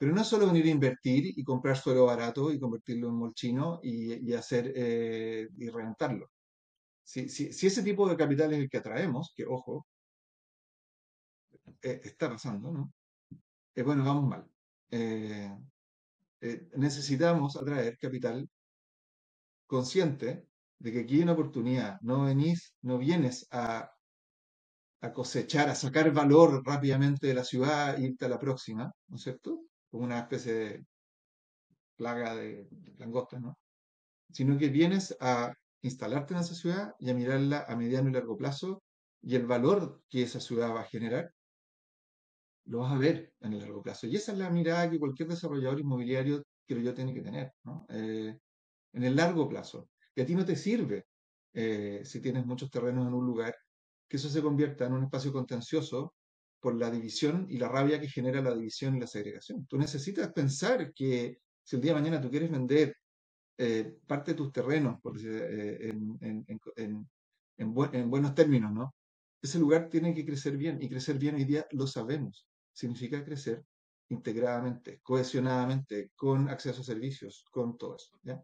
Pero 0.00 0.12
no 0.12 0.22
es 0.22 0.26
solo 0.26 0.46
venir 0.46 0.66
a 0.66 0.70
invertir 0.70 1.38
y 1.38 1.44
comprar 1.44 1.76
suelo 1.76 2.06
barato 2.06 2.52
y 2.52 2.58
convertirlo 2.58 3.08
en 3.08 3.14
molchino 3.14 3.80
y, 3.82 4.32
hacer 4.32 4.72
eh, 4.74 5.48
y 5.56 5.68
reventarlo 5.68 6.30
si, 7.08 7.66
ese 7.66 7.82
tipo 7.82 8.08
de 8.08 8.16
capital 8.16 8.52
es 8.52 8.58
el 8.60 8.68
que 8.68 8.78
atraemos, 8.78 9.32
que 9.34 9.46
ojo, 9.46 9.86
eh, 11.82 12.00
está 12.04 12.28
pasando, 12.28 12.70
¿no? 12.70 12.92
Eh, 13.74 13.82
bueno, 13.82 14.04
vamos 14.04 14.28
mal. 14.28 14.46
Eh, 14.90 15.50
necesitamos 16.76 17.56
atraer 17.56 17.98
capital 17.98 18.48
consciente 19.66 20.46
de 20.78 20.92
que 20.92 21.00
aquí 21.00 21.16
hay 21.16 21.22
una 21.22 21.32
oportunidad. 21.32 21.98
No 22.02 22.24
venís, 22.24 22.74
no 22.82 22.98
vienes 22.98 23.46
a, 23.50 23.90
a 25.00 25.12
cosechar, 25.12 25.68
a 25.68 25.74
sacar 25.74 26.12
valor 26.12 26.62
rápidamente 26.64 27.26
de 27.26 27.34
la 27.34 27.44
ciudad 27.44 27.96
e 27.98 28.02
irte 28.06 28.24
a 28.26 28.28
la 28.28 28.38
próxima, 28.38 28.92
¿no 29.08 29.16
es 29.16 29.22
cierto? 29.22 29.62
Como 29.90 30.04
una 30.04 30.18
especie 30.20 30.52
de 30.54 30.86
plaga 31.96 32.34
de 32.34 32.68
langostas, 32.98 33.40
¿no? 33.40 33.58
Sino 34.32 34.58
que 34.58 34.68
vienes 34.68 35.16
a 35.20 35.54
instalarte 35.82 36.34
en 36.34 36.40
esa 36.40 36.54
ciudad 36.54 36.94
y 36.98 37.10
a 37.10 37.14
mirarla 37.14 37.64
a 37.68 37.76
mediano 37.76 38.10
y 38.10 38.12
largo 38.12 38.36
plazo 38.36 38.82
y 39.22 39.36
el 39.36 39.46
valor 39.46 40.02
que 40.08 40.22
esa 40.22 40.40
ciudad 40.40 40.74
va 40.74 40.82
a 40.82 40.84
generar, 40.84 41.32
lo 42.66 42.80
vas 42.80 42.92
a 42.92 42.98
ver 42.98 43.32
en 43.40 43.54
el 43.54 43.60
largo 43.60 43.82
plazo. 43.82 44.06
Y 44.06 44.16
esa 44.16 44.32
es 44.32 44.38
la 44.38 44.50
mirada 44.50 44.90
que 44.90 44.98
cualquier 44.98 45.28
desarrollador 45.28 45.80
inmobiliario, 45.80 46.42
creo 46.66 46.82
yo, 46.82 46.94
tiene 46.94 47.14
que 47.14 47.22
tener, 47.22 47.52
¿no? 47.64 47.86
Eh, 47.88 48.36
en 48.92 49.04
el 49.04 49.16
largo 49.16 49.48
plazo. 49.48 49.88
Y 50.18 50.20
a 50.20 50.26
ti 50.26 50.34
no 50.34 50.44
te 50.44 50.56
sirve, 50.56 51.06
eh, 51.52 52.02
si 52.04 52.20
tienes 52.20 52.44
muchos 52.44 52.68
terrenos 52.72 53.06
en 53.06 53.14
un 53.14 53.24
lugar, 53.24 53.54
que 54.08 54.16
eso 54.16 54.28
se 54.28 54.42
convierta 54.42 54.84
en 54.84 54.94
un 54.94 55.04
espacio 55.04 55.32
contencioso 55.32 56.16
por 56.58 56.74
la 56.74 56.90
división 56.90 57.46
y 57.48 57.56
la 57.56 57.68
rabia 57.68 58.00
que 58.00 58.08
genera 58.08 58.42
la 58.42 58.52
división 58.52 58.96
y 58.96 59.00
la 59.00 59.06
segregación. 59.06 59.64
Tú 59.66 59.78
necesitas 59.78 60.32
pensar 60.32 60.92
que 60.92 61.38
si 61.62 61.76
el 61.76 61.82
día 61.82 61.92
de 61.94 62.00
mañana 62.00 62.20
tú 62.20 62.30
quieres 62.30 62.50
vender 62.50 62.96
eh, 63.58 63.96
parte 64.08 64.32
de 64.32 64.36
tus 64.36 64.50
terrenos, 64.50 64.98
eh, 65.24 65.94
en, 67.56 68.10
buenos 68.10 68.34
términos, 68.34 68.72
¿no? 68.72 68.96
Ese 69.40 69.60
lugar 69.60 69.88
tiene 69.88 70.12
que 70.14 70.26
crecer 70.26 70.56
bien 70.56 70.82
y 70.82 70.88
crecer 70.88 71.16
bien 71.16 71.36
hoy 71.36 71.44
día 71.44 71.64
lo 71.70 71.86
sabemos. 71.86 72.48
Significa 72.72 73.24
crecer 73.24 73.64
integradamente, 74.08 74.98
cohesionadamente, 75.00 76.10
con 76.16 76.48
acceso 76.48 76.80
a 76.80 76.84
servicios, 76.84 77.44
con 77.52 77.78
todo 77.78 77.94
eso. 77.94 78.18
¿ya? 78.24 78.42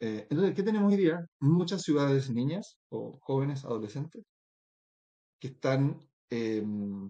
Eh, 0.00 0.26
entonces, 0.30 0.54
¿qué 0.54 0.62
tenemos 0.62 0.92
hoy 0.92 0.98
día? 0.98 1.24
Muchas 1.40 1.82
ciudades 1.82 2.30
niñas 2.30 2.78
o 2.90 3.18
jóvenes 3.20 3.64
adolescentes 3.64 4.24
que 5.40 5.48
están 5.48 6.00
em, 6.30 7.08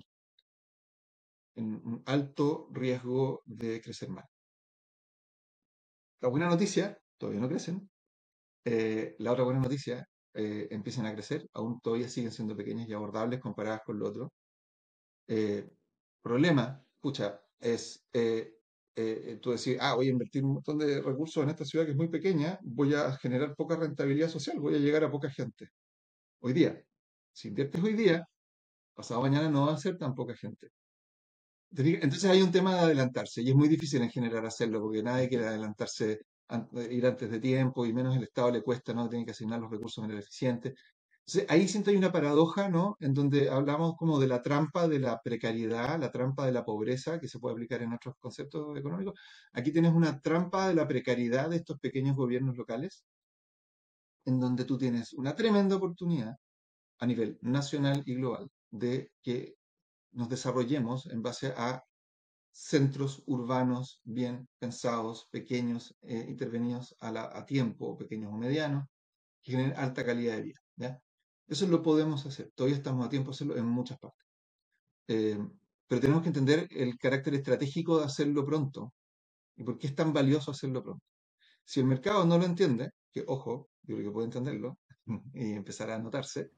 en 1.56 2.02
alto 2.06 2.68
riesgo 2.70 3.42
de 3.44 3.80
crecer 3.80 4.08
mal. 4.10 4.24
La 6.20 6.28
buena 6.28 6.48
noticia, 6.48 6.98
todavía 7.18 7.40
no 7.40 7.48
crecen. 7.48 7.88
Eh, 8.64 9.16
la 9.20 9.32
otra 9.32 9.44
buena 9.44 9.60
noticia, 9.60 10.06
eh, 10.34 10.68
empiezan 10.70 11.06
a 11.06 11.14
crecer, 11.14 11.48
aún 11.54 11.80
todavía 11.80 12.08
siguen 12.08 12.32
siendo 12.32 12.56
pequeñas 12.56 12.88
y 12.88 12.94
abordables 12.94 13.40
comparadas 13.40 13.82
con 13.86 13.98
lo 13.98 14.08
otro. 14.08 14.32
problema, 16.22 16.84
escucha, 16.96 17.40
es 17.60 18.06
tú 19.40 19.50
decir, 19.50 19.78
ah, 19.80 19.94
voy 19.94 20.06
a 20.08 20.10
invertir 20.10 20.44
un 20.44 20.54
montón 20.54 20.78
de 20.78 21.00
recursos 21.02 21.42
en 21.42 21.50
esta 21.50 21.64
ciudad 21.64 21.84
que 21.84 21.92
es 21.92 21.96
muy 21.96 22.08
pequeña, 22.08 22.58
voy 22.62 22.94
a 22.94 23.12
generar 23.16 23.54
poca 23.56 23.76
rentabilidad 23.76 24.28
social, 24.28 24.60
voy 24.60 24.76
a 24.76 24.78
llegar 24.78 25.04
a 25.04 25.10
poca 25.10 25.30
gente. 25.30 25.68
Hoy 26.40 26.52
día, 26.52 26.80
si 27.32 27.48
inviertes 27.48 27.82
hoy 27.82 27.94
día, 27.94 28.24
pasado 28.94 29.22
mañana 29.22 29.48
no 29.50 29.66
va 29.66 29.74
a 29.74 29.78
ser 29.78 29.98
tan 29.98 30.14
poca 30.14 30.34
gente. 30.36 30.68
Entonces 31.76 32.24
hay 32.30 32.40
un 32.42 32.52
tema 32.52 32.74
de 32.74 32.80
adelantarse 32.80 33.42
y 33.42 33.50
es 33.50 33.56
muy 33.56 33.68
difícil 33.68 34.00
en 34.02 34.10
general 34.10 34.46
hacerlo 34.46 34.80
porque 34.80 35.02
nadie 35.02 35.28
quiere 35.28 35.46
adelantarse, 35.46 36.20
ir 36.90 37.06
antes 37.06 37.30
de 37.30 37.40
tiempo 37.40 37.84
y 37.84 37.92
menos 37.92 38.16
el 38.16 38.22
Estado 38.22 38.52
le 38.52 38.62
cuesta, 38.62 38.94
no 38.94 39.08
tiene 39.08 39.24
que 39.24 39.32
asignar 39.32 39.60
los 39.60 39.70
recursos 39.70 39.96
de 39.96 40.02
manera 40.02 40.20
eficiente 40.20 40.74
ahí 41.48 41.68
siento 41.68 41.90
hay 41.90 41.96
una 41.96 42.12
paradoja, 42.12 42.68
¿no? 42.68 42.96
En 43.00 43.14
donde 43.14 43.48
hablamos 43.48 43.96
como 43.96 44.18
de 44.20 44.26
la 44.28 44.42
trampa 44.42 44.88
de 44.88 44.98
la 44.98 45.20
precariedad, 45.22 45.98
la 45.98 46.10
trampa 46.12 46.46
de 46.46 46.52
la 46.52 46.64
pobreza, 46.64 47.18
que 47.18 47.28
se 47.28 47.38
puede 47.38 47.54
aplicar 47.54 47.82
en 47.82 47.94
otros 47.94 48.14
conceptos 48.20 48.76
económicos. 48.78 49.14
Aquí 49.52 49.72
tienes 49.72 49.92
una 49.92 50.20
trampa 50.20 50.68
de 50.68 50.74
la 50.74 50.86
precariedad 50.86 51.50
de 51.50 51.56
estos 51.56 51.78
pequeños 51.80 52.16
gobiernos 52.16 52.56
locales, 52.56 53.04
en 54.26 54.40
donde 54.40 54.64
tú 54.64 54.76
tienes 54.78 55.12
una 55.14 55.34
tremenda 55.34 55.76
oportunidad 55.76 56.36
a 56.98 57.06
nivel 57.06 57.38
nacional 57.42 58.02
y 58.06 58.14
global 58.14 58.50
de 58.70 59.12
que 59.22 59.56
nos 60.12 60.28
desarrollemos 60.28 61.06
en 61.06 61.22
base 61.22 61.54
a 61.56 61.82
centros 62.52 63.22
urbanos 63.26 64.00
bien 64.04 64.48
pensados, 64.58 65.28
pequeños, 65.30 65.96
eh, 66.02 66.26
intervenidos 66.28 66.94
a, 67.00 67.38
a 67.38 67.44
tiempo, 67.46 67.98
pequeños 67.98 68.32
o 68.32 68.36
medianos, 68.36 68.86
que 69.42 69.52
generen 69.52 69.76
alta 69.76 70.04
calidad 70.04 70.36
de 70.36 70.42
vida. 70.42 70.60
¿ya? 70.76 71.00
Eso 71.46 71.66
lo 71.66 71.82
podemos 71.82 72.24
hacer. 72.26 72.50
Todavía 72.54 72.76
estamos 72.76 73.06
a 73.06 73.08
tiempo 73.08 73.30
de 73.30 73.34
hacerlo 73.34 73.56
en 73.56 73.66
muchas 73.66 73.98
partes. 73.98 74.26
Eh, 75.08 75.38
pero 75.86 76.00
tenemos 76.00 76.22
que 76.22 76.28
entender 76.28 76.66
el 76.70 76.98
carácter 76.98 77.34
estratégico 77.34 77.98
de 77.98 78.06
hacerlo 78.06 78.44
pronto 78.44 78.94
y 79.56 79.62
por 79.62 79.78
qué 79.78 79.88
es 79.88 79.94
tan 79.94 80.12
valioso 80.12 80.50
hacerlo 80.50 80.82
pronto. 80.82 81.04
Si 81.64 81.80
el 81.80 81.86
mercado 81.86 82.24
no 82.24 82.38
lo 82.38 82.44
entiende, 82.44 82.90
que 83.12 83.24
ojo, 83.26 83.68
yo 83.82 83.96
creo 83.96 84.08
que 84.08 84.12
puede 84.12 84.26
entenderlo 84.26 84.78
y 85.34 85.52
empezar 85.52 85.90
a 85.90 85.96
anotarse, 85.96 86.50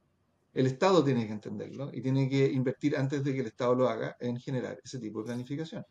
el 0.55 0.67
Estado 0.67 1.05
tiene 1.05 1.27
que 1.27 1.33
entenderlo 1.33 1.91
y 1.93 2.01
tiene 2.01 2.31
que 2.31 2.47
invertir 2.51 2.97
antes 2.97 3.23
de 3.23 3.35
que 3.35 3.41
el 3.41 3.47
Estado 3.49 3.75
lo 3.75 3.89
haga 3.89 4.17
en 4.21 4.39
generar 4.39 4.81
ese 4.83 4.99
tipo 4.99 5.19
de 5.19 5.27
planificación. 5.27 5.85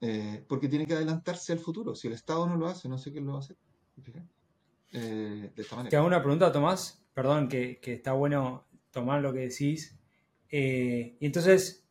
Eh, 0.00 0.44
porque 0.48 0.68
tiene 0.68 0.86
que 0.86 0.94
adelantarse 0.94 1.52
al 1.52 1.58
futuro. 1.58 1.94
Si 1.94 2.06
el 2.06 2.14
Estado 2.14 2.46
no 2.46 2.56
lo 2.56 2.66
hace, 2.68 2.88
no 2.88 2.98
sé 2.98 3.10
quién 3.10 3.26
lo 3.26 3.32
va 3.32 3.38
a 3.38 3.40
hacer. 3.40 3.56
Eh, 4.92 5.52
Te 5.88 5.96
hago 5.96 6.06
una 6.06 6.22
pregunta, 6.22 6.52
Tomás 6.52 7.01
perdón, 7.14 7.48
que, 7.48 7.78
está 7.82 8.12
bueno 8.12 8.66
tomar 8.90 9.20
lo 9.20 9.32
que 9.32 9.40
decís. 9.40 9.98
Eh, 10.50 11.16
y 11.20 11.26
entonces, 11.26 11.86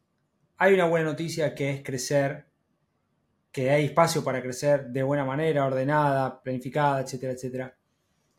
hay 0.58 0.74
una 0.74 0.86
buena 0.86 1.06
noticia 1.06 1.56
que 1.56 1.72
es 1.72 1.84
crecer, 1.84 2.48
que 3.52 3.72
hay 3.72 3.86
espacio 3.86 4.24
para 4.24 4.42
crecer 4.42 4.88
de 4.90 5.04
buena 5.04 5.26
manera, 5.26 5.66
ordenada, 5.66 6.42
planificada, 6.42 7.02
etcétera, 7.02 7.34
etcétera. 7.34 7.78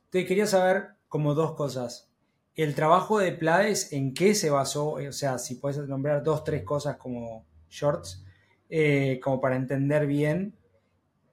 Entonces, 0.05 0.29
quería 0.29 0.47
saber 0.47 0.89
como 1.09 1.35
dos 1.35 1.55
cosas. 1.55 2.11
El 2.55 2.75
trabajo 2.75 3.19
de 3.19 3.33
Plades, 3.33 3.93
¿en 3.93 4.13
qué 4.15 4.35
se 4.35 4.51
basó? 4.51 4.93
O 4.93 5.13
sea, 5.13 5.39
si 5.39 5.55
puedes 5.55 5.79
nombrar 5.89 6.23
dos, 6.23 6.45
tres 6.45 6.65
cosas 6.65 6.97
como 6.97 7.47
shorts, 7.71 8.25
eh, 8.69 9.21
como 9.23 9.41
para 9.41 9.57
entender 9.57 10.07
bien. 10.07 10.55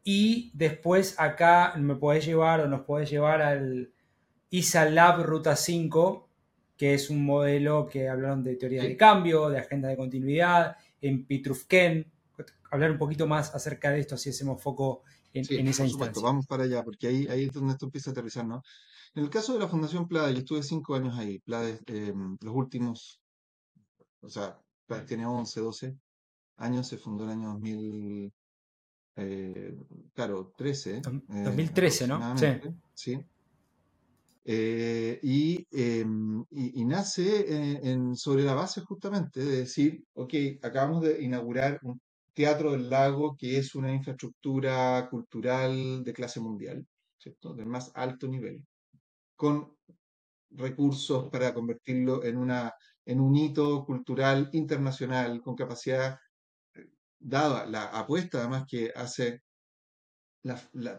Y 0.03 0.51
después 0.53 1.19
acá 1.19 1.73
me 1.77 1.95
podés 1.95 2.25
llevar 2.25 2.61
o 2.61 2.67
nos 2.67 2.81
podés 2.81 3.09
llevar 3.09 3.41
al, 3.41 3.91
ISA 4.49 4.89
Lab 4.89 5.23
Ruta 5.23 5.55
5, 5.55 6.29
que 6.77 6.93
es 6.93 7.09
un 7.09 7.25
modelo 7.25 7.87
que 7.87 8.09
hablaron 8.09 8.43
de 8.43 8.55
teoría 8.55 8.83
del 8.83 8.97
cambio, 8.97 9.49
de 9.49 9.59
agenda 9.59 9.89
de 9.89 9.97
continuidad, 9.97 10.77
en 11.01 11.25
Pitrufken. 11.25 12.11
Hablar 12.71 12.91
un 12.91 12.97
poquito 12.97 13.27
más 13.27 13.53
acerca 13.53 13.91
de 13.91 13.99
esto, 13.99 14.15
así 14.15 14.29
hacemos 14.29 14.61
foco 14.61 15.03
en, 15.33 15.67
esa 15.67 15.85
instancia. 15.85 16.23
Vamos 16.23 16.45
para 16.47 16.63
allá, 16.63 16.83
porque 16.83 17.07
ahí, 17.07 17.27
ahí 17.27 17.45
es 17.45 17.51
donde 17.51 17.73
esto 17.73 17.85
empieza 17.85 18.11
a 18.11 18.13
aterrizar, 18.13 18.45
¿no? 18.45 18.63
En 19.15 19.23
el 19.23 19.29
caso 19.29 19.53
de 19.53 19.59
la 19.59 19.67
Fundación 19.67 20.07
Plada, 20.07 20.31
yo 20.31 20.39
estuve 20.39 20.61
cinco 20.63 20.95
años 20.95 21.17
ahí. 21.17 21.39
Plada, 21.39 21.69
eh, 21.87 22.13
los 22.41 22.55
últimos, 22.55 23.19
o 24.21 24.29
sea, 24.29 24.59
tiene 25.07 25.25
11, 25.25 25.59
12 25.59 25.97
años, 26.57 26.87
se 26.87 26.97
fundó 26.97 27.23
en 27.23 27.29
el 27.31 27.37
año 27.37 27.49
2000, 27.49 28.33
eh, 29.15 29.77
claro, 30.13 30.53
13. 30.55 31.01
2013, 31.01 32.03
eh, 32.03 32.07
¿no? 32.07 32.37
Sí. 32.37 32.47
Sí. 32.93 33.25
Eh, 34.45 35.19
em, 35.71 36.43
y, 36.49 36.85
nace 36.85 37.89
en, 37.89 38.15
sobre 38.15 38.43
la 38.43 38.53
base 38.53 38.81
justamente 38.81 39.43
de 39.43 39.57
decir, 39.59 40.03
ok, 40.13 40.33
acabamos 40.61 41.01
de 41.03 41.21
inaugurar 41.21 41.79
un 41.83 42.01
Teatro 42.33 42.71
del 42.71 42.89
Lago 42.89 43.35
que 43.37 43.57
es 43.57 43.75
una 43.75 43.93
infraestructura 43.93 45.09
cultural 45.09 46.03
de 46.03 46.13
clase 46.13 46.39
mundial, 46.39 46.85
¿cierto? 47.17 47.53
Del 47.53 47.65
más 47.65 47.91
alto 47.95 48.27
nivel, 48.27 48.63
con 49.35 49.75
recursos 50.51 51.29
para 51.29 51.53
convertirlo 51.53 52.23
en, 52.23 52.37
una, 52.37 52.73
en 53.05 53.19
un 53.19 53.35
hito 53.35 53.85
cultural 53.85 54.49
internacional 54.53 55.41
con 55.41 55.55
capacidad, 55.55 56.17
eh, 56.75 56.87
dada 57.19 57.65
la 57.65 57.85
apuesta 57.85 58.39
además 58.39 58.65
que 58.67 58.91
hace 58.95 59.41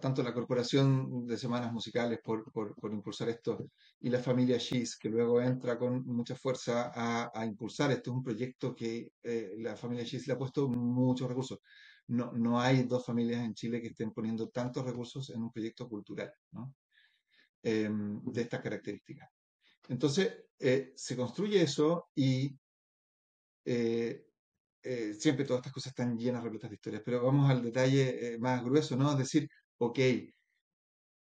tanto 0.01 0.23
la 0.23 0.35
Corporación 0.35 1.27
de 1.27 1.37
Semanas 1.39 1.73
Musicales 1.73 2.21
por, 2.23 2.45
impulsar 2.93 3.31
esto 3.31 3.71
y 4.01 4.11
la 4.11 4.19
familia 4.19 4.59
Gis, 4.59 4.97
que 4.99 5.09
luego 5.09 5.41
entra 5.41 5.79
con 5.79 6.05
mucha 6.07 6.37
fuerza 6.37 6.93
a, 6.95 7.45
impulsar. 7.47 7.91
Este 7.91 8.11
es 8.11 8.17
un 8.17 8.23
proyecto 8.23 8.75
que 8.75 9.13
eh, 9.23 9.55
la 9.59 9.77
familia 9.77 10.05
Gis 10.05 10.27
le 10.27 10.35
ha 10.35 10.39
puesto 10.39 10.69
muchos 10.69 11.29
recursos. 11.29 11.61
No, 12.09 12.33
no 12.33 12.61
hay 12.61 12.83
dos 12.83 13.07
familias 13.07 13.45
en 13.45 13.55
Chile 13.55 13.81
que 13.81 13.89
estén 13.89 14.13
poniendo 14.13 14.49
tantos 14.49 14.85
recursos 14.85 15.31
en 15.31 15.43
un 15.43 15.53
proyecto 15.53 15.89
cultural 15.89 16.33
em, 17.63 18.21
de 18.25 18.43
estas 18.43 18.61
características. 18.61 19.29
Entonces, 19.89 20.45
eh, 20.59 20.93
se 20.97 21.17
construye 21.17 21.63
eso 21.63 22.11
y 22.15 22.55
eh, 23.65 24.30
eh, 24.83 25.15
siempre 25.15 25.45
todas 25.45 25.61
estas 25.61 25.73
cosas 25.73 25.91
están 25.93 26.17
llenas, 26.19 26.43
repletas 26.43 26.71
de 26.71 26.77
historias, 26.77 27.03
pero 27.05 27.25
vamos 27.25 27.51
al 27.51 27.63
detalle 27.63 28.35
eh, 28.35 28.39
más 28.39 28.65
grueso, 28.65 28.97
¿no? 28.97 29.13
Es 29.13 29.19
decir, 29.19 29.49
ok, 29.79 29.99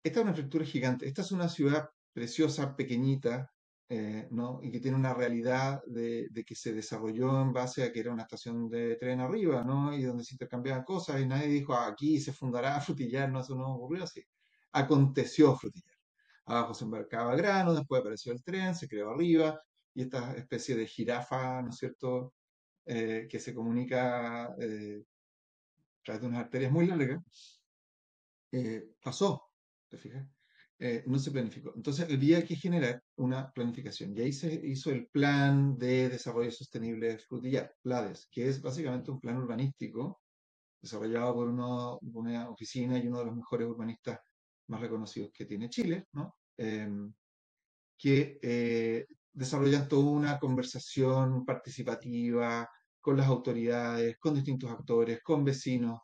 esta 0.04 0.20
es 0.20 0.24
una 0.24 0.32
estructura 0.32 0.66
gigante, 0.66 1.08
esta 1.08 1.22
es 1.22 1.32
una 1.32 1.50
ciudad 1.50 1.90
preciosa, 2.14 2.76
pequeñita, 2.76 3.52
eh, 3.90 4.28
¿no? 4.32 4.60
Y 4.64 4.72
que 4.72 4.80
tiene 4.80 4.98
una 4.98 5.14
realidad 5.14 5.82
de, 5.86 6.30
que 6.46 6.56
se 6.56 6.74
desarrolló 6.74 7.42
en 7.42 7.54
base 7.54 7.84
a 7.84 7.92
que 7.92 8.00
era 8.00 8.14
una 8.14 8.24
estación 8.24 8.70
de 8.70 8.96
tren 8.96 9.20
arriba, 9.20 9.64
¿no? 9.64 9.94
Y 9.94 10.04
donde 10.04 10.24
se 10.24 10.36
intercambiaban 10.36 10.84
cosas 10.84 11.22
y 11.22 11.26
nadie 11.28 11.48
dijo, 11.48 11.74
ah, 11.74 11.88
aquí 11.88 12.20
se 12.20 12.34
fundará 12.34 12.80
Frutillar, 12.82 13.30
no, 13.32 13.42
eso 13.42 13.56
no 13.56 13.76
ocurrió 13.76 14.06
así. 14.06 14.24
Aconteció 14.72 15.56
Frutillar. 15.56 15.98
Abajo 16.46 16.74
se 16.74 16.86
embarcaba 16.86 17.36
grano, 17.36 17.74
después 17.74 18.02
apareció 18.02 18.34
el 18.34 18.44
tren, 18.44 18.76
se 18.76 18.88
creó 18.88 19.12
arriba, 19.12 19.62
y 19.94 20.04
esta 20.04 20.34
especie 20.36 20.76
de 20.76 20.88
jirafa, 20.88 21.62
¿no 21.62 21.70
es 21.70 21.78
cierto?, 21.78 22.34
eh, 22.94 23.26
que 23.30 23.40
se 23.40 23.56
comunica 23.56 24.54
eh, 24.60 25.02
a 25.02 26.04
través 26.04 26.22
de 26.22 26.28
unas 26.28 26.42
arterias 26.42 26.74
muy 26.74 26.88
largas, 26.88 27.24
eh, 28.52 28.90
pasó, 29.02 29.50
¿te 29.88 29.98
fijas? 29.98 30.28
no 31.06 31.20
se 31.20 31.30
planificó. 31.30 31.74
Entonces 31.76 32.12
había 32.12 32.44
que 32.44 32.56
generar 32.56 33.04
una 33.18 33.52
planificación. 33.52 34.18
Y 34.18 34.22
ahí 34.22 34.34
se 34.34 34.52
hizo 34.66 34.90
el 34.90 35.06
plan 35.08 35.78
de 35.78 36.10
desarrollo 36.10 36.52
sostenible 36.52 37.20
frutillar, 37.20 37.76
PLADES, 37.84 38.28
que 38.32 38.48
es 38.48 38.60
básicamente 38.60 39.12
un 39.12 39.20
plan 39.20 39.38
urbanístico 39.38 40.22
desarrollado 40.82 41.36
por 41.36 41.50
una 41.50 42.50
oficina 42.50 42.98
y 42.98 43.08
uno 43.08 43.20
de 43.20 43.26
los 43.26 43.36
mejores 43.36 43.68
urbanistas 43.68 44.20
más 44.68 44.82
reconocidos 44.82 45.32
que 45.32 45.46
tiene 45.46 45.70
Chile, 45.70 46.08
¿no? 46.14 46.36
em, 46.58 47.14
que 47.98 48.40
eh, 48.42 49.06
desarrollan 49.32 49.88
toda 49.88 50.12
una 50.12 50.40
conversación 50.40 51.46
participativa 51.46 52.68
con 53.02 53.18
las 53.18 53.28
autoridades, 53.28 54.18
con 54.20 54.36
distintos 54.36 54.72
actores, 54.72 55.22
con 55.24 55.44
vecinos, 55.44 56.00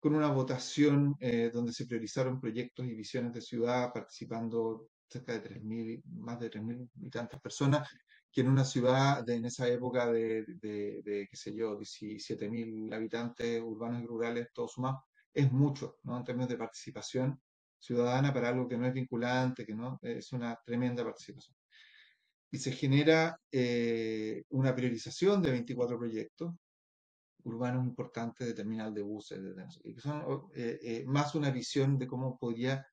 con 0.00 0.14
una 0.16 0.28
votación 0.28 1.16
eh, 1.20 1.50
donde 1.52 1.72
se 1.72 1.86
priorizaron 1.86 2.40
proyectos 2.40 2.86
y 2.86 2.94
visiones 2.94 3.32
de 3.32 3.40
ciudad, 3.40 3.92
participando 3.92 4.88
cerca 5.08 5.34
de 5.34 5.42
3.000, 5.42 6.02
más 6.18 6.40
de 6.40 6.50
3.000 6.50 6.90
y 7.00 7.10
tantas 7.10 7.40
personas, 7.40 7.88
que 8.32 8.40
en 8.40 8.48
una 8.48 8.64
ciudad 8.64 9.24
de, 9.24 9.36
en 9.36 9.44
esa 9.44 9.68
época 9.68 10.10
de, 10.10 10.44
de, 10.60 11.28
qué 11.30 11.36
sé 11.36 11.54
yo, 11.54 11.78
17.000 11.78 12.92
habitantes 12.92 13.62
urbanos 13.62 14.02
y 14.02 14.06
rurales, 14.06 14.48
todos 14.52 14.72
sumados, 14.72 15.02
es 15.32 15.52
mucho, 15.52 15.98
¿no? 16.02 16.16
En 16.16 16.24
términos 16.24 16.48
de 16.48 16.58
participación 16.58 17.40
ciudadana 17.78 18.32
para 18.32 18.48
algo 18.48 18.68
que 18.68 18.78
no 18.78 18.86
es 18.86 18.94
vinculante, 18.94 19.66
que 19.66 19.74
no 19.74 19.98
es 20.02 20.32
una 20.32 20.58
tremenda 20.64 21.04
participación. 21.04 21.56
Y 22.52 22.58
se 22.58 22.70
genera 22.70 23.40
eh, 23.50 24.44
una 24.50 24.74
priorización 24.74 25.42
de 25.42 25.50
24 25.50 25.98
proyectos 25.98 26.54
urbanos 27.44 27.84
importantes 27.84 28.46
de 28.46 28.54
terminal 28.54 28.94
de 28.94 29.02
buses, 29.02 29.40
que 29.82 30.00
son 30.00 30.22
eh, 30.54 30.78
eh, 30.80 31.04
más 31.06 31.34
una 31.34 31.50
visión 31.50 31.98
de 31.98 32.06
cómo 32.06 32.38
podría 32.38 32.86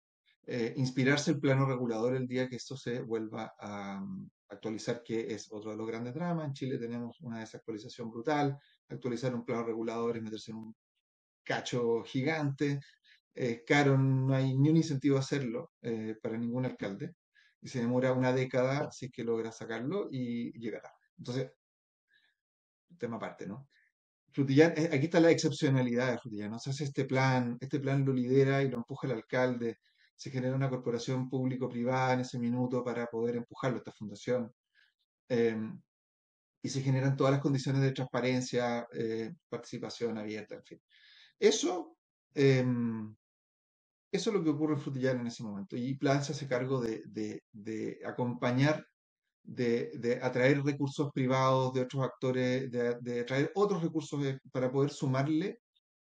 inspirarse 0.78 1.30
el 1.30 1.39
plano 1.39 1.68
regulador 1.68 2.16
el 2.16 2.28
día 2.28 2.49
que 2.49 2.55
esto 2.55 2.76
se 2.76 3.01
vuelva 3.01 3.53
a, 3.60 4.03
actualizar, 4.49 5.03
que 5.03 5.34
es 5.34 5.47
otro 5.51 5.72
de 5.72 5.78
los 5.78 5.88
grandes 5.88 6.14
dramas. 6.14 6.47
En 6.47 6.53
Chile 6.53 6.78
tenemos 6.78 7.22
una 7.22 7.39
desactualización 7.39 8.10
brutal. 8.10 8.57
Actualizar 8.89 9.34
un 9.34 9.45
plano 9.45 9.64
regulador 9.64 10.18
es 10.18 10.24
meterse 10.24 10.51
en 10.51 10.57
un 10.57 10.76
cacho 11.43 12.03
gigante. 12.03 12.80
Es 13.34 13.62
caro, 13.66 13.97
no 13.97 14.34
hay 14.34 14.57
ni 14.57 14.70
un 14.70 14.78
incentivo 14.78 15.18
a 15.18 15.22
hacerlo 15.22 15.72
eh, 15.82 16.16
para 16.22 16.38
ningún 16.38 16.66
alcalde. 16.66 17.14
Y 17.62 17.68
se 17.68 17.80
demora 17.80 18.14
una 18.14 18.34
década 18.34 18.91
si 18.91 19.07
es 19.07 19.12
que 19.12 19.24
logra 19.24 19.51
sacarlo 19.51 20.07
y 20.12 20.51
llegará. 20.60 20.91
Entonces, 21.18 21.51
tema 22.97 23.18
aparte, 23.18 23.47
¿no? 23.47 23.68
Frutillán, 24.32 24.74
eh, 24.78 24.89
aquí 24.93 25.05
está 25.05 25.20
la 25.20 25.32
excepcionalidad 25.32 26.12
de 26.12 26.20
Frutillán, 26.20 26.51
¿no? 26.51 26.60
Se 26.60 26.70
hace 26.70 26.86
este 26.86 27.05
plan, 27.05 27.57
este 27.60 27.80
plan 27.80 28.05
lo 28.05 28.14
lidera 28.14 28.62
y 28.64 28.70
lo 28.70 28.78
empuja 28.78 29.07
el 29.07 29.14
alcalde 29.14 29.80
se 30.20 30.32
genera 30.32 30.53
una 30.53 30.70
corporación 30.70 31.30
público-privada 31.30 32.14
en 32.14 32.20
ese 32.20 32.38
minuto 32.38 32.84
para 32.84 33.07
poder 33.07 33.38
empujarlo, 33.38 33.78
esta 33.78 33.93
fundación. 33.93 34.53
Em, 35.30 35.82
y 36.62 36.68
se 36.68 36.82
generan 36.82 37.16
todas 37.16 37.32
las 37.32 37.41
condiciones 37.41 37.82
de 37.82 37.93
transparencia, 37.93 38.86
eh, 38.91 39.32
participación 39.47 40.18
abierta, 40.18 40.55
en 40.55 40.64
fin. 40.66 40.82
Eso, 41.39 41.95
em, 42.34 43.16
eso 44.12 44.30
es 44.30 44.36
lo 44.36 44.43
que 44.43 44.49
ocurre 44.49 44.74
en 44.74 44.80
Frutillar 44.82 45.16
en 45.16 45.28
ese 45.28 45.43
momento. 45.43 45.76
Y 45.76 45.95
Plan 45.95 46.24
se 46.24 46.32
hace 46.32 46.47
cargo 46.47 46.82
de, 46.82 47.41
acompañar, 48.05 48.86
de, 49.43 50.20
atraer 50.22 50.64
recursos 50.64 51.12
privados 51.14 51.74
de 51.74 51.82
otros 51.82 52.03
actores, 52.03 52.72
de, 52.72 53.20
atraer 53.22 53.51
otros 53.55 53.84
recursos 53.84 54.24
eh, 54.26 54.39
para 54.51 54.72
poder 54.72 54.91
sumarle 54.91 55.60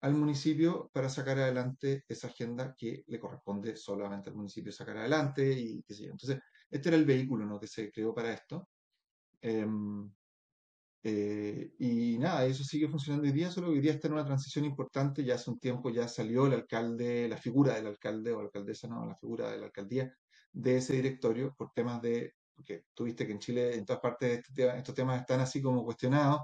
al 0.02 0.14
municipio 0.14 0.92
para 0.94 1.10
sacar 1.10 1.40
adelante 1.40 2.04
esa 2.08 2.28
agenda 2.28 2.76
que 2.78 3.04
le 3.08 3.20
corresponde 3.20 3.76
solamente 3.76 4.30
al 4.30 4.36
municipio 4.36 4.72
sacar 4.72 4.98
adelante 4.98 5.52
y 5.52 5.82
qué 5.84 5.94
sé. 5.96 6.06
Entonces, 6.06 6.40
este 6.70 6.90
era 6.90 6.98
el 6.98 7.06
vehículo 7.06 7.46
¿no? 7.46 7.60
que 7.60 7.68
se 7.68 7.92
creó 7.92 8.14
para 8.14 8.34
esto. 8.34 8.70
Em, 9.42 10.12
eh, 11.08 11.72
y 11.78 12.18
nada, 12.18 12.48
eso 12.48 12.64
sigue 12.64 12.88
funcionando 12.88 13.28
hoy 13.28 13.32
día, 13.32 13.52
solo 13.52 13.68
que 13.68 13.74
hoy 13.74 13.80
día 13.80 13.94
está 13.94 14.08
en 14.08 14.14
una 14.14 14.26
transición 14.26 14.66
importante, 14.66 15.24
ya 15.24 15.36
hace 15.36 15.52
un 15.52 15.60
tiempo 15.60 15.92
ya 15.92 16.08
salió 16.08 16.48
el 16.48 16.54
alcalde, 16.54 17.28
la 17.28 17.38
figura 17.38 17.76
del 17.76 17.86
alcalde 17.86 18.34
o 18.34 18.40
alcaldesa, 18.40 18.88
no, 18.88 19.06
la 19.06 19.16
figura 19.16 19.52
de 19.52 19.60
la 19.60 19.68
alcaldía 19.68 20.12
de 20.52 20.78
ese 20.78 20.94
directorio 20.94 21.54
por 21.56 21.72
temas 21.74 22.02
de, 22.02 22.34
porque 22.56 22.86
tuviste 22.96 23.28
que 23.28 23.34
en 23.34 23.40
Chile 23.40 23.76
en 23.76 23.86
todas 23.86 24.02
partes 24.02 24.40
este 24.48 24.78
estos 24.78 24.96
temas 24.96 25.22
están 25.22 25.42
así 25.42 25.62
como 25.62 25.84
cuestionados, 25.86 26.42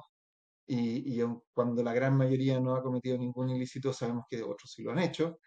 y, 0.68 1.20
cuando 1.54 1.84
la 1.84 1.94
gran 1.94 2.16
mayoría 2.16 2.60
no 2.60 2.76
ha 2.76 2.84
cometido 2.84 3.18
ningún 3.18 3.50
ilícito, 3.50 3.92
sabemos 3.92 4.26
que 4.30 4.44
otros 4.44 4.72
sí 4.72 4.84
lo 4.84 4.92
han 4.92 5.00
hecho. 5.00 5.40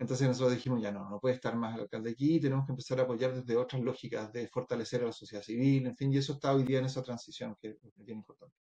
Entonces 0.00 0.26
nosotros 0.26 0.54
dijimos, 0.54 0.80
ya 0.80 0.90
no, 0.90 1.10
no 1.10 1.20
puede 1.20 1.34
estar 1.34 1.54
más 1.54 1.74
el 1.74 1.82
alcalde 1.82 2.12
aquí, 2.12 2.40
tenemos 2.40 2.64
que 2.64 2.72
empezar 2.72 2.98
a 3.00 3.02
apoyar 3.02 3.34
desde 3.34 3.54
otras 3.54 3.82
lógicas 3.82 4.32
de 4.32 4.48
fortalecer 4.48 5.02
a 5.02 5.06
la 5.08 5.12
sociedad 5.12 5.42
civil, 5.42 5.86
en 5.86 5.94
fin, 5.94 6.10
y 6.10 6.16
eso 6.16 6.32
está 6.32 6.54
hoy 6.54 6.62
día 6.62 6.78
en 6.78 6.86
esa 6.86 7.02
transición 7.02 7.54
que, 7.60 7.68
es 7.68 8.04
bien 8.06 8.16
importante. 8.16 8.56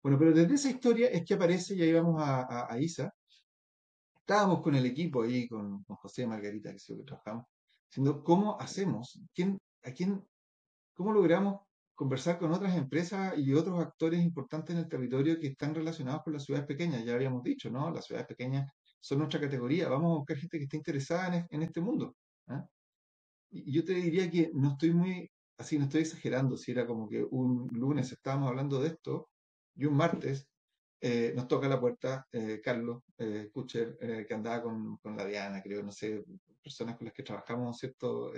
Bueno, 0.00 0.16
pero 0.16 0.32
desde 0.32 0.54
esa 0.54 0.70
historia 0.70 1.08
es 1.08 1.24
que 1.24 1.34
aparece, 1.34 1.76
ya 1.76 1.84
íbamos 1.84 2.22
a, 2.22 2.72
a, 2.72 2.78
ISA, 2.78 3.12
estábamos 4.20 4.62
con 4.62 4.76
el 4.76 4.86
equipo 4.86 5.24
ahí, 5.24 5.48
con, 5.48 5.82
con 5.82 5.96
José 5.96 6.22
y 6.22 6.26
Margarita, 6.28 6.70
que 6.70 6.76
es 6.76 6.88
lo 6.88 6.98
que 6.98 7.02
trabajamos, 7.02 7.46
diciendo, 7.88 8.22
¿cómo 8.22 8.56
hacemos? 8.60 9.20
¿Quién, 9.34 9.58
¿A 9.82 9.90
quién, 9.90 10.24
cómo 10.94 11.12
logramos 11.12 11.62
conversar 11.96 12.38
con 12.38 12.52
otras 12.52 12.76
empresas 12.76 13.36
y 13.36 13.52
otros 13.54 13.80
actores 13.80 14.22
importantes 14.22 14.76
en 14.76 14.82
el 14.82 14.88
territorio 14.88 15.40
que 15.40 15.48
están 15.48 15.74
relacionados 15.74 16.22
con 16.22 16.34
las 16.34 16.44
ciudades 16.44 16.68
pequeñas. 16.68 17.04
Ya 17.04 17.14
habíamos 17.14 17.42
dicho, 17.42 17.70
¿no? 17.70 17.90
Las 17.90 18.04
ciudades 18.04 18.28
pequeñas 18.28 18.70
son 19.00 19.18
nuestra 19.18 19.40
categoría. 19.40 19.88
Vamos 19.88 20.12
a 20.12 20.18
buscar 20.18 20.36
gente 20.36 20.58
que 20.58 20.64
esté 20.64 20.76
interesada 20.76 21.46
en, 21.50 21.62
este 21.62 21.80
mundo. 21.80 22.16
¿ah? 22.48 22.66
Y 23.50 23.72
yo 23.72 23.84
te 23.84 23.94
diría 23.94 24.30
que 24.30 24.50
no 24.54 24.72
estoy 24.72 24.92
muy, 24.92 25.30
así 25.58 25.78
no 25.78 25.84
estoy 25.84 26.02
exagerando, 26.02 26.56
si 26.56 26.72
era 26.72 26.86
como 26.86 27.08
que 27.08 27.24
un 27.30 27.68
lunes 27.72 28.12
estábamos 28.12 28.48
hablando 28.48 28.80
de 28.80 28.88
esto 28.88 29.30
y 29.74 29.84
un 29.86 29.96
martes 29.96 30.46
eh, 31.00 31.32
nos 31.36 31.46
toca 31.46 31.68
la 31.68 31.78
puerta 31.78 32.26
eh, 32.32 32.60
Carlos 32.62 33.02
eh, 33.18 33.50
Kucher, 33.52 34.26
que 34.26 34.34
andaba 34.34 34.62
con, 34.62 34.96
con, 34.98 35.16
la 35.16 35.24
Diana, 35.24 35.62
creo, 35.62 35.82
no 35.82 35.92
sé, 35.92 36.24
personas 36.62 36.96
con 36.96 37.04
las 37.04 37.14
que 37.14 37.22
trabajamos, 37.22 37.78
¿cierto? 37.78 38.32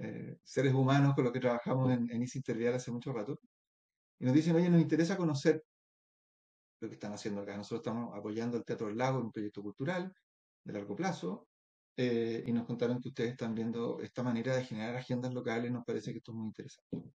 Eh, 0.00 0.38
seres 0.44 0.72
humanos 0.74 1.14
con 1.14 1.24
los 1.24 1.32
que 1.32 1.40
trabajamos 1.40 1.92
en, 1.92 2.08
en 2.10 2.22
Intervial 2.22 2.74
hace 2.74 2.92
mucho 2.92 3.12
rato, 3.12 3.40
y 4.20 4.24
nos 4.24 4.34
dicen, 4.34 4.54
oye, 4.54 4.70
nos 4.70 4.80
interesa 4.80 5.16
conocer 5.16 5.64
lo 6.80 6.88
que 6.88 6.94
están 6.94 7.12
haciendo 7.12 7.42
acá. 7.42 7.56
Nosotros 7.56 7.80
estamos 7.80 8.16
apoyando 8.16 8.56
el 8.56 8.64
Teatro 8.64 8.88
del 8.88 8.98
Lago 8.98 9.20
un 9.20 9.32
proyecto 9.32 9.62
cultural 9.62 10.12
de 10.64 10.72
largo 10.72 10.96
plazo, 10.96 11.48
eh, 11.96 12.44
y 12.46 12.52
nos 12.52 12.66
contaron 12.66 13.00
que 13.00 13.08
ustedes 13.08 13.32
están 13.32 13.54
viendo 13.54 14.00
esta 14.00 14.22
manera 14.22 14.56
de 14.56 14.64
generar 14.64 14.96
agendas 14.96 15.32
locales, 15.34 15.72
nos 15.72 15.84
parece 15.84 16.12
que 16.12 16.18
esto 16.18 16.32
es 16.32 16.36
muy 16.38 16.46
interesante. 16.46 17.12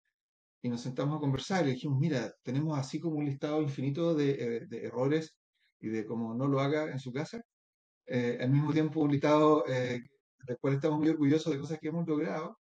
Y 0.63 0.69
nos 0.69 0.81
sentamos 0.81 1.17
a 1.17 1.21
conversar 1.21 1.65
y 1.65 1.69
le 1.69 1.75
dijimos, 1.75 1.99
mira, 1.99 2.33
tenemos 2.43 2.79
así 2.79 3.01
como 3.01 3.17
un 3.17 3.27
listado 3.27 3.63
infinito 3.63 4.15
de, 4.15 4.31
eh, 4.31 4.67
de 4.67 4.85
errores 4.87 5.35
y 5.81 5.89
de 5.89 6.07
cómo 6.07 6.35
no 6.35 6.47
lo 6.47 6.61
haga 6.61 6.91
en 6.91 6.99
su 6.99 7.13
casa, 7.13 7.43
al 8.09 8.51
mismo 8.51 8.73
tiempo 8.73 9.01
un 9.01 9.13
listado 9.13 9.65
del 10.47 10.59
cual 10.61 10.75
estamos 10.75 10.99
muy 10.99 11.09
orgullosos 11.09 11.53
de 11.53 11.61
cosas 11.61 11.79
que 11.81 11.89
hemos 11.89 12.07
logrado, 12.07 12.59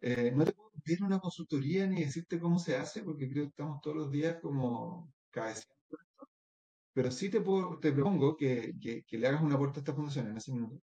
eh, 0.00 0.32
no 0.34 0.44
te 0.44 0.52
puedo 0.52 0.70
pedir 0.84 1.02
una 1.02 1.18
consultoría 1.20 1.86
ni 1.86 2.02
decirte 2.04 2.38
cómo 2.38 2.58
se 2.58 2.76
hace, 2.76 3.02
porque 3.02 3.28
creo 3.28 3.44
que 3.44 3.50
estamos 3.50 3.80
todos 3.80 3.96
los 3.96 4.10
días 4.10 4.38
como 4.40 5.12
cabeceando. 5.30 5.77
Pero 6.98 7.12
sí 7.12 7.30
te, 7.30 7.40
puedo, 7.40 7.78
te 7.78 7.92
propongo 7.92 8.36
que, 8.36 8.74
que, 8.80 9.18
le 9.18 9.28
hagas 9.28 9.40
una 9.40 9.54
aporte 9.54 9.78
a 9.78 9.82
esta 9.82 9.94
fundación 9.94 10.26
en 10.26 10.36
ese 10.36 10.50
minuto, 10.50 10.82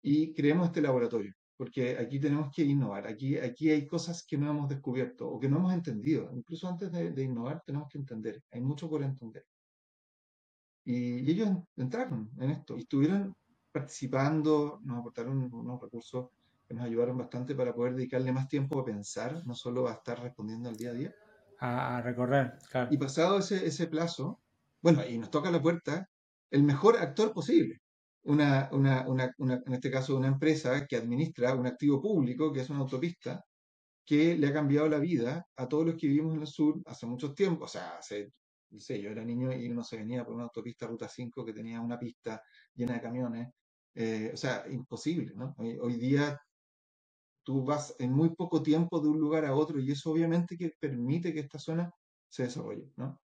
y 0.00 0.32
creemos 0.34 0.68
este 0.68 0.80
laboratorio, 0.80 1.34
porque 1.56 1.98
aquí 1.98 2.20
tenemos 2.20 2.48
que 2.54 2.62
innovar. 2.62 3.08
Aquí, 3.08 3.36
aquí 3.36 3.70
hay 3.70 3.88
cosas 3.88 4.24
que 4.24 4.38
no 4.38 4.48
hemos 4.48 4.68
descubierto 4.68 5.28
o 5.28 5.40
que 5.40 5.48
no 5.48 5.56
hemos 5.56 5.74
entendido. 5.74 6.30
Incluso 6.32 6.68
antes 6.68 6.92
de, 6.92 7.24
innovar 7.24 7.60
tenemos 7.66 7.88
que 7.88 7.98
entender. 7.98 8.40
Hay 8.52 8.60
mucho 8.60 8.88
por 8.88 9.02
entender. 9.02 9.44
Y, 10.84 11.28
ellos 11.28 11.48
entraron 11.74 12.30
en 12.38 12.50
esto 12.50 12.76
y 12.76 12.82
estuvieron 12.82 13.34
participando, 13.72 14.78
nos 14.84 15.00
aportaron 15.00 15.52
unos 15.52 15.80
recursos 15.80 16.28
nos 16.68 16.84
ayudaron 16.84 17.18
bastante 17.18 17.56
para 17.56 17.74
poder 17.74 17.96
dedicarle 17.96 18.30
más 18.30 18.46
tiempo 18.46 18.78
a 18.78 18.84
pensar, 18.84 19.44
no 19.44 19.56
solo 19.56 19.88
a 19.88 19.94
estar 19.94 20.22
respondiendo 20.22 20.68
al 20.68 20.76
día 20.76 20.90
a 20.90 20.94
día. 20.94 21.14
A, 21.58 22.00
recorrer, 22.00 22.58
claro. 22.70 22.88
Y 22.92 22.96
pasado 22.96 23.38
ese, 23.38 23.66
ese 23.66 23.88
plazo, 23.88 24.38
bueno, 24.82 25.06
y 25.06 25.18
nos 25.18 25.30
toca 25.30 25.50
la 25.50 25.62
puerta 25.62 26.08
el 26.50 26.62
mejor 26.64 26.98
actor 26.98 27.32
posible. 27.32 27.80
Una, 28.24 28.68
una, 28.72 29.04
una, 29.08 29.34
en 29.38 29.72
este 29.74 29.90
caso, 29.90 30.16
una 30.16 30.28
empresa 30.28 30.86
que 30.86 30.96
administra 30.96 31.54
un 31.54 31.66
activo 31.66 32.00
público, 32.00 32.52
que 32.52 32.60
es 32.60 32.70
una 32.70 32.80
autopista, 32.80 33.42
que 34.04 34.36
le 34.36 34.48
ha 34.48 34.52
cambiado 34.52 34.88
la 34.88 34.98
vida 34.98 35.46
a 35.56 35.68
todos 35.68 35.86
los 35.86 35.96
que 35.96 36.08
vivimos 36.08 36.34
en 36.34 36.42
el 36.42 36.46
sur 36.46 36.80
hace 36.86 37.06
mucho 37.06 37.34
tiempo. 37.34 37.64
O 37.64 37.68
sea, 37.68 37.96
hace, 37.98 38.32
no 38.70 38.80
sé, 38.80 39.00
yo 39.00 39.10
era 39.10 39.24
niño 39.24 39.52
y 39.52 39.68
uno 39.68 39.84
se 39.84 39.96
venía 39.96 40.24
por 40.24 40.34
una 40.34 40.44
autopista 40.44 40.86
Ruta 40.86 41.08
5 41.08 41.44
que 41.44 41.52
tenía 41.52 41.80
una 41.80 41.98
pista 41.98 42.42
llena 42.74 42.94
de 42.94 43.00
camiones. 43.00 43.48
Eh, 43.94 44.30
o 44.32 44.36
sea, 44.36 44.64
imposible, 44.70 45.32
¿no? 45.36 45.54
hoy, 45.58 45.96
día 45.96 46.38
tú 47.44 47.64
vas 47.64 47.94
en 47.98 48.12
muy 48.12 48.30
poco 48.34 48.62
tiempo 48.62 49.00
de 49.00 49.08
un 49.08 49.18
lugar 49.18 49.44
a 49.44 49.54
otro 49.54 49.78
y 49.78 49.90
eso 49.90 50.10
obviamente 50.12 50.56
que 50.56 50.72
permite 50.80 51.32
que 51.34 51.40
esta 51.40 51.58
zona 51.58 51.90
se 52.28 52.44
desarrolle, 52.44 52.90
¿no? 52.96 53.20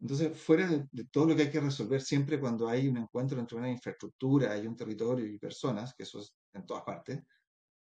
Entonces, 0.00 0.36
fuera 0.36 0.68
de, 0.68 1.04
todo 1.10 1.26
lo 1.26 1.36
que 1.36 1.42
hay 1.42 1.50
que 1.50 1.60
resolver 1.60 2.02
siempre 2.02 2.40
cuando 2.40 2.68
hay 2.68 2.88
un 2.88 2.98
encuentro 2.98 3.38
entre 3.40 3.56
una 3.56 3.70
infraestructura 3.70 4.56
y 4.58 4.66
un 4.66 4.76
territorio 4.76 5.26
y 5.26 5.38
personas, 5.38 5.94
que 5.94 6.02
eso 6.02 6.20
es 6.20 6.34
en 6.52 6.66
todas 6.66 6.82
partes, 6.84 7.22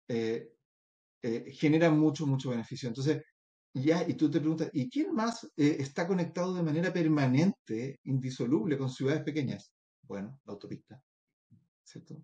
eh, 0.07 0.53
eh, 1.21 1.51
genera 1.51 1.89
mucho, 1.89 2.27
mucho 2.27 2.49
beneficio. 2.49 2.87
Entonces, 2.87 3.23
ya, 3.73 4.07
y 4.07 4.13
tú 4.13 4.29
te 4.29 4.39
preguntas, 4.39 4.69
¿y 4.73 4.89
quién 4.89 5.13
más 5.13 5.45
eh, 5.57 5.77
está 5.79 6.07
conectado 6.07 6.53
de 6.53 6.63
manera 6.63 6.93
permanente, 6.93 7.99
indisoluble 8.03 8.77
con 8.77 8.89
ciudades 8.89 9.23
pequeñas? 9.23 9.73
Bueno, 10.03 10.39
la 10.45 10.53
autopista, 10.53 11.01
¿cierto? 11.83 12.23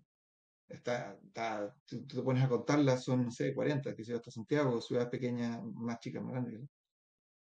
Está, 0.68 1.18
está, 1.24 1.74
tú 1.84 2.06
te 2.06 2.22
pones 2.22 2.44
a 2.44 2.48
contarlas, 2.48 3.02
son, 3.02 3.24
no 3.24 3.30
sé, 3.32 3.52
40, 3.52 3.96
que 3.96 4.02
hasta 4.14 4.30
Santiago, 4.30 4.80
ciudades 4.80 5.10
pequeñas, 5.10 5.60
más 5.64 5.98
chicas, 5.98 6.22
más 6.22 6.32
grandes. 6.32 6.60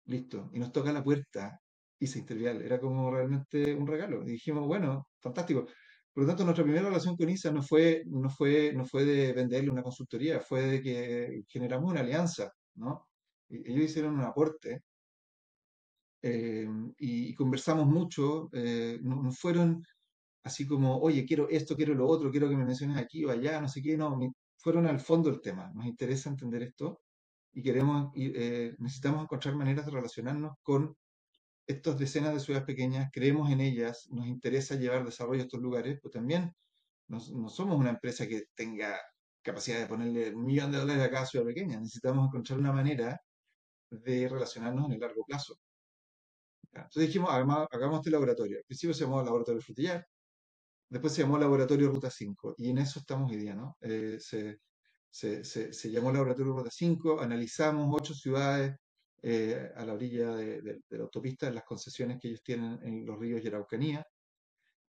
Listo. 0.06 0.50
Y 0.52 0.58
nos 0.58 0.72
toca 0.72 0.92
la 0.92 1.04
puerta 1.04 1.62
ISA 1.98 2.18
Intervial. 2.18 2.62
Era 2.62 2.80
como 2.80 3.10
realmente 3.10 3.74
un 3.74 3.86
regalo. 3.86 4.22
Y 4.22 4.32
dijimos, 4.32 4.66
bueno, 4.66 5.08
fantástico. 5.20 5.66
Por 6.12 6.22
lo 6.24 6.28
tanto, 6.28 6.44
nuestra 6.44 6.64
primera 6.64 6.86
relación 6.86 7.16
con 7.16 7.28
ISA 7.28 7.50
no 7.52 7.62
fue, 7.62 8.04
no 8.06 8.30
fue, 8.30 8.72
no 8.74 8.84
fue 8.84 9.04
de 9.04 9.32
venderle 9.32 9.70
una 9.70 9.82
consultoría, 9.82 10.40
fue 10.40 10.62
de 10.62 10.82
que 10.82 11.42
generamos 11.48 11.90
una 11.90 12.00
alianza, 12.00 12.52
¿no? 12.76 13.08
ellos 13.48 13.84
hicieron 13.84 14.14
un 14.14 14.22
aporte 14.22 14.82
eh, 16.22 16.66
y, 16.98 17.34
conversamos 17.34 17.86
mucho. 17.86 18.48
Eh, 18.52 18.98
no, 19.02 19.30
fueron 19.32 19.84
así 20.44 20.66
como, 20.66 20.98
oye, 21.00 21.24
quiero 21.26 21.48
esto, 21.50 21.76
quiero 21.76 21.94
lo 21.94 22.06
otro, 22.08 22.30
quiero 22.30 22.48
que 22.48 22.56
me 22.56 22.64
menciones 22.64 22.98
aquí 22.98 23.24
o 23.24 23.30
allá, 23.30 23.60
no 23.60 23.68
sé 23.68 23.82
qué, 23.82 23.96
no, 23.96 24.18
fueron 24.58 24.86
al 24.86 25.00
fondo 25.00 25.30
del 25.30 25.40
tema. 25.40 25.70
Nos 25.74 25.86
interesa 25.86 26.30
entender 26.30 26.62
esto 26.62 27.00
y 27.52 27.62
queremos, 27.62 28.12
eh, 28.16 28.74
necesitamos 28.78 29.22
encontrar 29.22 29.56
maneras 29.56 29.86
de 29.86 29.92
relacionarnos 29.92 30.54
con 30.62 30.96
estas 31.66 31.98
decenas 31.98 32.34
de 32.34 32.40
ciudades 32.40 32.66
pequeñas, 32.66 33.10
creemos 33.12 33.50
en 33.50 33.60
ellas, 33.60 34.08
nos 34.10 34.26
interesa 34.26 34.74
llevar 34.76 35.04
desarrollo 35.04 35.42
a 35.42 35.44
estos 35.44 35.60
lugares, 35.60 35.98
pero 36.02 36.10
también 36.12 36.54
no, 37.08 37.20
somos 37.20 37.78
una 37.78 37.90
empresa 37.90 38.26
que 38.26 38.44
tenga 38.54 38.98
capacidad 39.42 39.80
de 39.80 39.86
ponerle 39.86 40.34
un 40.34 40.44
millón 40.44 40.72
de 40.72 40.78
dólares 40.78 41.04
a 41.04 41.10
cada 41.10 41.26
ciudad 41.26 41.46
pequeña. 41.46 41.78
Necesitamos 41.78 42.28
encontrar 42.28 42.58
una 42.58 42.72
manera 42.72 43.20
de 43.90 44.28
relacionarnos 44.28 44.86
en 44.86 44.92
el 44.92 45.00
largo 45.00 45.24
plazo. 45.24 45.56
Entonces 46.72 47.06
dijimos, 47.06 47.30
hagamos 47.30 47.98
este 47.98 48.10
laboratorio. 48.10 48.58
Al 48.58 48.64
principio 48.64 48.94
se 48.94 49.04
llamó 49.04 49.22
Laboratorio 49.22 49.60
Frutillar, 49.60 50.06
después 50.88 51.12
se 51.12 51.22
llamó 51.22 51.38
Laboratorio 51.38 51.90
Ruta 51.90 52.10
5, 52.10 52.56
y 52.58 52.70
en 52.70 52.78
eso 52.78 53.00
estamos 53.00 53.30
hoy 53.30 53.36
día, 53.36 53.54
¿no? 53.54 53.76
Eh, 53.80 54.18
se, 54.20 54.60
se, 55.10 55.44
se, 55.44 55.90
llamó 55.90 56.10
Laboratorio 56.12 56.52
Ruta 56.52 56.70
5, 56.72 57.20
analizamos 57.20 57.88
ocho 57.92 58.14
ciudades 58.14 58.76
eh, 59.26 59.72
a 59.74 59.86
la 59.86 59.94
orilla 59.94 60.34
de, 60.34 60.82
la 60.90 61.04
autopista, 61.04 61.50
las 61.50 61.64
concesiones 61.64 62.20
que 62.20 62.28
ellos 62.28 62.42
tienen 62.42 62.78
en 62.82 63.06
los 63.06 63.18
ríos 63.18 63.42
y 63.42 63.48
Araucanía. 63.48 64.06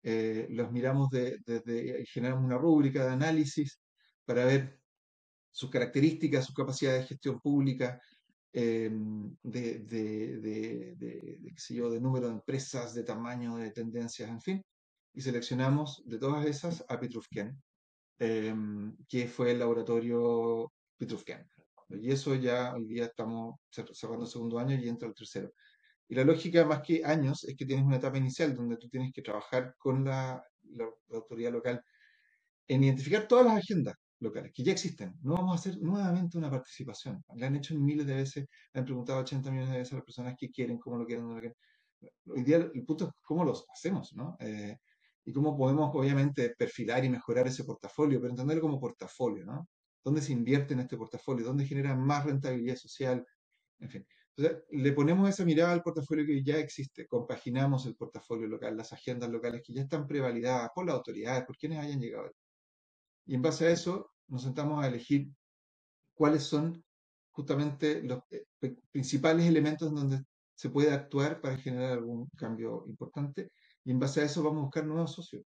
Eh, 0.03 0.47
los 0.49 0.73
miramos 0.73 1.09
desde, 1.09 2.01
y 2.01 2.05
generamos 2.05 2.43
una 2.43 2.57
rúbrica 2.57 3.05
de 3.05 3.13
análisis 3.13 3.79
para 4.25 4.43
ver 4.43 4.81
sus 5.51 5.69
características, 5.69 6.47
su 6.47 6.53
capacidad 6.53 6.95
de 6.95 7.05
gestión 7.05 7.39
pública, 7.39 8.01
eh, 8.51 8.91
de, 9.41 9.79
de, 9.79 10.95
de, 10.97 11.99
número 12.01 12.27
de 12.27 12.33
empresas, 12.33 12.93
de 12.93 13.03
tamaño, 13.03 13.55
de 13.55 13.71
tendencias, 13.71 14.29
en 14.29 14.41
fin. 14.41 14.61
Y 15.13 15.21
seleccionamos 15.21 16.03
de 16.05 16.19
todas 16.19 16.45
esas 16.45 16.83
a 16.89 16.99
Petrufken, 16.99 17.57
que 18.17 19.27
fue 19.29 19.51
el 19.51 19.59
laboratorio 19.59 20.73
Petrufken. 20.97 21.47
Y 21.89 22.11
eso 22.11 22.35
ya 22.35 22.73
hoy 22.73 22.85
día 22.85 23.05
estamos 23.05 23.55
cerrando 23.69 24.25
el 24.25 24.31
segundo 24.31 24.59
año 24.59 24.75
y 24.75 24.87
entra 24.87 25.07
el 25.07 25.15
tercero. 25.15 25.51
Y 26.07 26.15
la 26.15 26.23
lógica, 26.23 26.65
más 26.65 26.81
que 26.81 27.03
años, 27.03 27.43
es 27.45 27.55
que 27.55 27.65
tienes 27.65 27.85
una 27.85 27.97
etapa 27.97 28.17
inicial 28.17 28.55
donde 28.55 28.77
tú 28.77 28.89
tienes 28.89 29.11
que 29.13 29.21
trabajar 29.21 29.75
con 29.77 30.03
la, 30.05 30.43
autoridad 31.11 31.51
local 31.51 31.81
en 32.67 32.83
identificar 32.83 33.27
todas 33.27 33.45
las 33.45 33.57
agendas 33.57 33.95
locales 34.19 34.51
que 34.53 34.63
ya 34.63 34.71
existen. 34.71 35.13
No 35.21 35.35
vamos 35.35 35.53
a 35.53 35.59
hacer 35.59 35.81
nuevamente 35.81 36.37
una 36.37 36.49
participación. 36.49 37.23
La 37.35 37.47
han 37.47 37.55
hecho 37.55 37.75
miles 37.75 38.05
de 38.07 38.15
veces, 38.15 38.45
le 38.73 38.79
han 38.79 38.85
preguntado 38.85 39.19
80 39.19 39.51
millones 39.51 39.71
de 39.71 39.77
veces 39.79 39.93
a 39.93 39.97
las 39.97 40.05
personas 40.05 40.35
que 40.37 40.49
quieren, 40.49 40.79
cómo 40.79 40.97
lo 40.97 41.05
quieren, 41.05 41.27
lo 41.27 41.33
quieren. 41.33 41.53
Hoy 42.27 42.43
día 42.43 42.57
el 42.57 42.85
punto 42.85 43.05
es 43.05 43.11
cómo 43.21 43.43
los 43.45 43.65
hacemos, 43.73 44.13
¿no? 44.15 44.35
Eh, 44.39 44.77
y 45.25 45.33
cómo 45.33 45.57
podemos, 45.57 45.91
obviamente, 45.93 46.55
perfilar 46.57 47.03
y 47.03 47.09
mejorar 47.09 47.47
ese 47.47 47.63
portafolio, 47.63 48.19
pero 48.19 48.31
entenderlo 48.31 48.61
como 48.61 48.79
portafolio, 48.79 49.45
¿no? 49.45 49.67
Dónde 50.05 50.21
se 50.21 50.31
invierte 50.31 50.75
en 50.75 50.81
este 50.81 50.95
portafolio, 50.95 51.45
dónde 51.45 51.65
genera 51.65 51.95
más 51.95 52.25
rentabilidad 52.25 52.75
social, 52.75 53.25
en 53.79 53.89
fin. 53.89 54.07
Entonces, 54.37 54.63
le 54.69 54.91
ponemos 54.93 55.27
esa 55.27 55.43
mirada 55.43 55.73
al 55.73 55.81
portafolio 55.81 56.25
que 56.25 56.43
ya 56.43 56.57
existe, 56.57 57.07
compaginamos 57.07 57.85
el 57.87 57.95
portafolio 57.95 58.47
local, 58.47 58.77
las 58.77 58.93
agendas 58.93 59.29
locales 59.29 59.63
que 59.65 59.73
ya 59.73 59.81
están 59.81 60.07
prevalidadas 60.07 60.69
por 60.75 60.85
las 60.85 60.95
autoridades, 60.95 61.43
por 61.45 61.57
quienes 61.57 61.79
hayan 61.79 61.99
llegado. 61.99 62.31
Y 63.25 63.33
en 63.33 63.41
base 63.41 63.65
a 63.65 63.71
eso, 63.71 64.11
nos 64.27 64.43
sentamos 64.43 64.83
a 64.83 64.87
elegir 64.87 65.27
cuáles 66.13 66.43
son 66.43 66.83
justamente 67.31 68.03
los 68.03 68.19
eh, 68.29 68.45
principales 68.91 69.47
elementos 69.47 69.89
en 69.89 69.95
donde 69.95 70.23
se 70.53 70.69
puede 70.69 70.91
actuar 70.91 71.41
para 71.41 71.57
generar 71.57 71.93
algún 71.93 72.29
cambio 72.37 72.85
importante. 72.87 73.51
Y 73.83 73.91
en 73.91 73.99
base 73.99 74.21
a 74.21 74.25
eso 74.25 74.43
vamos 74.43 74.59
a 74.59 74.65
buscar 74.65 74.85
nuevos 74.85 75.13
socios. 75.13 75.43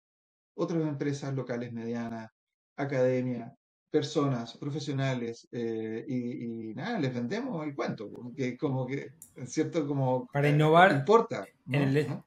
Otras 0.56 0.82
empresas 0.84 1.34
locales 1.34 1.74
medianas, 1.74 2.32
academia, 2.78 3.54
personas 3.96 4.58
profesionales 4.58 5.48
eh, 5.54 6.06
y, 6.06 6.74
nada, 6.74 7.00
les 7.00 7.14
vendemos 7.14 7.66
el 7.66 7.74
cuento, 7.74 8.12
que 8.36 8.58
como 8.58 8.86
que, 8.86 9.14
cierto, 9.46 9.88
como... 9.88 10.28
Para 10.34 10.50
innovar. 10.50 10.92
importa. 10.92 11.46
En, 11.72 12.22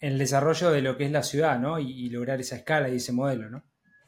el, 0.00 0.18
desarrollo 0.18 0.72
de 0.72 0.82
lo 0.82 0.96
que 0.96 1.04
es 1.04 1.12
la 1.12 1.22
ciudad, 1.22 1.60
¿no? 1.60 1.78
Y, 1.78 2.10
lograr 2.10 2.40
esa 2.40 2.56
escala 2.56 2.88
y 2.88 2.96
ese 2.96 3.12
modelo, 3.12 3.48
¿no? 3.48 3.62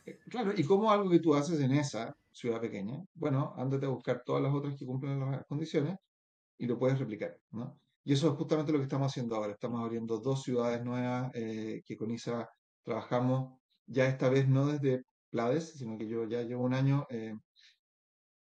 Eh, 0.07 0.19
claro, 0.29 0.53
y 0.57 0.65
como 0.65 0.91
algo 0.91 1.09
que 1.09 1.21
tú 1.21 1.37
haces 1.37 1.61
en 1.61 1.71
esa 1.71 2.17
ciudad 2.33 2.61
pequeña, 2.61 3.01
bueno, 3.15 3.55
ándate 3.57 3.87
a 3.87 3.91
buscar 3.91 4.25
todas 4.25 4.43
las 4.43 4.53
otras 4.53 4.75
que 4.77 4.85
cumplen 4.85 5.21
las 5.21 5.47
condiciones 5.47 5.99
y 6.59 6.67
lo 6.67 6.81
puedes 6.81 6.99
replicar, 6.99 7.39
¿no? 7.53 7.79
Y 8.03 8.13
eso 8.13 8.33
es 8.33 8.35
justamente 8.35 8.73
lo 8.73 8.79
que 8.79 8.85
estamos 8.85 9.13
haciendo 9.13 9.37
ahora. 9.37 9.53
Estamos 9.53 9.85
abriendo 9.85 10.19
dos 10.19 10.43
ciudades 10.43 10.85
nuevas 10.85 11.31
eh, 11.35 11.81
que 11.87 11.97
con 11.97 12.11
ISA 12.11 12.51
trabajamos 12.83 13.57
ya 13.87 14.07
esta 14.09 14.29
vez 14.29 14.49
no 14.49 14.67
desde 14.67 15.05
Plades, 15.31 15.73
sino 15.75 15.99
que 15.99 16.09
yo 16.09 16.25
ya 16.27 16.43
llevo 16.43 16.65
un 16.65 16.75
año 16.75 17.07
eh, 17.11 17.35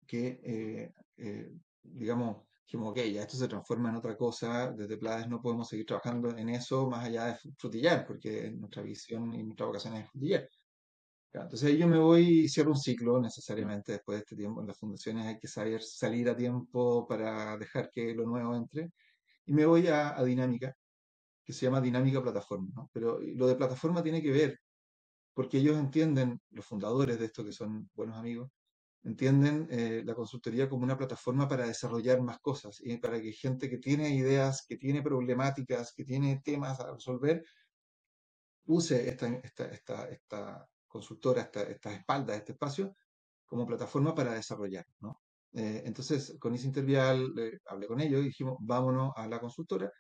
que, 0.06 0.40
eh, 0.44 0.94
eh, 1.18 1.52
digamos, 1.84 2.48
dijimos, 2.66 2.92
ok, 2.92 2.98
ya 3.14 3.22
esto 3.22 3.38
se 3.38 3.48
transforma 3.48 3.90
en 3.90 3.96
otra 3.96 4.16
cosa, 4.18 4.72
desde 4.72 4.98
Plades 4.98 5.28
no 5.28 5.42
podemos 5.42 5.68
seguir 5.68 5.86
trabajando 5.86 6.36
en 6.38 6.50
eso 6.50 6.90
más 6.90 7.06
allá 7.06 7.26
de 7.28 7.36
frutillar, 7.58 8.06
porque 8.06 8.52
nuestra 8.52 8.82
visión 8.84 9.34
y 9.34 9.44
nuestra 9.44 9.66
vocación 9.68 9.96
es 9.96 10.10
frutillar. 10.10 10.48
Entonces 11.34 11.78
yo 11.78 11.88
me 11.88 12.00
voy 12.00 12.46
y 12.46 12.50
cierro 12.50 12.72
un 12.72 12.78
ciclo 12.78 13.20
necesariamente 13.22 13.92
después 13.94 14.18
de 14.18 14.20
este 14.22 14.36
tiempo. 14.36 14.62
En 14.62 14.68
las 14.68 14.78
fundaciones 14.78 15.26
hay 15.26 15.38
que 15.40 15.48
saber 15.48 15.82
salir 15.82 16.30
a 16.30 16.36
tiempo 16.36 17.08
para 17.08 17.58
dejar 17.58 17.90
que 17.92 18.14
lo 18.14 18.26
nuevo 18.26 18.56
entre. 18.56 18.92
Y 19.46 19.54
me 19.54 19.66
voy 19.66 19.88
a, 19.88 20.18
a 20.18 20.24
Dinámica, 20.24 20.76
que 21.44 21.54
se 21.54 21.66
llama 21.66 21.82
Dinámica 21.82 22.22
Plataforma. 22.22 22.70
¿no? 22.76 22.90
Pero 22.94 23.20
lo 23.22 23.48
de 23.48 23.56
plataforma 23.56 24.04
tiene 24.04 24.22
que 24.22 24.32
ver 24.32 24.60
porque 25.38 25.60
ellos 25.60 25.78
entienden, 25.78 26.42
los 26.50 26.66
fundadores 26.66 27.20
de 27.20 27.26
esto 27.26 27.46
que 27.46 27.52
son 27.52 27.92
buenos 27.94 28.18
amigos, 28.18 28.50
entienden 29.04 29.68
eh, 29.70 30.02
la 30.04 30.16
consultoría 30.16 30.68
como 30.68 30.84
una 30.84 30.98
plataforma 30.98 31.48
para 31.48 31.68
desarrollar 31.68 32.20
más 32.24 32.40
cosas 32.40 32.80
y 32.82 32.98
para 32.98 33.22
que 33.22 33.32
gente 33.34 33.70
que 33.70 33.78
tiene 33.78 34.10
ideas, 34.16 34.66
que 34.68 34.78
tiene 34.78 35.04
problemáticas, 35.04 35.94
que 35.94 36.04
tiene 36.06 36.42
temas 36.44 36.80
a 36.80 36.92
resolver, 36.92 37.46
use 38.66 39.08
esta, 39.08 39.28
esta, 39.28 40.10
esta, 40.10 40.68
consultora, 40.88 41.44
esta, 41.44 41.62
esta 41.62 41.94
espalda, 41.94 42.36
este 42.36 42.54
espacio, 42.54 42.96
como 43.46 43.68
plataforma 43.68 44.16
para 44.16 44.34
desarrollar. 44.34 44.88
¿no? 45.02 45.22
Eh, 45.54 45.84
entonces, 45.86 46.36
con 46.40 46.56
ese 46.56 46.66
Intervial 46.66 47.32
eh, 47.38 47.60
hablé 47.68 47.86
con 47.86 48.02
ellos 48.02 48.22
y 48.22 48.30
dijimos, 48.30 48.58
vámonos 48.60 49.12
a 49.16 49.28
la 49.28 49.40
consultora. 49.40 49.94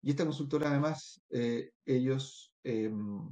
Y 0.00 0.10
esta 0.10 0.24
consultora, 0.24 0.70
además, 0.70 1.20
ellos 1.84 2.52
em, 2.62 3.28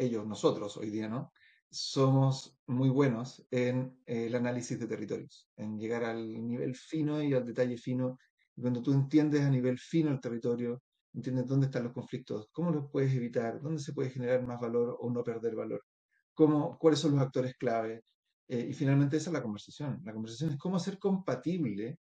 ellos, 0.00 0.26
nosotros 0.26 0.76
hoy 0.78 0.90
día, 0.90 1.08
¿no? 1.08 1.30
Somos 1.70 2.58
muy 2.66 2.88
buenos 2.88 3.46
en 3.50 4.00
el 4.06 4.34
análisis 4.34 4.80
de 4.80 4.88
territorios, 4.88 5.48
en 5.56 5.78
llegar 5.78 6.04
al 6.04 6.46
nivel 6.46 6.74
fino 6.74 7.22
y 7.22 7.34
al 7.34 7.44
detalle 7.46 7.76
fino. 7.76 8.18
Y 8.56 8.62
cuando 8.62 8.82
tú 8.82 8.92
entiendes 8.92 9.42
a 9.42 9.50
nivel 9.50 9.78
fino 9.78 10.10
el 10.10 10.20
territorio, 10.20 10.82
entiendes 11.12 11.46
dónde 11.46 11.66
están 11.66 11.84
los 11.84 11.92
conflictos, 11.92 12.48
cómo 12.50 12.70
los 12.70 12.90
puedes 12.90 13.14
evitar, 13.14 13.60
dónde 13.60 13.80
se 13.80 13.92
puede 13.92 14.10
generar 14.10 14.42
más 14.44 14.58
valor 14.58 14.96
o 14.98 15.10
no 15.10 15.22
perder 15.22 15.54
valor, 15.54 15.84
cómo, 16.34 16.78
cuáles 16.78 17.00
son 17.00 17.12
los 17.12 17.20
actores 17.20 17.54
clave. 17.56 18.02
Eh, 18.48 18.66
y 18.70 18.72
finalmente 18.72 19.18
esa 19.18 19.30
es 19.30 19.34
la 19.34 19.42
conversación. 19.42 20.00
La 20.04 20.14
conversación 20.14 20.50
es 20.50 20.58
cómo 20.58 20.76
hacer 20.76 20.98
compatible 20.98 21.98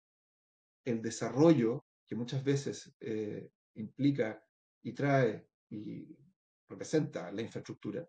el 0.85 1.01
desarrollo 1.01 1.85
que 2.07 2.17
muchas 2.17 2.43
veces 2.43 2.93
eh, 3.01 3.49
implica 3.77 4.43
y 4.83 4.93
trae 4.93 5.47
y 5.71 6.24
representa 6.69 7.31
la 7.33 7.43
infraestructura, 7.43 8.07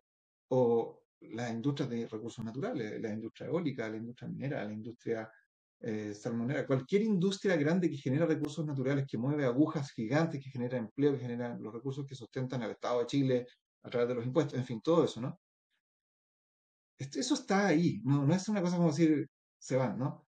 o 0.50 1.04
las 1.22 1.52
industrias 1.52 1.90
de 1.90 2.08
recursos 2.08 2.44
naturales, 2.44 3.02
la 3.02 3.12
industria 3.12 3.48
eólica, 3.48 3.90
la 3.90 3.98
industria 3.98 4.30
minera, 4.30 4.64
la 4.64 4.74
industria 4.74 5.32
eh, 5.80 6.14
salmonera, 6.14 6.66
cualquier 6.66 7.04
industria 7.04 7.56
grande 7.56 7.90
que 7.90 7.98
genera 7.98 8.26
recursos 8.26 8.66
naturales, 8.66 9.06
que 9.08 9.18
mueve 9.18 9.46
agujas 9.46 9.92
gigantes, 9.92 10.44
que 10.44 10.50
genera 10.50 10.78
empleo, 10.78 11.14
que 11.14 11.20
genera 11.20 11.58
los 11.58 11.74
recursos 11.74 12.06
que 12.06 12.16
sustentan 12.16 12.64
al 12.64 12.72
Estado 12.72 13.00
de 13.00 13.06
Chile 13.06 13.48
a 13.84 13.90
través 13.90 14.08
de 14.10 14.16
los 14.16 14.26
impuestos, 14.26 14.58
en 14.58 14.66
fin, 14.66 14.82
todo 14.82 15.04
eso, 15.04 15.22
¿no? 15.22 15.40
Eso 16.98 17.34
está 17.34 17.68
ahí, 17.68 18.02
no, 18.04 18.26
no 18.26 18.34
es 18.34 18.48
una 18.48 18.62
cosa 18.62 18.78
como 18.78 18.90
decir, 18.90 19.28
se 19.60 19.76
van, 19.76 19.98
¿no? 19.98 20.26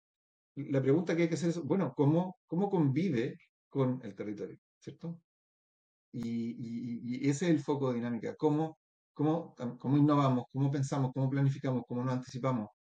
La 0.57 0.81
pregunta 0.81 1.17
que 1.17 1.23
hay 1.23 1.29
que 1.29 1.35
hacer 1.35 1.51
es, 1.51 1.59
bueno, 1.59 1.93
¿cómo, 1.97 2.39
cómo 2.47 2.71
convive 2.71 3.37
con 3.69 4.01
el 4.05 4.15
territorio, 4.15 4.59
¿cierto? 4.79 5.21
Y, 6.13 7.29
ese 7.29 7.47
es 7.47 7.51
el 7.51 7.61
foco 7.61 7.89
de 7.89 7.97
dinámica, 7.97 8.35
cómo 8.37 8.79
cómo, 9.15 9.55
cómo 9.79 9.97
innovamos, 9.97 10.47
cómo 10.53 10.71
pensamos, 10.71 11.13
cómo 11.15 11.31
planificamos, 11.31 11.85
cómo 11.87 12.05
nos 12.05 12.15
anticipamos, 12.15 12.71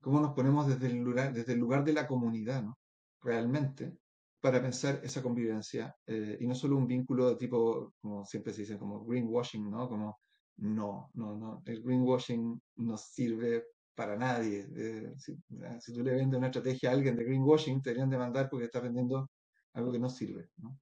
cómo 0.00 0.20
nos 0.20 0.34
ponemos 0.34 0.66
desde 0.66 0.86
el 0.86 0.98
lugar, 0.98 1.32
desde 1.32 1.52
el 1.52 1.58
lugar 1.58 1.84
de 1.84 1.92
la 1.92 2.06
comunidad, 2.06 2.62
¿no? 2.62 2.78
Realmente, 3.22 3.98
para 4.40 4.62
pensar 4.62 5.00
esa 5.04 5.22
convivencia 5.22 5.94
eh, 6.06 6.38
y 6.40 6.46
no 6.46 6.54
solo 6.54 6.76
un 6.76 6.86
vínculo 6.86 7.28
de 7.30 7.36
tipo, 7.36 7.92
como 8.00 8.24
siempre 8.24 8.52
se 8.52 8.62
dice, 8.62 8.78
como 8.78 9.04
greenwashing, 9.04 9.70
¿no? 9.70 9.88
Como, 9.88 10.18
no, 10.58 11.10
no, 11.14 11.36
no, 11.36 11.62
el 11.66 11.82
greenwashing 11.82 12.60
no 12.76 12.96
sirve 12.96 13.64
para 13.94 14.16
nadie. 14.16 14.66
Eh, 14.74 15.12
si, 15.18 15.36
si, 15.80 15.92
tú 15.92 16.02
le 16.02 16.14
vendes 16.14 16.38
una 16.38 16.46
estrategia 16.46 16.90
a 16.90 16.94
alguien 16.94 17.16
de 17.16 17.24
greenwashing, 17.24 17.82
te 17.82 17.90
deberían 17.90 18.10
demandar 18.10 18.48
porque 18.48 18.66
estás 18.66 18.82
vendiendo 18.82 19.30
algo 19.74 19.92
que 19.92 19.98
no 19.98 20.08
sirve, 20.08 20.48
¿no? 20.56 20.78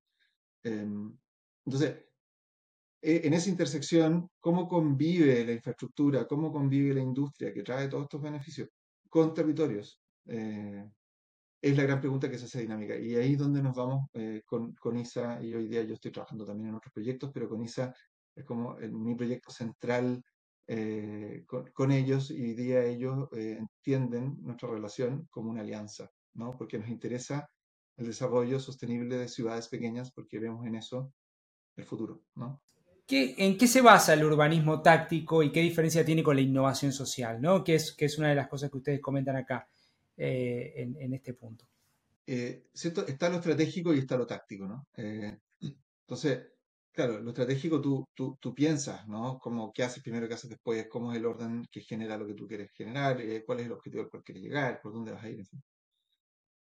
Em, 0.63 1.17
entonces, 1.69 2.03
e, 3.03 3.27
en 3.27 3.35
esa 3.35 3.51
intersección, 3.51 4.31
¿cómo 4.41 4.67
convive 4.67 5.45
la 5.45 5.53
infraestructura, 5.53 6.27
cómo 6.27 6.51
convive 6.51 6.95
la 6.95 7.03
industria 7.03 7.53
que 7.53 7.63
trae 7.63 7.89
todos 7.89 8.05
estos 8.05 8.23
beneficios 8.23 8.71
con 9.11 9.35
territorios? 9.35 10.01
Eh, 10.27 10.85
es 11.61 11.77
la 11.77 11.83
gran 11.83 12.01
pregunta 12.01 12.31
que 12.31 12.39
se 12.39 12.47
hace 12.47 12.63
dinámica. 12.63 12.97
Y 12.97 13.17
ahí 13.17 13.33
es 13.35 13.39
donde 13.39 13.63
nos 13.63 13.77
vamos 13.77 14.09
eh, 14.15 14.43
con, 14.47 14.73
con, 14.77 14.97
ISA, 14.97 15.43
y 15.43 15.55
hoy 15.55 15.69
día 15.69 15.83
yo 15.83 15.95
estoy 15.95 16.11
trabajando 16.11 16.47
también 16.47 16.71
en 16.71 16.77
otros 16.77 16.93
proyectos, 16.93 17.31
pero 17.35 17.49
con 17.51 17.63
ISA 17.63 17.95
es 18.35 18.45
como 18.45 18.77
mi 18.77 19.15
proyecto 19.15 19.51
central 19.51 20.23
eh, 20.67 21.45
con, 21.47 21.93
ellos, 21.93 22.31
y 22.31 22.43
hoy 22.43 22.55
día 22.55 22.83
ellos 22.85 23.29
entienden 23.33 24.39
nuestra 24.41 24.71
relación 24.71 25.27
como 25.31 25.51
una 25.51 25.63
alianza, 25.63 26.11
¿no? 26.35 26.53
Porque 26.57 26.79
nos 26.79 26.89
interesa 26.89 27.49
el 27.99 28.07
desarrollo 28.07 28.59
sostenible 28.61 29.19
de 29.19 29.29
ciudades 29.29 29.69
pequeñas, 29.69 30.13
porque 30.13 30.39
vemos 30.39 30.65
en 30.67 30.77
eso 30.77 31.13
el 31.79 31.85
futuro, 31.87 32.23
¿no? 32.35 32.61
¿En 33.11 33.57
qué 33.57 33.67
se 33.67 33.81
basa 33.81 34.13
el 34.13 34.23
urbanismo 34.23 34.83
táctico 34.83 35.43
y 35.43 35.51
qué 35.51 35.63
diferencia 35.63 36.05
tiene 36.05 36.23
con 36.23 36.37
la 36.37 36.43
innovación 36.43 36.93
social? 36.93 37.41
¿no? 37.41 37.65
Que, 37.65 37.77
es, 37.77 37.93
que 37.93 38.05
es 38.05 38.19
una 38.19 38.29
de 38.29 38.35
las 38.35 38.49
cosas 38.49 38.71
que 38.71 38.77
ustedes 38.77 39.01
comentan 39.01 39.35
acá 39.37 39.67
eh, 40.15 40.75
en, 40.77 41.15
este 41.15 41.33
punto. 41.33 41.65
Eh, 42.27 42.67
está 42.75 43.31
lo 43.31 43.37
estratégico 43.37 43.95
y 43.95 44.01
está 44.01 44.19
lo 44.19 44.27
táctico. 44.27 44.67
¿no? 44.67 44.89
Eh, 44.95 45.39
entonces, 46.03 46.49
claro, 46.93 47.19
lo 47.19 47.31
estratégico 47.31 47.81
tú, 47.81 48.05
tú, 48.13 48.37
tú, 48.39 48.55
piensas, 48.55 49.09
¿no? 49.09 49.39
Como 49.39 49.73
qué 49.73 49.85
haces 49.85 50.03
primero, 50.03 50.29
qué 50.29 50.35
haces 50.35 50.51
después, 50.51 50.87
cómo 50.91 51.11
es 51.11 51.19
el 51.19 51.25
orden 51.25 51.65
que 51.71 51.81
genera 51.81 52.19
lo 52.19 52.27
que 52.27 52.35
tú 52.35 52.47
quieres 52.47 52.71
generar, 52.73 53.23
cuál 53.47 53.61
es 53.61 53.67
el 53.67 53.73
objetivo 53.73 54.03
al 54.03 54.11
cual 54.11 54.23
quieres 54.23 54.43
llegar, 54.43 54.83
por 54.83 54.93
dónde 54.93 55.13
vas 55.13 55.25
a 55.25 55.31
ir, 55.31 55.39
en 55.39 55.47
fin. 55.47 55.63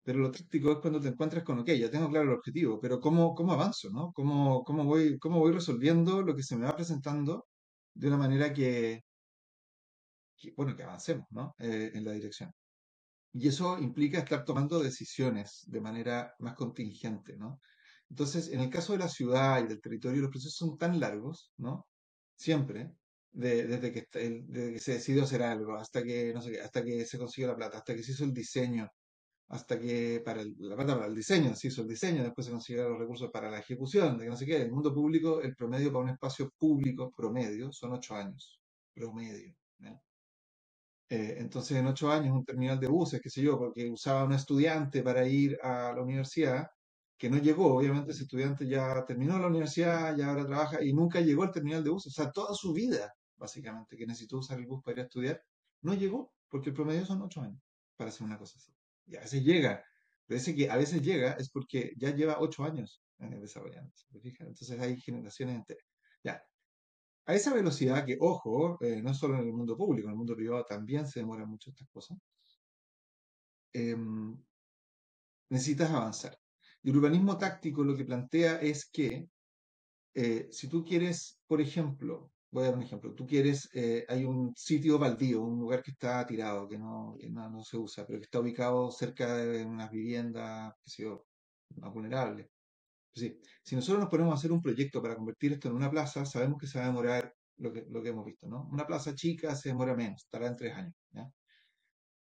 Pero 0.04 0.20
lo 0.20 0.32
táctico 0.32 0.72
es 0.72 0.78
cuando 0.80 1.00
te 1.00 1.10
encuentras 1.10 1.44
con, 1.44 1.60
ok, 1.60 1.70
ya 1.72 1.92
tengo 1.92 2.10
claro 2.10 2.32
el 2.32 2.38
objetivo, 2.38 2.80
pero 2.80 3.00
¿cómo, 3.00 3.36
cómo 3.36 3.54
avanzo? 3.54 3.90
¿no? 3.92 4.12
¿Cómo, 4.14 4.64
cómo, 4.64 4.84
voy, 4.86 5.20
¿Cómo 5.20 5.40
voy 5.40 5.52
resolviendo 5.54 6.22
lo 6.22 6.36
que 6.36 6.44
se 6.44 6.56
me 6.58 6.66
va 6.66 6.76
presentando 6.76 7.48
de 7.94 8.08
una 8.08 8.18
manera 8.18 8.54
que, 8.54 9.02
bueno, 10.56 10.76
que 10.76 10.84
avancemos 10.84 11.28
¿no? 11.32 11.56
Eh, 11.60 11.92
en 11.94 12.04
la 12.06 12.14
dirección? 12.14 12.52
Y 13.34 13.48
eso 13.48 13.80
implica 13.80 14.20
estar 14.20 14.44
tomando 14.44 14.80
decisiones 14.82 15.64
de 15.68 15.82
manera 15.82 16.34
más 16.40 16.56
contingente, 16.56 17.38
¿no? 17.38 17.60
Entonces, 18.10 18.50
en 18.50 18.60
el 18.62 18.70
caso 18.70 18.94
de 18.94 19.00
la 19.00 19.08
ciudad 19.10 19.64
y 19.64 19.68
del 19.68 19.82
territorio, 19.82 20.22
los 20.22 20.32
procesos 20.32 20.56
son 20.56 20.78
tan 20.78 21.00
largos, 21.00 21.52
¿no? 21.58 21.88
Siempre, 22.36 22.92
desde, 23.32 23.92
que, 23.94 24.08
desde 24.12 24.74
que 24.74 24.80
se 24.80 24.94
decidió 24.94 25.24
hacer 25.24 25.44
algo, 25.44 25.76
hasta 25.78 26.04
que, 26.04 26.34
no 26.34 26.42
sé, 26.42 26.60
hasta 26.62 26.84
que 26.84 27.06
se 27.06 27.18
consiguió 27.18 27.50
la 27.50 27.56
plata, 27.56 27.78
hasta 27.80 27.96
que 27.96 28.04
se 28.04 28.12
hizo 28.12 28.26
el 28.26 28.34
diseño, 28.34 28.90
hasta 29.52 29.78
que 29.78 30.22
para 30.24 30.42
el, 30.42 30.56
la 30.60 30.78
para 30.78 31.06
el 31.06 31.16
diseño, 31.16 31.54
se 31.56 31.68
hizo 31.68 31.82
el 31.82 31.90
diseño, 31.90 32.24
después 32.24 32.46
se 32.46 32.54
consiguieron 32.54 32.94
los 32.94 33.02
recursos 33.02 33.30
para 33.32 33.52
la 33.52 33.60
ejecución, 33.60 34.18
de 34.18 34.24
que 34.24 34.30
no 34.30 34.38
sé 34.38 34.46
qué. 34.46 34.56
En 34.56 34.62
el 34.64 34.72
mundo 34.72 34.94
público, 34.94 35.42
el 35.42 35.56
promedio 35.56 35.92
para 35.92 36.06
un 36.06 36.10
espacio 36.10 36.50
público 36.58 37.12
promedio 37.12 37.72
son 37.74 37.92
ocho 37.94 38.16
años. 38.16 38.62
Promedio. 38.94 39.54
Eh, 41.10 41.36
entonces, 41.40 41.78
en 41.78 41.88
ocho 41.88 42.10
años, 42.10 42.34
un 42.34 42.46
terminal 42.46 42.80
de 42.80 42.88
buses, 42.88 43.20
qué 43.22 43.30
sé 43.30 43.42
yo, 43.42 43.58
porque 43.58 43.90
usaba 43.90 44.24
un 44.24 44.32
estudiante 44.32 45.04
para 45.04 45.28
ir 45.28 45.58
a 45.62 45.92
la 45.94 46.02
universidad, 46.02 46.68
que 47.18 47.30
no 47.30 47.38
llegó, 47.38 47.76
obviamente 47.76 48.12
ese 48.14 48.24
estudiante 48.24 48.66
ya 48.66 49.04
terminó 49.06 49.38
la 49.38 49.48
universidad, 49.48 50.16
ya 50.16 50.30
ahora 50.30 50.46
trabaja 50.46 50.84
y 50.84 50.94
nunca 50.94 51.20
llegó 51.20 51.44
al 51.44 51.52
terminal 51.52 51.84
de 51.84 51.90
buses. 51.90 52.14
O 52.14 52.16
sea, 52.24 52.32
toda 52.32 52.56
su 52.56 52.72
vida, 52.74 53.14
básicamente, 53.38 53.98
que 53.98 54.08
necesitó 54.08 54.38
usar 54.38 54.60
el 54.60 54.66
bus 54.68 54.82
para 54.84 54.96
ir 54.96 55.00
a 55.02 55.04
estudiar, 55.04 55.44
no 55.82 55.94
llegó, 55.94 56.32
porque 56.50 56.70
el 56.70 56.76
promedio 56.76 57.06
son 57.06 57.22
ocho 57.22 57.42
años 57.42 57.62
para 57.98 58.10
hacer 58.10 58.26
una 58.26 58.38
cosa 58.38 58.58
así. 58.58 58.72
Y 59.06 59.16
a 59.16 59.22
veces 59.22 59.44
llega, 59.44 59.84
pero 60.26 60.40
ese 60.40 60.56
que 60.56 60.70
a 60.70 60.78
veces 60.78 61.02
llega 61.02 61.34
es 61.34 61.50
porque 61.50 61.94
ya 61.98 62.16
lleva 62.16 62.40
ocho 62.40 62.64
años 62.64 63.04
en 63.20 63.34
el. 63.34 63.44
Entonces 63.44 64.80
hay 64.80 65.00
generaciones 65.00 65.56
enteras. 65.56 65.86
Ya. 66.24 66.44
A 67.26 67.36
esa 67.36 67.54
velocidad 67.54 68.06
que, 68.06 68.18
ojo, 68.20 68.78
eh, 68.82 69.02
no 69.02 69.14
solo 69.14 69.36
en 69.36 69.48
el 69.48 69.54
mundo 69.54 69.78
público, 69.78 70.08
en 70.08 70.14
el 70.14 70.18
mundo 70.18 70.36
privado 70.36 70.66
también 70.66 71.08
se 71.08 71.20
demoran 71.20 71.50
mucho 71.50 71.70
estas 71.70 71.88
cosas, 71.90 72.18
em, 73.74 74.38
necesitas 75.50 75.92
avanzar. 75.92 76.38
Y 76.84 76.90
el 76.90 76.98
urbanismo 76.98 77.38
táctico 77.38 77.84
lo 77.84 77.96
que 77.96 78.06
plantea 78.06 78.60
es 78.62 78.90
que 78.90 79.30
eh, 80.14 80.50
si 80.52 80.68
tú 80.68 80.84
quieres, 80.84 81.40
por 81.48 81.62
ejemplo, 81.62 82.32
voy 82.52 82.64
a 82.64 82.68
dar 82.68 82.76
un 82.76 82.84
ejemplo. 82.84 83.14
Tú 83.14 83.26
quieres, 83.26 83.70
eh, 83.74 84.06
hay 84.08 84.26
un 84.26 84.54
sitio 84.56 85.00
baldío, 85.00 85.42
un 85.42 85.60
lugar 85.60 85.82
que 85.84 85.92
está 85.92 86.26
tirado, 86.26 86.68
que 86.68 86.78
no, 86.78 87.18
no, 87.30 87.64
se 87.64 87.78
usa, 87.78 88.06
pero 88.06 88.20
que 88.20 88.26
está 88.26 88.40
ubicado 88.40 88.92
cerca 88.92 89.36
de 89.36 89.66
unas 89.66 89.90
viviendas, 89.92 90.74
que 90.84 90.90
sé 90.90 91.04
yo, 91.04 91.26
más 91.78 91.94
vulnerables. 91.94 92.48
Sí, 93.14 93.40
si 93.64 93.76
nosotros 93.76 94.02
nos 94.02 94.10
ponemos 94.10 94.34
a 94.34 94.38
hacer 94.38 94.52
un 94.52 94.62
proyecto 94.62 95.02
para 95.02 95.16
convertir 95.16 95.54
esto 95.54 95.70
en 95.70 95.76
una 95.76 95.90
plaza, 95.92 96.26
sabemos 96.26 96.60
que 96.60 96.68
se 96.68 96.80
va 96.80 96.86
a 96.86 96.88
demorar 96.88 97.34
lo 97.58 97.74
que, 97.74 97.86
lo 97.90 98.02
que 98.02 98.10
hemos 98.10 98.26
visto, 98.26 98.48
¿no? 98.48 98.68
Una 98.72 98.88
plaza 98.88 99.16
chica 99.16 99.56
se 99.56 99.70
demora 99.70 99.96
menos, 99.96 100.24
estará 100.24 100.48
en 100.48 100.56
tres 100.56 100.74
años. 100.76 100.96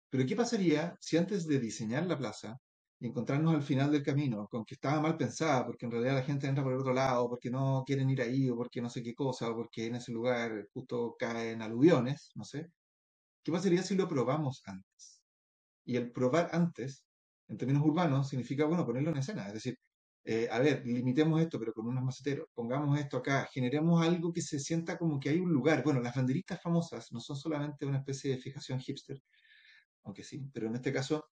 Pero 0.09 0.25
¿qué 0.25 0.35
pasaría 0.35 0.97
si 0.99 1.17
antes 1.17 1.45
de 1.45 1.59
diseñar 1.59 2.05
la 2.07 2.17
plaza 2.17 2.59
y 2.99 3.07
encontrarnos 3.07 3.55
al 3.55 3.63
final 3.63 3.91
del 3.91 4.03
camino 4.03 4.47
con 4.49 4.65
que 4.65 4.75
estaba 4.75 4.99
mal 5.01 5.17
pensada, 5.17 5.65
porque 5.65 5.85
en 5.85 5.91
realidad 5.91 6.15
la 6.15 6.23
gente 6.23 6.47
entra 6.47 6.63
por 6.63 6.73
el 6.73 6.79
otro 6.79 6.93
lado, 6.93 7.29
porque 7.29 7.49
no 7.49 7.83
quieren 7.85 8.09
ir 8.09 8.21
ahí, 8.21 8.49
o 8.49 8.55
porque 8.57 8.81
no 8.81 8.89
sé 8.89 9.01
qué 9.03 9.13
cosa, 9.15 9.49
o 9.49 9.55
porque 9.55 9.87
en 9.87 9.95
ese 9.95 10.11
lugar 10.11 10.67
justo 10.73 11.15
caen 11.17 11.61
aluviones, 11.61 12.31
no 12.35 12.43
sé. 12.43 12.67
¿Qué 13.43 13.51
pasaría 13.51 13.83
si 13.83 13.95
lo 13.95 14.07
probamos 14.07 14.61
antes? 14.65 15.21
Y 15.85 15.97
el 15.97 16.11
probar 16.11 16.49
antes, 16.53 17.05
en 17.47 17.57
términos 17.57 17.83
urbanos, 17.85 18.29
significa, 18.29 18.65
bueno, 18.65 18.85
ponerlo 18.85 19.11
en 19.11 19.17
escena. 19.17 19.47
Es 19.47 19.53
decir, 19.53 19.77
eh, 20.25 20.47
a 20.51 20.59
ver, 20.59 20.85
limitemos 20.85 21.41
esto, 21.41 21.59
pero 21.59 21.73
con 21.73 21.87
unos 21.87 22.03
maceteros. 22.03 22.47
Pongamos 22.53 22.99
esto 22.99 23.17
acá, 23.17 23.47
generemos 23.51 24.05
algo 24.05 24.31
que 24.33 24.41
se 24.41 24.59
sienta 24.59 24.97
como 24.97 25.19
que 25.19 25.29
hay 25.29 25.39
un 25.39 25.51
lugar. 25.51 25.83
Bueno, 25.83 26.01
las 26.01 26.15
banderitas 26.15 26.61
famosas 26.61 27.11
no 27.11 27.19
son 27.19 27.37
solamente 27.37 27.85
una 27.85 27.99
especie 27.99 28.31
de 28.31 28.37
fijación 28.37 28.79
hipster, 28.79 29.21
aunque 30.03 30.23
sí, 30.23 30.49
pero 30.53 30.67
en 30.67 30.75
este 30.75 30.93
caso 30.93 31.25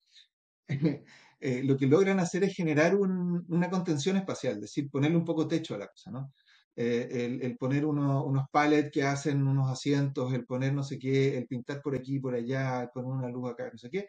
Eh, 1.39 1.61
lo 1.63 1.77
que 1.77 1.85
logran 1.85 2.19
hacer 2.19 2.43
es 2.45 2.55
generar 2.55 2.95
una 2.95 3.69
contención 3.69 4.17
espacial, 4.17 4.55
es 4.55 4.61
decir, 4.61 4.89
ponerle 4.89 5.17
un 5.17 5.25
poco 5.25 5.47
techo 5.47 5.75
a 5.75 5.77
la 5.77 5.87
cosa, 5.87 6.09
¿no? 6.09 6.33
Eh, 6.75 7.39
el, 7.41 7.57
poner 7.57 7.85
unos 7.85 8.45
pallets 8.51 8.89
que 8.91 9.03
hacen 9.03 9.45
unos 9.47 9.69
asientos, 9.71 10.33
el 10.33 10.45
poner 10.45 10.73
no 10.73 10.83
sé 10.83 10.97
qué, 10.97 11.37
el 11.37 11.45
pintar 11.45 11.79
por 11.83 11.95
aquí, 11.95 12.19
por 12.19 12.33
allá, 12.33 12.89
poner 12.91 13.11
una 13.11 13.29
luz 13.29 13.51
acá, 13.51 13.69
no 13.71 13.77
sé 13.77 13.89
qué, 13.91 14.07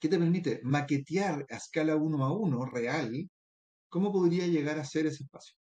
¿qué 0.00 0.08
te 0.08 0.18
permite 0.18 0.60
maquetear 0.64 1.46
a 1.50 1.56
escala 1.56 1.94
uno 1.96 2.24
a 2.24 2.32
uno, 2.32 2.64
real, 2.64 3.28
cómo 3.88 4.12
podría 4.12 4.46
llegar 4.46 4.78
a 4.78 4.84
ser 4.84 5.06
ese 5.06 5.24
espacio 5.24 5.54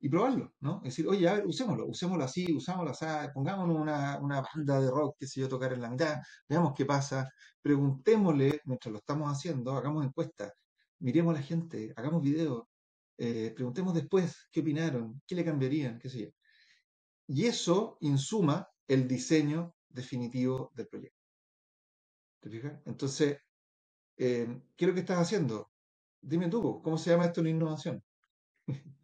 y 0.00 0.08
probarlo, 0.08 0.54
¿no? 0.60 0.78
Es 0.78 0.94
decir, 0.94 1.06
oye, 1.08 1.28
a 1.28 1.34
ver, 1.34 1.46
usémoslo, 1.46 1.86
usémoslo 1.86 2.24
así, 2.24 2.52
usámoslo 2.52 2.90
así, 2.92 3.04
pongámonos 3.34 3.76
una, 3.76 4.18
una 4.18 4.40
banda 4.42 4.80
de 4.80 4.90
rock, 4.90 5.16
que 5.18 5.26
sé 5.26 5.40
yo, 5.40 5.48
tocar 5.48 5.72
en 5.74 5.82
la 5.82 5.90
mitad, 5.90 6.20
veamos 6.48 6.72
qué 6.74 6.86
pasa, 6.86 7.28
preguntémosle, 7.62 8.60
mientras 8.64 8.92
lo 8.92 8.98
estamos 8.98 9.30
haciendo, 9.30 9.72
hagamos 9.72 10.04
encuestas, 10.06 10.52
miremos 11.00 11.34
a 11.34 11.38
la 11.40 11.44
gente, 11.44 11.92
hagamos 11.96 12.22
videos, 12.22 12.64
eh, 13.18 13.52
preguntemos 13.54 13.94
después 13.94 14.48
qué 14.50 14.60
opinaron, 14.60 15.20
qué 15.26 15.34
le 15.34 15.44
cambiarían, 15.44 15.98
qué 15.98 16.08
sé 16.08 16.20
yo. 16.22 16.28
Y 17.28 17.46
eso 17.46 17.98
insuma 18.00 18.68
el 18.88 19.06
diseño 19.06 19.74
definitivo 19.88 20.72
del 20.74 20.88
proyecto. 20.88 21.18
¿Te 22.40 22.50
fijas? 22.50 22.80
Entonces, 22.86 23.38
eh, 24.16 24.62
¿qué 24.76 24.84
es 24.84 24.88
lo 24.88 24.94
que 24.94 25.00
estás 25.00 25.18
haciendo? 25.18 25.70
Dime 26.22 26.48
tú, 26.48 26.82
¿cómo 26.82 26.98
se 26.98 27.10
llama 27.10 27.26
esto 27.26 27.40
en 27.40 27.48
innovación? 27.48 28.02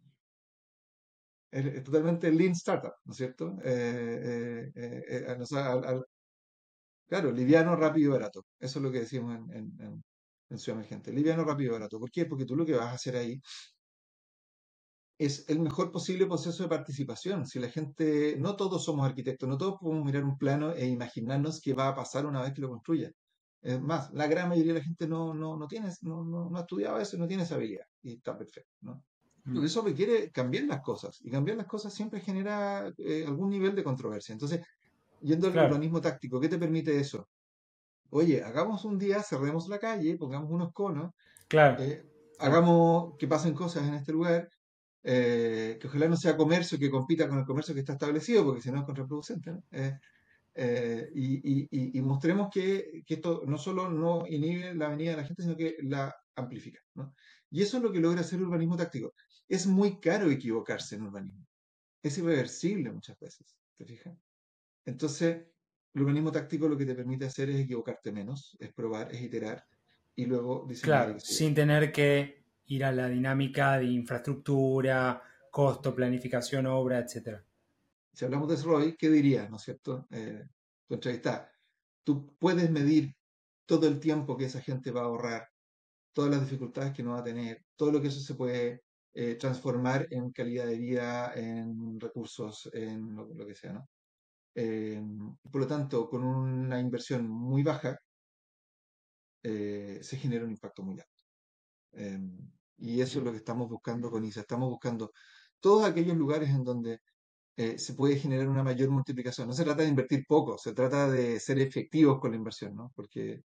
es, 1.57 1.83
totalmente 1.83 2.31
lean 2.31 2.51
startup, 2.53 2.93
¿no 3.05 3.11
es 3.11 3.17
cierto? 3.17 3.57
Eh, 3.63 4.71
eh, 4.75 5.03
eh, 5.07 6.01
claro, 7.07 7.31
liviano, 7.31 7.75
rápido 7.75 8.09
y 8.09 8.13
barato. 8.13 8.45
Eso 8.59 8.79
es 8.79 8.83
lo 8.83 8.91
que 8.91 9.01
decimos 9.01 9.35
en, 9.35 9.51
en, 9.81 10.03
en, 10.49 10.57
Ciudad 10.57 10.79
Emergente. 10.79 11.11
Liviano, 11.11 11.43
rápido 11.43 11.71
y 11.71 11.73
barato. 11.73 11.99
¿Por 11.99 12.11
qué? 12.11 12.25
Porque 12.25 12.45
tú 12.45 12.55
lo 12.55 12.65
que 12.65 12.73
vas 12.73 12.87
a 12.87 12.93
hacer 12.93 13.15
ahí 13.15 13.39
es 15.19 15.47
el 15.49 15.59
mejor 15.59 15.91
posible 15.91 16.27
proceso 16.27 16.63
de 16.63 16.69
participación. 16.69 17.45
Si 17.45 17.59
la 17.59 17.69
gente, 17.69 18.37
no 18.39 18.55
todos 18.55 18.83
somos 18.85 19.05
arquitectos, 19.07 19.49
no 19.49 19.57
todos 19.57 19.75
podemos 19.79 20.05
mirar 20.05 20.23
un 20.23 20.37
plano 20.37 20.73
e 20.73 20.87
imaginarnos 20.87 21.59
qué 21.61 21.73
va 21.73 21.89
a 21.89 21.95
pasar 21.95 22.25
una 22.25 22.41
vez 22.41 22.53
que 22.53 22.61
lo 22.61 22.69
construya. 22.69 23.11
Es 23.61 23.81
más, 23.81 24.13
la 24.13 24.27
gran 24.27 24.49
mayoría 24.49 24.73
de 24.73 24.79
la 24.79 24.85
gente 24.85 25.07
no, 25.07 25.33
no, 25.33 25.57
no 25.57 25.67
tiene, 25.67 25.91
no, 26.01 26.23
no, 26.23 26.49
no 26.49 26.57
ha 26.57 26.61
estudiado 26.61 26.99
eso, 26.99 27.17
no 27.17 27.27
tiene 27.27 27.43
esa 27.43 27.55
habilidad. 27.55 27.85
Y 28.03 28.15
está 28.17 28.37
perfecto, 28.37 28.71
¿no? 28.81 29.03
Eso 29.63 29.81
requiere 29.81 30.29
cambiar 30.31 30.65
las 30.65 30.81
cosas 30.81 31.19
y 31.23 31.29
cambiar 31.29 31.57
las 31.57 31.67
cosas 31.67 31.93
siempre 31.93 32.19
genera 32.19 32.91
eh, 32.97 33.23
algún 33.25 33.49
nivel 33.49 33.75
de 33.75 33.83
controversia. 33.83 34.33
Entonces, 34.33 34.61
yendo 35.21 35.47
al 35.47 35.57
urbanismo 35.57 36.01
táctico, 36.01 36.39
¿qué 36.39 36.49
te 36.49 36.57
permite 36.57 36.99
eso? 36.99 37.29
Oye, 38.09 38.43
hagamos 38.43 38.83
un 38.83 38.97
día, 38.97 39.21
cerremos 39.23 39.67
la 39.69 39.79
calle, 39.79 40.17
pongamos 40.17 40.51
unos 40.51 40.73
conos, 40.73 41.13
claro. 41.47 41.81
Eh, 41.81 42.03
hagamos 42.39 43.15
que 43.17 43.27
pasen 43.27 43.53
cosas 43.53 43.87
en 43.87 43.95
este 43.95 44.11
lugar, 44.11 44.49
eh, 45.03 45.77
que 45.79 45.87
ojalá 45.87 46.07
no 46.07 46.17
sea 46.17 46.35
comercio 46.35 46.77
que 46.77 46.91
compita 46.91 47.29
con 47.29 47.39
el 47.39 47.45
comercio 47.45 47.73
que 47.73 47.81
está 47.81 47.93
establecido, 47.93 48.43
porque 48.43 48.61
si 48.61 48.71
no 48.71 48.79
es 48.79 48.85
contraproducente. 48.85 49.51
y, 51.15 52.01
mostremos 52.01 52.49
que, 52.51 53.03
esto 53.07 53.43
no 53.45 53.57
solo 53.57 53.89
no 53.89 54.25
inhibe 54.27 54.73
la 54.75 54.89
venida 54.89 55.11
de 55.11 55.17
la 55.17 55.25
gente, 55.25 55.43
sino 55.43 55.55
que 55.55 55.77
la 55.83 56.13
amplifica. 56.35 56.79
Y 57.49 57.61
eso 57.61 57.77
es 57.77 57.83
lo 57.83 57.91
que 57.91 57.99
logra 57.99 58.21
hacer 58.21 58.39
el 58.39 58.45
urbanismo 58.45 58.75
táctico. 58.75 59.13
Es 59.47 59.65
muy 59.65 59.99
caro 59.99 60.29
equivocarse 60.29 60.95
en 60.95 61.03
urbanismo. 61.03 61.47
Es 62.01 62.17
irreversible 62.17 62.91
muchas 62.91 63.19
veces, 63.19 63.55
¿te 63.75 63.85
fijas? 63.85 64.17
Entonces, 64.85 65.45
el 65.93 66.01
urbanismo 66.01 66.31
táctico 66.31 66.67
lo 66.67 66.77
que 66.77 66.85
te 66.85 66.95
permite 66.95 67.25
hacer 67.25 67.49
es 67.49 67.59
equivocarte 67.59 68.11
menos, 68.11 68.55
es 68.59 68.71
probar, 68.73 69.13
es 69.13 69.21
iterar 69.21 69.65
y 70.15 70.25
luego 70.25 70.65
diseñar. 70.67 71.05
Claro, 71.05 71.19
sin 71.19 71.53
tener 71.53 71.91
que 71.91 72.45
ir 72.65 72.83
a 72.83 72.91
la 72.91 73.07
dinámica 73.07 73.77
de 73.77 73.85
infraestructura, 73.85 75.21
costo, 75.49 75.95
planificación, 75.95 76.65
obra, 76.67 76.99
etc. 76.99 77.39
Si 78.13 78.25
hablamos 78.25 78.49
de 78.49 78.63
ROI, 78.63 78.95
¿qué 78.95 79.09
dirías, 79.09 79.49
no 79.49 79.57
es 79.57 79.63
cierto? 79.63 80.07
Eh, 80.11 80.47
tu 80.87 80.93
entrevista. 80.95 81.51
Tú 82.03 82.35
puedes 82.37 82.69
medir 82.69 83.15
todo 83.65 83.87
el 83.87 83.99
tiempo 83.99 84.37
que 84.37 84.45
esa 84.45 84.61
gente 84.61 84.91
va 84.91 85.01
a 85.01 85.05
ahorrar, 85.05 85.49
todas 86.13 86.31
las 86.31 86.41
dificultades 86.41 86.93
que 86.93 87.03
no 87.03 87.11
va 87.11 87.19
a 87.19 87.23
tener, 87.23 87.65
todo 87.75 87.91
lo 87.91 88.01
que 88.01 88.07
eso 88.07 88.19
se 88.19 88.35
puede 88.35 88.83
eh, 89.13 89.35
transformar 89.35 90.07
en 90.11 90.31
calidad 90.31 90.67
de 90.67 90.77
vida, 90.77 91.33
en 91.35 91.99
recursos, 91.99 92.69
en 92.73 93.15
lo, 93.15 93.45
que 93.47 93.55
sea, 93.55 93.73
¿no? 93.73 93.89
Eh, 94.55 95.01
por 95.51 95.61
lo 95.61 95.67
tanto, 95.67 96.09
con 96.09 96.23
una 96.23 96.79
inversión 96.79 97.27
muy 97.27 97.63
baja, 97.63 97.97
eh, 99.43 99.99
se 100.01 100.17
genera 100.17 100.45
un 100.45 100.51
impacto 100.51 100.83
muy 100.83 100.99
alto. 100.99 101.23
y 102.77 103.01
eso 103.01 103.19
es 103.19 103.25
lo 103.25 103.31
que 103.31 103.37
estamos 103.37 103.69
buscando 103.69 104.11
con 104.11 104.23
ISA. 104.23 104.41
Estamos 104.41 104.69
buscando 104.69 105.11
todos 105.59 105.85
aquellos 105.85 106.15
lugares 106.17 106.49
en 106.49 106.63
donde 106.63 106.99
se 107.77 107.93
puede 107.95 108.17
generar 108.17 108.49
una 108.49 108.63
mayor 108.63 108.89
multiplicación. 108.91 109.47
No 109.47 109.53
se 109.53 109.63
trata 109.63 109.83
de 109.83 109.89
invertir 109.89 110.25
poco, 110.27 110.57
se 110.57 110.73
trata 110.73 111.09
de 111.09 111.39
ser 111.39 111.59
efectivos 111.59 112.19
con 112.19 112.31
la 112.31 112.37
inversión, 112.37 112.75
¿no? 112.75 112.91
Porque 112.95 113.41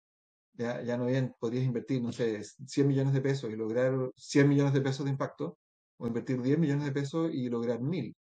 ya, 0.58 0.82
ya 0.82 0.98
no 0.98 1.06
bien 1.06 1.36
podrías 1.40 1.66
invertir, 1.66 2.02
no 2.02 2.12
sé, 2.12 2.44
100 2.44 2.88
millones 2.88 3.14
de 3.14 3.22
pesos 3.22 3.52
y 3.52 3.56
lograr 3.56 3.94
100 4.16 4.50
millones 4.50 4.74
de 4.74 4.82
pesos 4.82 5.06
de 5.06 5.12
impacto, 5.12 5.58
o 5.98 6.08
invertir 6.08 6.42
10 6.42 6.60
millones 6.60 6.86
de 6.86 6.92
pesos 6.92 7.32
y 7.34 7.50
lograr 7.50 7.82
1000. 7.82 8.16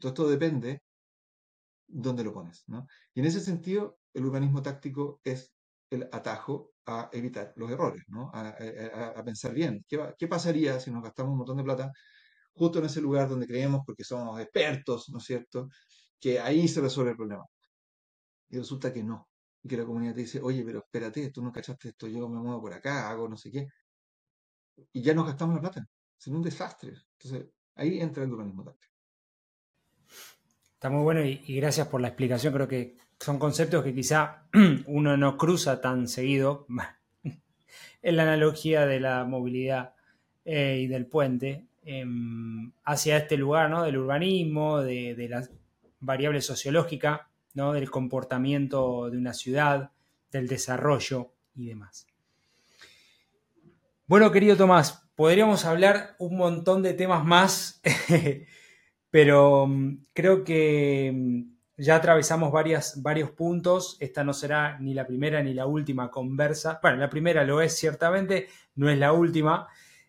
Todo 0.00 0.08
esto 0.08 0.28
depende 0.28 0.82
dónde 1.86 2.24
lo 2.24 2.32
pones, 2.32 2.64
¿no? 2.66 2.86
Y 3.14 3.20
en 3.20 3.26
ese 3.26 3.40
sentido, 3.40 3.98
el 4.14 4.26
urbanismo 4.26 4.62
táctico 4.62 5.20
es 5.24 5.52
el 5.90 6.08
atajo 6.12 6.72
a 6.86 7.08
evitar 7.12 7.52
los 7.56 7.70
errores, 7.70 8.04
¿no? 8.08 8.30
A, 8.34 9.22
pensar 9.24 9.54
bien, 9.54 9.84
¿qué, 9.88 10.14
¿qué, 10.18 10.28
pasaría 10.28 10.80
si 10.80 10.90
nos 10.90 11.02
gastamos 11.02 11.32
un 11.32 11.38
montón 11.38 11.56
de 11.56 11.64
plata 11.64 11.92
justo 12.52 12.78
en 12.78 12.86
ese 12.86 13.00
lugar 13.00 13.28
donde 13.28 13.46
creemos, 13.46 13.82
porque 13.86 14.04
somos 14.04 14.40
expertos, 14.40 15.08
¿no 15.10 15.18
es 15.18 15.24
cierto?, 15.24 15.68
que 16.20 16.40
ahí 16.40 16.66
se 16.68 16.80
resuelve 16.80 17.12
el 17.12 17.16
problema. 17.16 17.44
Y 18.50 18.58
resulta 18.58 18.92
que 18.92 19.02
no, 19.04 19.28
y 19.62 19.68
que 19.68 19.76
la 19.76 19.84
comunidad 19.84 20.14
te 20.14 20.20
dice, 20.20 20.40
oye, 20.40 20.62
pero 20.64 20.80
espérate, 20.80 21.30
tú 21.30 21.42
no 21.42 21.52
cachaste 21.52 21.90
esto, 21.90 22.06
yo 22.06 22.28
me 22.28 22.40
muevo 22.40 22.60
por 22.60 22.72
acá, 22.72 23.08
hago 23.10 23.28
no 23.28 23.36
sé 23.36 23.50
qué. 23.50 23.68
Y 24.92 25.02
ya 25.02 25.14
nos 25.14 25.26
gastamos 25.26 25.56
la 25.56 25.60
plata. 25.60 25.88
Es 26.18 26.26
un 26.28 26.42
desastre. 26.42 26.92
Entonces, 27.18 27.50
ahí 27.74 28.00
entra 28.00 28.24
el 28.24 28.32
urbanismo 28.32 28.64
táctico. 28.64 28.94
Está 30.74 30.90
muy 30.90 31.02
bueno 31.02 31.24
y, 31.24 31.56
gracias 31.56 31.88
por 31.88 32.00
la 32.00 32.08
explicación. 32.08 32.54
Creo 32.54 32.68
que 32.68 32.96
son 33.18 33.38
conceptos 33.38 33.82
que 33.82 33.94
quizá 33.94 34.48
uno 34.86 35.16
no 35.16 35.36
cruza 35.36 35.80
tan 35.80 36.06
seguido 36.06 36.66
en 38.02 38.16
la 38.16 38.22
analogía 38.22 38.86
de 38.86 39.00
la 39.00 39.24
movilidad 39.24 39.94
eh, 40.44 40.82
y 40.82 40.86
del 40.86 41.06
puente 41.06 41.66
em, 41.82 42.72
hacia 42.84 43.16
este 43.16 43.36
lugar, 43.36 43.70
¿no? 43.70 43.82
Del 43.82 43.98
urbanismo, 43.98 44.78
de, 44.78 45.16
de 45.16 45.28
la 45.28 45.48
variable 45.98 46.40
sociológica 46.40 47.28
del 47.58 47.90
comportamiento 47.90 49.10
de 49.10 49.18
una 49.18 49.34
ciudad, 49.34 49.90
del 50.30 50.46
desarrollo 50.46 51.32
y 51.54 51.66
demás. 51.66 52.06
Bueno, 54.06 54.30
querido 54.30 54.56
Tomás, 54.56 55.10
podríamos 55.16 55.64
hablar 55.64 56.14
un 56.18 56.36
montón 56.36 56.82
de 56.82 56.94
temas 56.94 57.24
más, 57.24 57.82
pero 59.10 59.66
mm, 59.66 60.06
creo 60.14 60.44
que 60.44 61.12
mm, 61.12 61.82
ya 61.82 61.96
atravesamos 61.96 62.52
varios 62.52 63.30
puntos. 63.32 63.96
Esta 64.00 64.22
no 64.22 64.32
será 64.32 64.78
ni 64.78 64.94
la 64.94 65.06
primera 65.06 65.42
ni 65.42 65.52
la 65.52 65.66
última 65.66 66.10
conversa. 66.10 66.78
Bueno, 66.80 66.98
la 66.98 67.10
primera 67.10 67.44
lo 67.44 67.60
es 67.60 67.76
ciertamente, 67.76 68.48
no 68.76 68.88
es 68.88 68.98
la 68.98 69.12
última. 69.12 69.68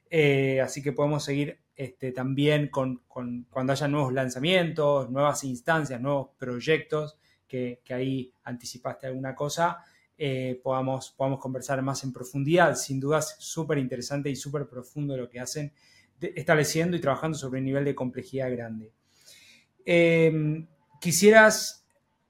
Eh, 0.09 0.61
así 0.61 0.81
que 0.81 0.93
podemos 0.93 1.23
seguir 1.23 1.59
este, 1.75 2.11
también 2.11 2.69
con, 2.69 3.03
cuando 3.07 3.73
haya 3.73 3.87
nuevos 3.87 4.13
lanzamientos, 4.13 5.09
nuevas 5.09 5.43
instancias, 5.43 5.99
nuevos 5.99 6.29
proyectos 6.37 7.17
que, 7.49 7.81
ahí 7.89 8.31
anticipaste 8.43 9.07
alguna 9.07 9.35
cosa, 9.35 9.83
eh, 10.17 10.59
podamos, 10.63 11.11
podamos 11.11 11.39
conversar 11.39 11.81
más 11.81 12.03
en 12.05 12.13
profundidad. 12.13 12.75
Sin 12.75 12.99
duda 12.99 13.19
es 13.19 13.35
súper 13.39 13.79
interesante 13.79 14.29
y 14.29 14.35
súper 14.35 14.67
profundo 14.67 15.17
lo 15.17 15.27
que 15.27 15.39
hacen, 15.41 15.73
estableciendo 16.21 16.95
y 16.95 17.01
trabajando 17.01 17.37
sobre 17.37 17.59
un 17.59 17.65
nivel 17.65 17.83
de 17.83 17.95
complejidad 17.95 18.51
grande. 18.51 18.91
Em, 19.85 20.67
¿Quisieras 21.01 21.85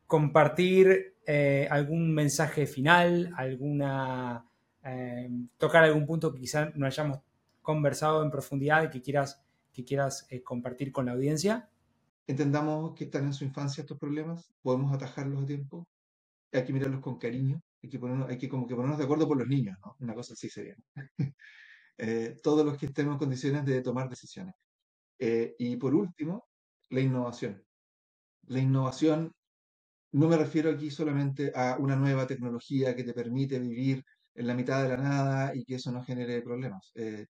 compartir 0.08 1.16
eh, 1.26 1.68
algún 1.70 2.14
mensaje 2.14 2.66
final, 2.66 3.32
alguna, 3.36 4.46
em, 4.84 5.50
tocar 5.58 5.84
algún 5.84 6.06
punto 6.06 6.34
que 6.34 6.40
quizás 6.40 6.76
no 6.76 6.86
hayamos 6.86 7.20
conversado 7.62 8.24
en 8.24 8.32
profundidad 8.32 8.84
y 8.84 8.90
que 8.90 9.02
quieras, 9.02 9.44
que 9.74 9.84
quieras 9.84 10.26
eh, 10.30 10.42
compartir 10.42 10.92
con 10.92 11.06
la 11.08 11.12
audiencia? 11.12 11.70
Entendamos 12.30 12.94
que 12.96 13.06
están 13.06 13.26
en 13.26 13.34
su 13.34 13.44
infancia 13.44 13.82
estos 13.82 13.98
problemas, 13.98 14.54
podemos 14.62 14.94
atajarlos 14.94 15.44
a 15.44 15.46
tiempo, 15.46 15.88
hay 16.52 16.64
que 16.64 16.74
mirarlos 16.74 17.02
con 17.02 17.18
cariño, 17.18 17.62
hay 17.82 17.90
que, 17.90 18.00
ponernos, 18.00 18.30
hay 18.30 18.38
que 18.38 18.50
como 18.50 18.68
que 18.68 18.76
ponernos 18.76 19.00
de 19.00 19.06
acuerdo 19.06 19.28
por 19.28 19.38
los 19.38 19.48
niños, 19.48 19.78
¿no? 19.84 19.96
Una 20.00 20.14
cosa 20.14 20.34
así 20.34 20.50
sería. 20.50 20.76
eh, 21.98 22.40
todos 22.44 22.66
los 22.66 22.78
que 22.78 22.88
estemos 22.88 23.14
en 23.14 23.20
condiciones 23.20 23.66
de 23.66 23.82
tomar 23.82 24.10
decisiones. 24.10 24.56
Eh, 25.20 25.56
y 25.60 25.76
por 25.78 25.96
último, 25.96 26.48
la 26.90 27.02
innovación. 27.02 27.64
La 28.48 28.60
innovación, 28.60 29.34
no 30.14 30.28
me 30.30 30.38
refiero 30.38 30.72
aquí 30.72 30.92
solamente 30.92 31.52
a 31.56 31.78
una 31.80 31.96
nueva 31.96 32.28
tecnología 32.28 32.96
que 32.96 33.04
te 33.04 33.14
permite 33.14 33.60
vivir 33.60 34.04
en 34.36 34.48
la 34.48 34.56
mitad 34.56 34.84
de 34.84 34.90
la 34.90 34.98
nada 34.98 35.56
y 35.56 35.66
que 35.66 35.76
eso 35.76 35.92
no 35.92 36.04
genere 36.04 36.42
problemas. 36.42 36.92
Eh, 36.96 37.26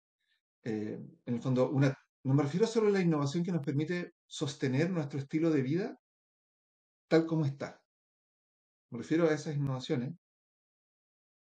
eh, 0.64 0.98
en 1.26 1.34
el 1.34 1.40
fondo, 1.42 1.70
una, 1.70 1.94
no 2.24 2.34
me 2.34 2.42
refiero 2.42 2.66
solo 2.66 2.88
a 2.88 2.92
la 2.92 3.00
innovación 3.00 3.44
que 3.44 3.52
nos 3.52 3.64
permite 3.64 4.14
sostener 4.34 4.90
nuestro 4.90 5.20
estilo 5.20 5.48
de 5.48 5.62
vida 5.62 6.00
tal 7.06 7.24
como 7.24 7.44
está. 7.44 7.80
Me 8.90 8.98
refiero 8.98 9.28
a 9.28 9.32
esas 9.32 9.54
innovaciones 9.54 10.16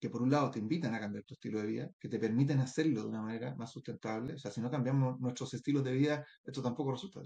que 0.01 0.11
por 0.11 0.23
un 0.23 0.31
lado 0.31 0.51
te 0.51 0.59
invitan 0.59 0.93
a 0.95 0.99
cambiar 0.99 1.23
tu 1.23 1.35
estilo 1.35 1.61
de 1.61 1.67
vida, 1.69 1.91
que 2.01 2.09
te 2.09 2.19
permiten 2.19 2.59
hacerlo 2.59 3.03
de 3.03 3.09
una 3.09 3.23
manera 3.23 3.55
más 3.55 3.71
sustentable. 3.71 4.35
O 4.35 4.39
sea, 4.39 4.51
si 4.51 4.61
no 4.61 4.73
cambiamos 4.73 5.21
nuestros 5.21 5.55
estilos 5.55 5.85
de 5.85 5.93
vida, 5.93 6.27
esto 6.43 6.63
tampoco 6.63 6.91
resulta 6.91 7.21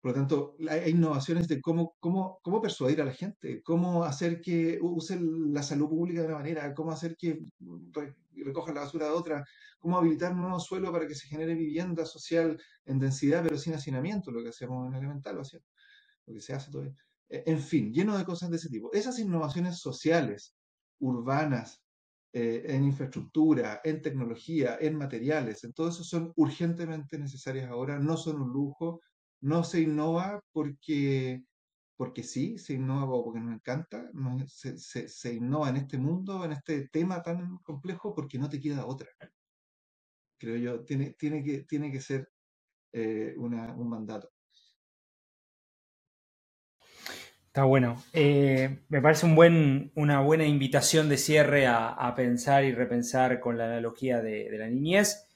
por 0.00 0.12
lo 0.12 0.14
tanto, 0.14 0.56
hay 0.68 0.92
innovaciones 0.92 1.46
de 1.46 1.60
cómo, 1.60 1.94
cómo, 2.00 2.38
cómo 2.42 2.62
persuadir 2.62 3.02
a 3.02 3.04
la 3.04 3.12
gente, 3.12 3.62
cómo 3.62 4.04
hacer 4.04 4.40
que 4.40 4.78
usen 4.80 5.52
la 5.52 5.62
salud 5.62 5.90
pública 5.90 6.22
de 6.22 6.28
una 6.28 6.38
manera, 6.38 6.74
cómo 6.74 6.90
hacer 6.90 7.16
que 7.16 7.38
recojan 8.32 8.74
la 8.74 8.82
basura 8.82 9.06
de 9.06 9.12
otra, 9.12 9.44
cómo 9.78 9.98
habilitar 9.98 10.32
un 10.32 10.40
nuevo 10.40 10.58
suelo 10.58 10.90
para 10.90 11.06
que 11.06 11.14
se 11.14 11.28
genere 11.28 11.54
vivienda 11.54 12.06
social 12.06 12.58
en 12.86 12.98
densidad 12.98 13.42
pero 13.42 13.58
sin 13.58 13.74
hacinamiento, 13.74 14.30
lo 14.30 14.42
que 14.42 14.48
hacemos 14.48 14.88
en 14.88 14.94
Elemental, 14.94 15.38
¿o 15.38 15.42
lo 15.42 16.34
que 16.34 16.40
se 16.40 16.54
hace 16.54 16.70
todavía. 16.70 16.94
E, 17.28 17.42
en 17.46 17.60
fin, 17.60 17.92
lleno 17.92 18.16
de 18.16 18.24
cosas 18.24 18.48
de 18.48 18.56
ese 18.56 18.70
tipo. 18.70 18.90
Esas 18.94 19.18
innovaciones 19.18 19.80
sociales, 19.80 20.54
urbanas, 21.00 21.82
eh, 22.32 22.64
en 22.68 22.84
infraestructura, 22.84 23.80
en 23.84 24.00
tecnología, 24.00 24.78
en 24.80 24.96
materiales, 24.96 25.64
en 25.64 25.72
todo 25.72 25.88
eso 25.88 26.04
son 26.04 26.32
urgentemente 26.36 27.18
necesarias 27.18 27.68
ahora, 27.68 27.98
no 27.98 28.16
son 28.16 28.40
un 28.40 28.50
lujo, 28.50 29.00
no 29.40 29.64
se 29.64 29.80
innova 29.80 30.42
porque, 30.52 31.42
porque 31.96 32.22
sí, 32.22 32.58
se 32.58 32.74
innova 32.74 33.22
porque 33.22 33.40
nos 33.40 33.54
encanta, 33.54 34.10
se, 34.46 35.08
se, 35.08 35.34
innova 35.34 35.70
en 35.70 35.76
este 35.76 35.98
mundo, 35.98 36.44
en 36.44 36.52
este 36.52 36.88
tema 36.88 37.22
tan 37.22 37.58
complejo, 37.58 38.14
porque 38.14 38.38
no 38.38 38.48
te 38.48 38.60
queda 38.60 38.86
otra. 38.86 39.08
Creo 40.38 40.56
yo, 40.56 40.84
tiene, 40.84 41.12
tiene, 41.18 41.42
que, 41.44 41.62
tiene 41.64 41.92
que 41.92 42.00
ser 42.00 42.28
eh, 42.92 43.34
un 43.36 43.88
mandato. 43.88 44.30
Está 47.46 47.64
bueno. 47.64 48.00
Eh, 48.12 48.84
me 48.88 49.02
parece 49.02 49.26
un 49.26 49.34
buen, 49.34 49.92
una 49.96 50.20
buena 50.20 50.46
invitación 50.46 51.08
de 51.08 51.16
cierre 51.18 51.66
a, 51.66 52.14
pensar 52.14 52.64
y 52.64 52.72
repensar 52.72 53.40
con 53.40 53.58
la 53.58 53.64
analogía 53.64 54.22
de, 54.22 54.48
de 54.48 54.58
la 54.58 54.68
niñez 54.68 55.29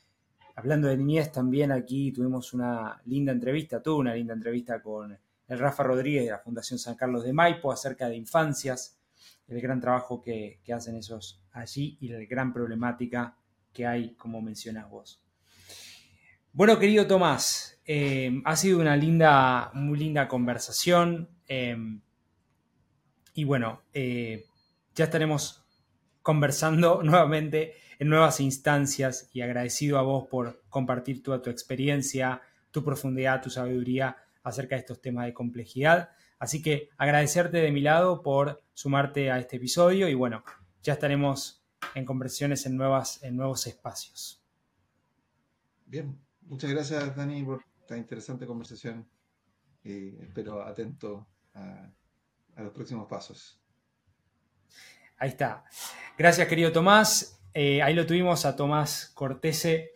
hablando 0.55 0.89
de 0.89 0.97
niñez, 0.97 1.33
también 1.33 1.73
aquí 1.73 2.13
tuvimos 2.13 2.53
una 2.53 3.01
linda 3.07 3.33
entrevista, 3.33 3.83
tuve 3.83 4.01
una 4.01 4.15
linda 4.15 4.35
entrevista 4.35 4.81
con 4.83 5.19
el 5.49 5.59
Rafa 5.59 5.83
Rodríguez 5.83 6.25
de 6.25 6.31
la 6.31 6.39
Fundación 6.39 6.79
San 6.79 6.95
Carlos 6.95 7.25
de 7.25 7.33
Maipo 7.33 7.73
acerca 7.73 8.09
de 8.09 8.17
infancias, 8.17 8.99
el 9.49 9.61
gran 9.61 9.81
trabajo 9.81 10.21
que, 10.21 10.61
hacen 10.75 10.97
esos 10.97 11.43
allí 11.53 11.99
y 12.01 12.09
la 12.09 12.19
gran 12.25 12.53
problemática 12.53 13.37
que 13.73 13.87
hay, 13.87 14.15
como 14.15 14.41
mencionas 14.41 14.89
vos. 14.89 15.21
Bueno, 16.53 16.79
querido 16.79 17.07
Tomás, 17.07 17.81
eh, 17.85 18.41
ha 18.45 18.57
sido 18.57 18.79
una 18.79 18.97
linda, 18.97 19.71
muy 19.75 19.99
linda 19.99 20.29
conversación. 20.29 21.29
Eh, 21.49 21.77
y 23.35 23.45
bueno, 23.45 23.83
eh, 23.93 24.47
ya 24.95 25.05
estaremos 25.05 25.67
conversando 26.23 27.03
nuevamente 27.05 27.75
en 27.99 28.09
nuevas 28.09 28.41
instancias 28.41 29.29
y 29.33 29.43
agradecido 29.43 29.99
a 29.99 30.03
vos 30.03 30.27
por 30.29 30.63
compartir 30.69 31.23
toda 31.23 31.43
tu 31.43 31.51
experiencia, 31.51 32.43
tu 32.71 32.85
profundidad, 32.85 33.43
tu 33.43 33.51
sabiduría 33.51 34.17
acerca 34.43 34.75
de 34.75 34.81
estos 34.81 35.01
temas 35.01 35.27
de 35.27 35.35
complejidad. 35.35 36.11
Así 36.39 36.63
que 36.63 36.91
agradecerte 36.99 37.59
de 37.59 37.71
mi 37.71 37.81
lado 37.81 38.23
por 38.23 38.63
sumarte 38.75 39.31
a 39.31 39.39
este 39.39 39.57
episodio 39.57 40.09
y 40.09 40.15
bueno, 40.15 40.45
ya 40.83 40.95
estaremos 40.95 41.65
en 41.95 42.05
conversaciones 42.05 42.67
en, 42.67 42.77
nuevas, 42.77 43.23
en 43.23 43.37
nuevos 43.37 43.67
espacios. 43.67 44.43
Bien, 45.87 46.19
muchas 46.43 46.71
gracias 46.71 47.17
Dani 47.17 47.43
por 47.43 47.65
esta 47.81 47.97
interesante 47.97 48.47
conversación 48.47 49.07
y 49.83 50.17
espero 50.23 50.63
atento 50.63 51.27
a, 51.55 51.91
a 52.57 52.63
los 52.63 52.73
próximos 52.73 53.07
pasos. 53.07 53.61
Ahí 55.17 55.31
está. 55.31 55.65
Gracias 56.19 56.49
querido 56.49 56.73
Tomás. 56.73 57.34
Eh, 57.57 57.81
ahí 57.81 57.95
lo 57.95 58.05
tuvimos 58.05 58.45
a 58.47 58.57
Tomás 58.57 59.13
Cortese, 59.15 59.93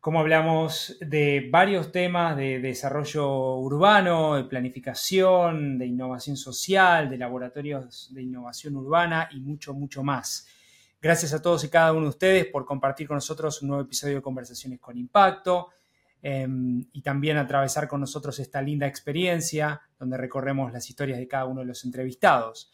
como 0.00 0.20
hablamos 0.20 0.96
de 1.02 1.46
varios 1.50 1.92
temas 1.92 2.34
de 2.34 2.60
desarrollo 2.60 3.56
urbano, 3.56 4.36
de 4.36 4.44
planificación, 4.44 5.78
de 5.78 5.84
innovación 5.84 6.38
social, 6.38 7.10
de 7.10 7.18
laboratorios 7.18 8.08
de 8.14 8.22
innovación 8.22 8.76
urbana 8.76 9.28
y 9.32 9.40
mucho, 9.40 9.74
mucho 9.74 10.02
más. 10.02 10.48
Gracias 10.98 11.34
a 11.34 11.42
todos 11.42 11.62
y 11.64 11.68
cada 11.68 11.92
uno 11.92 12.04
de 12.04 12.08
ustedes 12.08 12.46
por 12.46 12.64
compartir 12.64 13.06
con 13.06 13.16
nosotros 13.16 13.60
un 13.60 13.68
nuevo 13.68 13.82
episodio 13.82 14.16
de 14.16 14.22
Conversaciones 14.22 14.80
con 14.80 14.96
Impacto 14.96 15.68
em, 16.22 16.86
y 16.90 17.02
también 17.02 17.36
atravesar 17.36 17.86
con 17.86 18.00
nosotros 18.00 18.38
esta 18.38 18.62
linda 18.62 18.86
experiencia 18.86 19.82
donde 19.98 20.16
recorremos 20.16 20.72
las 20.72 20.88
historias 20.88 21.18
de 21.18 21.28
cada 21.28 21.44
uno 21.44 21.60
de 21.60 21.66
los 21.66 21.84
entrevistados. 21.84 22.72